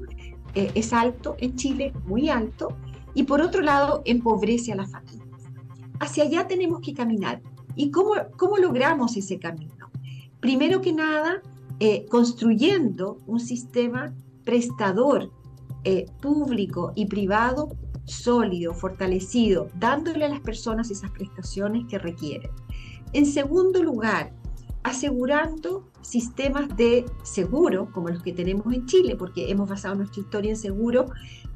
eh, 0.56 0.72
es 0.76 0.94
alto 0.94 1.36
en 1.40 1.56
Chile, 1.56 1.94
muy 2.06 2.30
alto, 2.30 2.76
y 3.14 3.24
por 3.24 3.42
otro 3.42 3.62
lado 3.62 4.02
empobrece 4.06 4.72
a 4.72 4.76
las 4.76 4.92
familias. 4.92 5.28
Hacia 6.00 6.24
allá 6.24 6.48
tenemos 6.48 6.82
que 6.82 6.94
caminar. 6.94 7.42
¿Y 7.76 7.92
cómo, 7.92 8.14
cómo 8.38 8.58
logramos 8.58 9.18
ese 9.18 9.40
camino? 9.40 9.90
Primero 10.40 10.82
que 10.82 10.94
nada, 10.94 11.42
eh, 11.80 12.06
construyendo 12.10 13.18
un 13.26 13.40
sistema 13.40 14.14
prestador 14.44 15.32
eh, 15.84 16.06
público 16.22 16.94
y 16.96 17.06
privado 17.06 17.76
sólido, 18.06 18.74
fortalecido, 18.74 19.70
dándole 19.80 20.26
a 20.26 20.30
las 20.30 20.42
personas 20.42 20.92
esas 20.92 21.12
prestaciones 21.12 21.86
que 21.90 21.98
requieren. 21.98 22.52
En 23.14 23.26
segundo 23.26 23.82
lugar, 23.82 24.34
asegurando 24.84 25.86
sistemas 26.04 26.76
de 26.78 27.06
seguro, 27.24 27.90
como 27.92 28.10
los 28.10 28.22
que 28.22 28.34
tenemos 28.34 28.72
en 28.74 28.86
Chile, 28.86 29.16
porque 29.16 29.50
hemos 29.50 29.68
basado 29.68 29.96
nuestra 29.96 30.22
historia 30.22 30.52
en 30.52 30.58
seguro, 30.58 31.08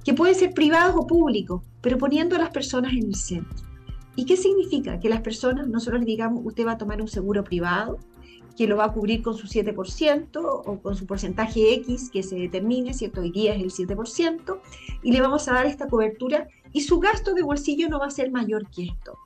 que 0.04 0.14
pueden 0.14 0.36
ser 0.36 0.54
privados 0.54 0.96
o 0.98 1.06
públicos, 1.06 1.62
pero 1.82 1.98
poniendo 1.98 2.36
a 2.36 2.40
las 2.40 2.50
personas 2.50 2.94
en 2.94 3.08
el 3.08 3.16
centro. 3.16 3.68
¿Y 4.16 4.26
qué 4.26 4.36
significa? 4.36 5.00
Que 5.00 5.10
las 5.10 5.22
personas, 5.22 5.68
nosotros 5.68 6.00
les 6.00 6.08
digamos, 6.08 6.42
usted 6.44 6.66
va 6.66 6.72
a 6.72 6.78
tomar 6.78 7.02
un 7.02 7.08
seguro 7.08 7.44
privado, 7.44 8.00
que 8.58 8.68
lo 8.68 8.78
va 8.78 8.86
a 8.86 8.94
cubrir 8.94 9.22
con 9.22 9.38
su 9.38 9.46
7% 9.46 10.40
o 10.44 10.80
con 10.82 10.96
su 10.96 11.06
porcentaje 11.06 11.76
X 11.76 12.10
que 12.12 12.24
se 12.24 12.36
determine, 12.36 12.94
¿cierto? 12.96 13.22
Hoy 13.22 13.32
día 13.32 13.54
es 13.54 13.62
el 13.62 13.88
7%, 13.88 14.60
y 15.04 15.12
le 15.12 15.22
vamos 15.22 15.48
a 15.48 15.54
dar 15.54 15.68
esta 15.68 15.88
cobertura 15.88 16.48
y 16.74 16.82
su 16.82 17.00
gasto 17.00 17.36
de 17.36 17.44
bolsillo 17.44 17.88
no 17.88 18.00
va 18.00 18.08
a 18.08 18.12
ser 18.12 18.32
mayor 18.32 18.68
que 18.70 18.86
esto. 18.86 19.18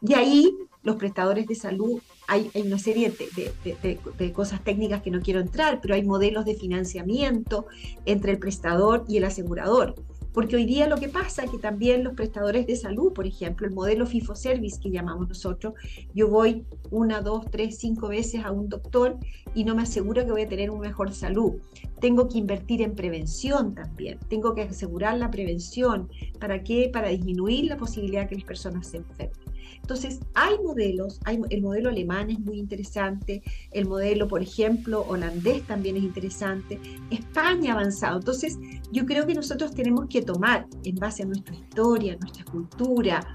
De 0.00 0.16
ahí 0.16 0.52
los 0.82 0.96
prestadores 0.96 1.46
de 1.46 1.54
salud 1.54 2.00
hay, 2.30 2.48
una 2.54 2.78
serie 2.78 3.12
de, 3.12 4.32
cosas 4.32 4.62
técnicas 4.62 5.02
que 5.02 5.10
no 5.10 5.20
quiero 5.20 5.40
entrar, 5.40 5.80
pero 5.82 5.94
hay 5.94 6.04
modelos 6.04 6.44
de 6.44 6.54
financiamiento 6.54 7.66
entre 8.06 8.30
el 8.30 8.38
prestador 8.38 9.04
y 9.08 9.16
el 9.16 9.24
asegurador. 9.24 9.96
Porque 10.32 10.54
hoy 10.54 10.64
día 10.64 10.86
lo 10.86 10.96
que 10.96 11.08
pasa 11.08 11.42
es 11.42 11.50
que 11.50 11.58
también 11.58 12.04
los 12.04 12.14
prestadores 12.14 12.68
de 12.68 12.76
salud, 12.76 13.12
por 13.12 13.26
ejemplo, 13.26 13.66
el 13.66 13.74
modelo 13.74 14.06
FIFO-Service 14.06 14.78
que 14.80 14.92
llamamos 14.92 15.28
nosotros, 15.28 15.74
yo 16.14 16.28
voy 16.28 16.64
una, 16.92 17.20
dos, 17.20 17.46
tres, 17.50 17.78
cinco 17.78 18.06
veces 18.06 18.44
a 18.44 18.52
un 18.52 18.68
doctor 18.68 19.18
y 19.52 19.64
no 19.64 19.74
me 19.74 19.82
aseguro 19.82 20.24
que 20.24 20.30
voy 20.30 20.42
a 20.42 20.48
tener 20.48 20.70
una 20.70 20.86
mejor 20.86 21.12
salud. 21.12 21.54
Tengo 22.00 22.28
que 22.28 22.38
invertir 22.38 22.80
en 22.80 22.94
prevención 22.94 23.74
también, 23.74 24.20
tengo 24.28 24.54
que 24.54 24.62
asegurar 24.62 25.18
la 25.18 25.32
prevención. 25.32 26.08
¿Para 26.38 26.62
qué? 26.62 26.88
Para 26.92 27.08
disminuir 27.08 27.64
la 27.64 27.76
posibilidad 27.76 28.22
de 28.22 28.28
que 28.28 28.34
las 28.36 28.44
personas 28.44 28.86
se 28.86 28.98
enfermen. 28.98 29.49
Entonces, 29.80 30.20
hay 30.34 30.56
modelos, 30.64 31.20
el 31.50 31.62
modelo 31.62 31.88
alemán 31.88 32.30
es 32.30 32.38
muy 32.40 32.58
interesante, 32.58 33.42
el 33.72 33.86
modelo, 33.86 34.28
por 34.28 34.42
ejemplo, 34.42 35.04
holandés 35.08 35.66
también 35.66 35.96
es 35.96 36.02
interesante, 36.02 36.78
España 37.10 37.72
ha 37.72 37.74
avanzado. 37.74 38.18
Entonces, 38.18 38.58
yo 38.92 39.06
creo 39.06 39.26
que 39.26 39.34
nosotros 39.34 39.74
tenemos 39.74 40.06
que 40.08 40.22
tomar, 40.22 40.66
en 40.84 40.96
base 40.96 41.22
a 41.22 41.26
nuestra 41.26 41.54
historia, 41.54 42.16
nuestra 42.20 42.44
cultura, 42.44 43.26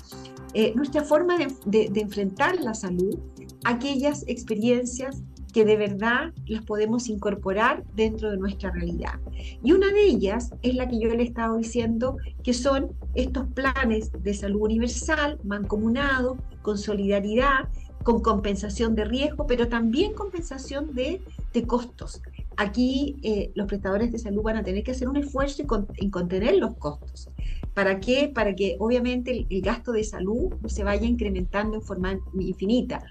eh, 0.54 0.74
nuestra 0.76 1.04
forma 1.04 1.38
de 1.38 1.92
enfrentar 1.96 2.60
la 2.62 2.74
salud, 2.74 3.20
aquellas 3.66 4.24
experiencias 4.28 5.24
que 5.56 5.64
de 5.64 5.78
verdad 5.78 6.34
las 6.48 6.66
podemos 6.66 7.08
incorporar 7.08 7.86
dentro 7.96 8.30
de 8.30 8.36
nuestra 8.36 8.72
realidad. 8.72 9.22
Y 9.64 9.72
una 9.72 9.88
de 9.88 10.04
ellas 10.04 10.52
es 10.62 10.76
la 10.76 10.86
que 10.86 11.00
yo 11.00 11.08
le 11.08 11.24
he 11.24 11.58
diciendo, 11.58 12.18
que 12.44 12.54
son 12.54 12.92
estos 13.14 13.48
planes 13.54 14.12
de 14.22 14.34
salud 14.34 14.64
universal, 14.64 15.40
mancomunados, 15.46 16.40
con 16.62 16.78
solidaridad, 16.78 17.70
con 18.04 18.22
compensación 18.22 18.96
de 18.96 19.06
riesgo, 19.06 19.48
pero 19.48 19.70
también 19.70 20.14
compensación 20.14 20.94
de, 20.94 21.22
costos. 21.66 22.22
Aquí 22.58 23.16
eh, 23.24 23.52
los 23.56 23.68
prestadores 23.68 24.12
de 24.12 24.20
salud 24.20 24.44
van 24.44 24.58
a 24.58 24.64
tener 24.64 24.84
que 24.84 24.92
hacer 24.92 25.08
un 25.08 25.16
esfuerzo 25.16 25.64
en, 25.96 26.10
contener 26.10 26.58
los 26.58 26.76
costos. 26.76 27.30
¿Para 27.74 28.02
qué? 28.02 28.30
Para 28.34 28.54
que 28.56 28.76
obviamente 28.80 29.32
el, 29.32 29.48
el 29.50 29.62
gasto 29.62 29.94
de 29.94 30.04
salud 30.04 30.54
se 30.68 30.84
vaya 30.84 31.08
incrementando 31.08 31.78
en 31.78 31.82
forma 31.82 32.20
infinita. 32.38 33.06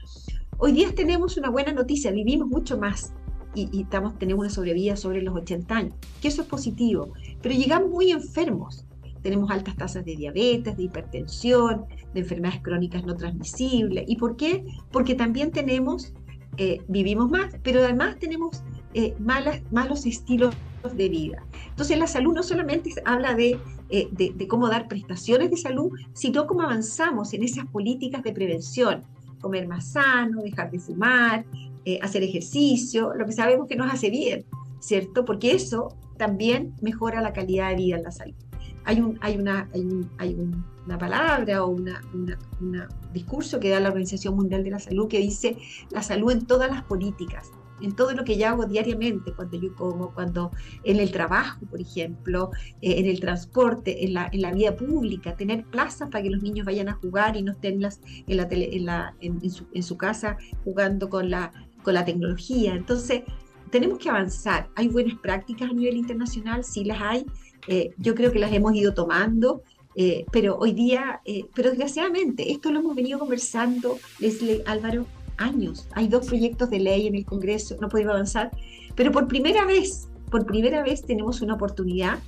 Hoy 0.59 0.73
día 0.73 0.95
tenemos 0.95 1.37
una 1.37 1.51
buena 1.51 1.73
noticia, 1.73 2.13
vivimos 2.13 2.49
mucho 2.49 2.79
más 2.79 3.13
y, 3.55 3.83
estamos, 3.83 4.19
tenemos 4.19 4.45
una 4.45 4.51
sobrevida 4.51 4.97
sobre 4.97 5.21
los 5.21 5.35
80 5.35 5.77
años, 5.77 5.95
que 6.23 6.29
eso 6.29 6.43
es 6.43 6.49
positivo, 6.49 7.13
pero 7.43 7.55
llegamos 7.55 7.91
muy 7.91 8.13
enfermos. 8.13 8.85
Tenemos 9.23 9.51
altas 9.51 9.77
tasas 9.77 10.05
de 10.05 10.17
diabetes, 10.17 10.77
de 10.77 10.83
hipertensión, 10.83 11.87
de 12.13 12.21
enfermedades 12.21 12.63
crónicas 12.63 13.05
no 13.05 13.17
transmisibles. 13.17 14.05
¿Y 14.07 14.17
por 14.17 14.37
qué? 14.37 14.65
Porque 14.93 15.15
también 15.15 15.51
tenemos, 15.51 16.13
eh, 16.59 16.83
vivimos 16.89 17.31
más, 17.31 17.55
pero 17.63 17.81
además 17.81 18.19
tenemos 18.19 18.63
eh, 18.93 19.15
malas, 19.19 19.63
malos 19.73 20.05
estilos 20.05 20.55
de 20.95 21.09
vida. 21.09 21.45
Entonces 21.71 21.99
la 21.99 22.07
salud 22.07 22.35
no 22.35 22.43
solamente 22.43 22.91
habla 23.07 23.35
de, 23.35 23.59
eh, 23.89 24.09
de, 24.13 24.33
de, 24.35 24.47
cómo 24.47 24.69
dar 24.69 24.89
prestaciones 24.89 25.51
de 25.51 25.57
salud, 25.57 25.91
sino 26.13 26.47
cómo 26.47 26.63
avanzamos 26.63 27.33
en 27.33 27.43
esas 27.43 27.67
políticas 27.67 28.23
de 28.23 28.33
prevención, 28.33 29.05
comer 29.45 29.69
más 29.69 29.93
sano, 29.93 30.43
dejar 30.43 30.71
de 30.71 30.79
fumar, 30.79 31.45
eh, 31.85 31.99
hacer 32.03 32.23
ejercicio, 32.23 33.13
lo 33.15 33.27
que 33.27 33.33
sabemos 33.33 33.69
que 33.69 33.77
nos 33.77 33.93
hace 33.93 34.09
bien, 34.09 34.47
¿cierto? 34.81 35.25
Porque 35.27 35.53
eso 35.53 35.97
también 36.17 36.75
mejora 36.81 37.21
la 37.21 37.35
calidad 37.35 37.69
de 37.69 37.77
vida 37.77 37.97
en 37.97 38.05
la 38.05 38.11
salud. 38.11 38.35
Hay 38.87 39.01
un, 39.01 39.19
hay 39.21 39.37
una, 39.37 39.69
hay 40.19 40.35
una 40.87 40.99
palabra 40.99 41.65
o 41.65 41.69
un 41.69 41.91
discurso 43.13 43.61
que 43.61 43.69
da 43.69 43.81
la 43.81 43.89
Organización 43.89 44.35
Mundial 44.35 44.65
de 44.65 44.71
la 44.71 44.79
Salud 44.79 45.09
que 45.09 45.19
dice 45.19 45.57
la 45.91 46.03
salud 46.03 46.33
en 46.33 46.47
todas 46.47 46.71
las 46.71 46.83
políticas 46.83 47.51
en 47.81 47.95
todo 47.95 48.13
lo 48.13 48.25
que 48.25 48.37
yo 48.37 48.49
hago 48.49 48.67
diariamente, 48.67 49.33
cuando 49.33 49.59
yo 49.59 49.75
como, 49.75 50.13
cuando 50.15 50.51
en 50.85 51.01
el 51.01 51.11
trabajo, 51.11 51.67
por 51.67 51.81
ejemplo, 51.81 52.51
eh, 52.81 52.99
en 52.99 53.07
el 53.07 53.21
transporte, 53.21 54.05
en 54.05 54.15
la, 54.15 54.29
en 54.33 54.43
la 54.43 54.53
vida 54.53 54.77
pública, 54.77 55.37
tener 55.37 55.65
plazas 55.65 56.09
para 56.11 56.23
que 56.23 56.31
los 56.31 56.43
niños 56.43 56.67
vayan 56.67 56.89
a 56.89 56.95
jugar 56.95 57.37
y 57.37 57.43
no 57.43 57.53
estén 57.53 57.81
las, 57.81 58.01
en, 58.27 58.37
la 58.37 58.49
en, 58.51 58.87
la, 58.87 59.15
en, 59.21 59.51
su, 59.51 59.67
en 59.73 59.83
su 59.83 59.97
casa 59.97 60.37
jugando 60.65 61.09
con 61.09 61.31
la, 61.31 61.53
con 61.83 61.95
la 61.95 62.05
tecnología. 62.05 62.75
Entonces, 62.75 63.23
tenemos 63.71 63.99
que 63.99 64.09
avanzar. 64.09 64.69
Hay 64.77 64.89
buenas 64.89 65.19
prácticas 65.19 65.71
a 65.71 65.73
nivel 65.73 65.97
internacional, 65.97 66.65
sí 66.65 66.85
las 66.85 67.01
hay. 67.01 67.27
Eh, 67.67 67.91
yo 67.99 68.15
creo 68.15 68.31
que 68.31 68.39
las 68.39 68.53
hemos 68.53 68.75
ido 68.75 68.95
tomando. 68.95 69.63
Eh, 69.97 70.25
pero 70.33 70.57
hoy 70.57 70.73
día, 70.73 71.21
pero 71.55 71.71
desgraciadamente, 71.71 72.51
esto 72.51 72.73
lo 72.73 72.81
hemos 72.81 72.97
venido 72.97 73.21
conversando, 73.21 73.97
Leslie 74.19 74.65
Álvaro, 74.67 75.07
años. 75.39 75.89
Hay 75.93 76.09
dos 76.09 76.27
proyectos 76.27 76.71
de 76.71 76.81
ley 76.81 77.07
en 77.07 77.15
el 77.15 77.25
Congreso, 77.25 77.77
no 77.81 77.89
podemos 77.89 78.15
avanzar, 78.15 78.51
pero 78.95 79.13
por 79.13 79.29
primera 79.29 79.65
vez, 79.65 80.09
por 80.31 80.47
primera 80.47 80.83
vez 80.83 81.03
tenemos 81.03 81.41
una 81.41 81.55
oportunidad, 81.55 82.19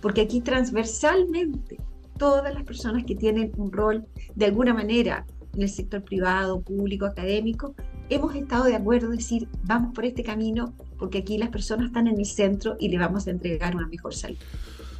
porque 0.00 0.22
aquí 0.22 0.40
transversalmente 0.40 1.78
todas 2.18 2.52
las 2.52 2.64
personas 2.64 3.04
que 3.04 3.14
tienen 3.14 3.52
un 3.56 3.72
rol 3.72 4.04
de 4.34 4.46
alguna 4.46 4.74
manera 4.74 5.26
en 5.54 5.62
el 5.62 5.68
sector 5.68 6.02
privado, 6.02 6.60
público, 6.60 7.06
académico, 7.06 7.74
hemos 8.08 8.34
estado 8.34 8.64
de 8.64 8.76
acuerdo 8.76 9.10
en 9.10 9.16
decir, 9.16 9.48
vamos 9.64 9.94
por 9.94 10.04
este 10.04 10.22
camino, 10.22 10.74
porque 10.98 11.18
aquí 11.18 11.38
las 11.38 11.48
personas 11.48 11.86
están 11.86 12.06
en 12.08 12.18
el 12.18 12.26
centro 12.26 12.76
y 12.78 12.88
le 12.88 12.98
vamos 12.98 13.26
a 13.26 13.30
entregar 13.30 13.74
una 13.74 13.86
mejor 13.88 14.14
salud. 14.14 14.36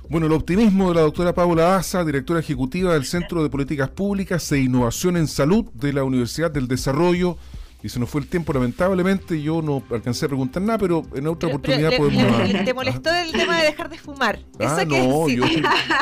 Bueno, 0.09 0.27
el 0.27 0.33
optimismo 0.33 0.89
de 0.89 0.97
la 0.97 1.01
doctora 1.03 1.33
Paula 1.33 1.77
Asa, 1.77 2.05
directora 2.05 2.41
ejecutiva 2.41 2.95
del 2.95 3.05
Centro 3.05 3.45
de 3.45 3.49
Políticas 3.49 3.91
Públicas 3.91 4.51
e 4.51 4.59
Innovación 4.59 5.17
en 5.17 5.29
Salud 5.29 5.67
de 5.75 5.93
la 5.93 6.03
Universidad 6.03 6.51
del 6.51 6.67
Desarrollo. 6.67 7.37
Y 7.83 7.89
se 7.89 7.99
nos 7.99 8.11
fue 8.11 8.21
el 8.21 8.27
tiempo, 8.27 8.53
lamentablemente. 8.53 9.41
Yo 9.41 9.63
no 9.63 9.83
alcancé 9.91 10.27
a 10.27 10.29
preguntar 10.29 10.63
nada, 10.63 10.79
pero 10.79 11.03
en 11.15 11.27
otra 11.27 11.49
oportunidad 11.49 11.97
podemos. 11.97 12.51
¿Te 12.65 12.75
molestó 12.75 13.11
el 13.15 13.33
tema 13.33 13.59
de 13.59 13.67
dejar 13.67 13.89
de 13.89 13.99
fumar? 13.99 14.39
Ah, 14.59 14.85
no, 14.87 15.29
yo, 15.29 15.45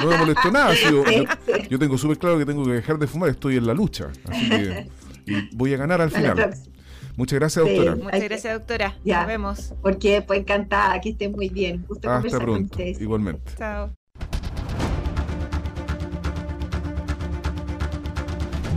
no 0.03 0.11
me 0.11 0.17
molestó 0.17 0.51
nada. 0.51 0.75
yo, 1.71 1.79
tengo 1.79 1.97
súper 1.97 2.19
claro 2.19 2.39
que 2.39 2.47
tengo 2.47 2.65
que 2.65 2.73
dejar 2.73 2.99
de 2.99 3.07
fumar, 3.07 3.31
estoy 3.31 3.57
en 3.57 3.67
la 3.67 3.75
lucha. 3.75 4.09
Así 4.29 4.49
que 4.49 4.89
y 5.27 5.55
voy 5.55 5.75
a 5.75 5.77
ganar 5.77 6.01
al 6.01 6.11
final. 6.11 6.55
Muchas 7.17 7.39
gracias, 7.39 7.65
doctora. 7.65 7.97
Muchas 7.97 8.25
gracias, 8.25 8.59
doctora. 8.59 8.97
Ya, 9.05 9.19
Nos 9.19 9.27
vemos. 9.27 9.75
Porque 9.83 10.23
pues 10.23 10.41
encantada, 10.41 11.01
que 11.01 11.11
estén 11.11 11.33
muy 11.33 11.49
bien. 11.49 11.85
Gusto 11.87 12.11
Hasta 12.11 12.39
pronto, 12.39 12.81
igualmente. 12.81 13.53
Chao. 13.57 13.93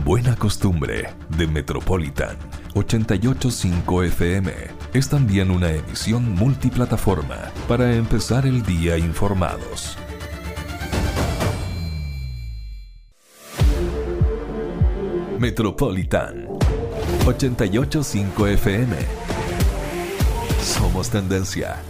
Buena 0.04 0.34
Costumbre 0.34 1.08
de 1.36 1.46
Metropolitan 1.46 2.36
885 2.74 4.02
FM 4.04 4.52
es 4.94 5.08
también 5.08 5.50
una 5.50 5.70
emisión 5.70 6.34
multiplataforma 6.34 7.52
para 7.68 7.94
empezar 7.94 8.46
el 8.46 8.62
día 8.62 8.96
informados. 8.96 9.98
Metropolitan 15.38 16.46
885 17.26 18.46
FM. 18.46 18.96
Somos 20.62 21.10
tendencia. 21.10 21.82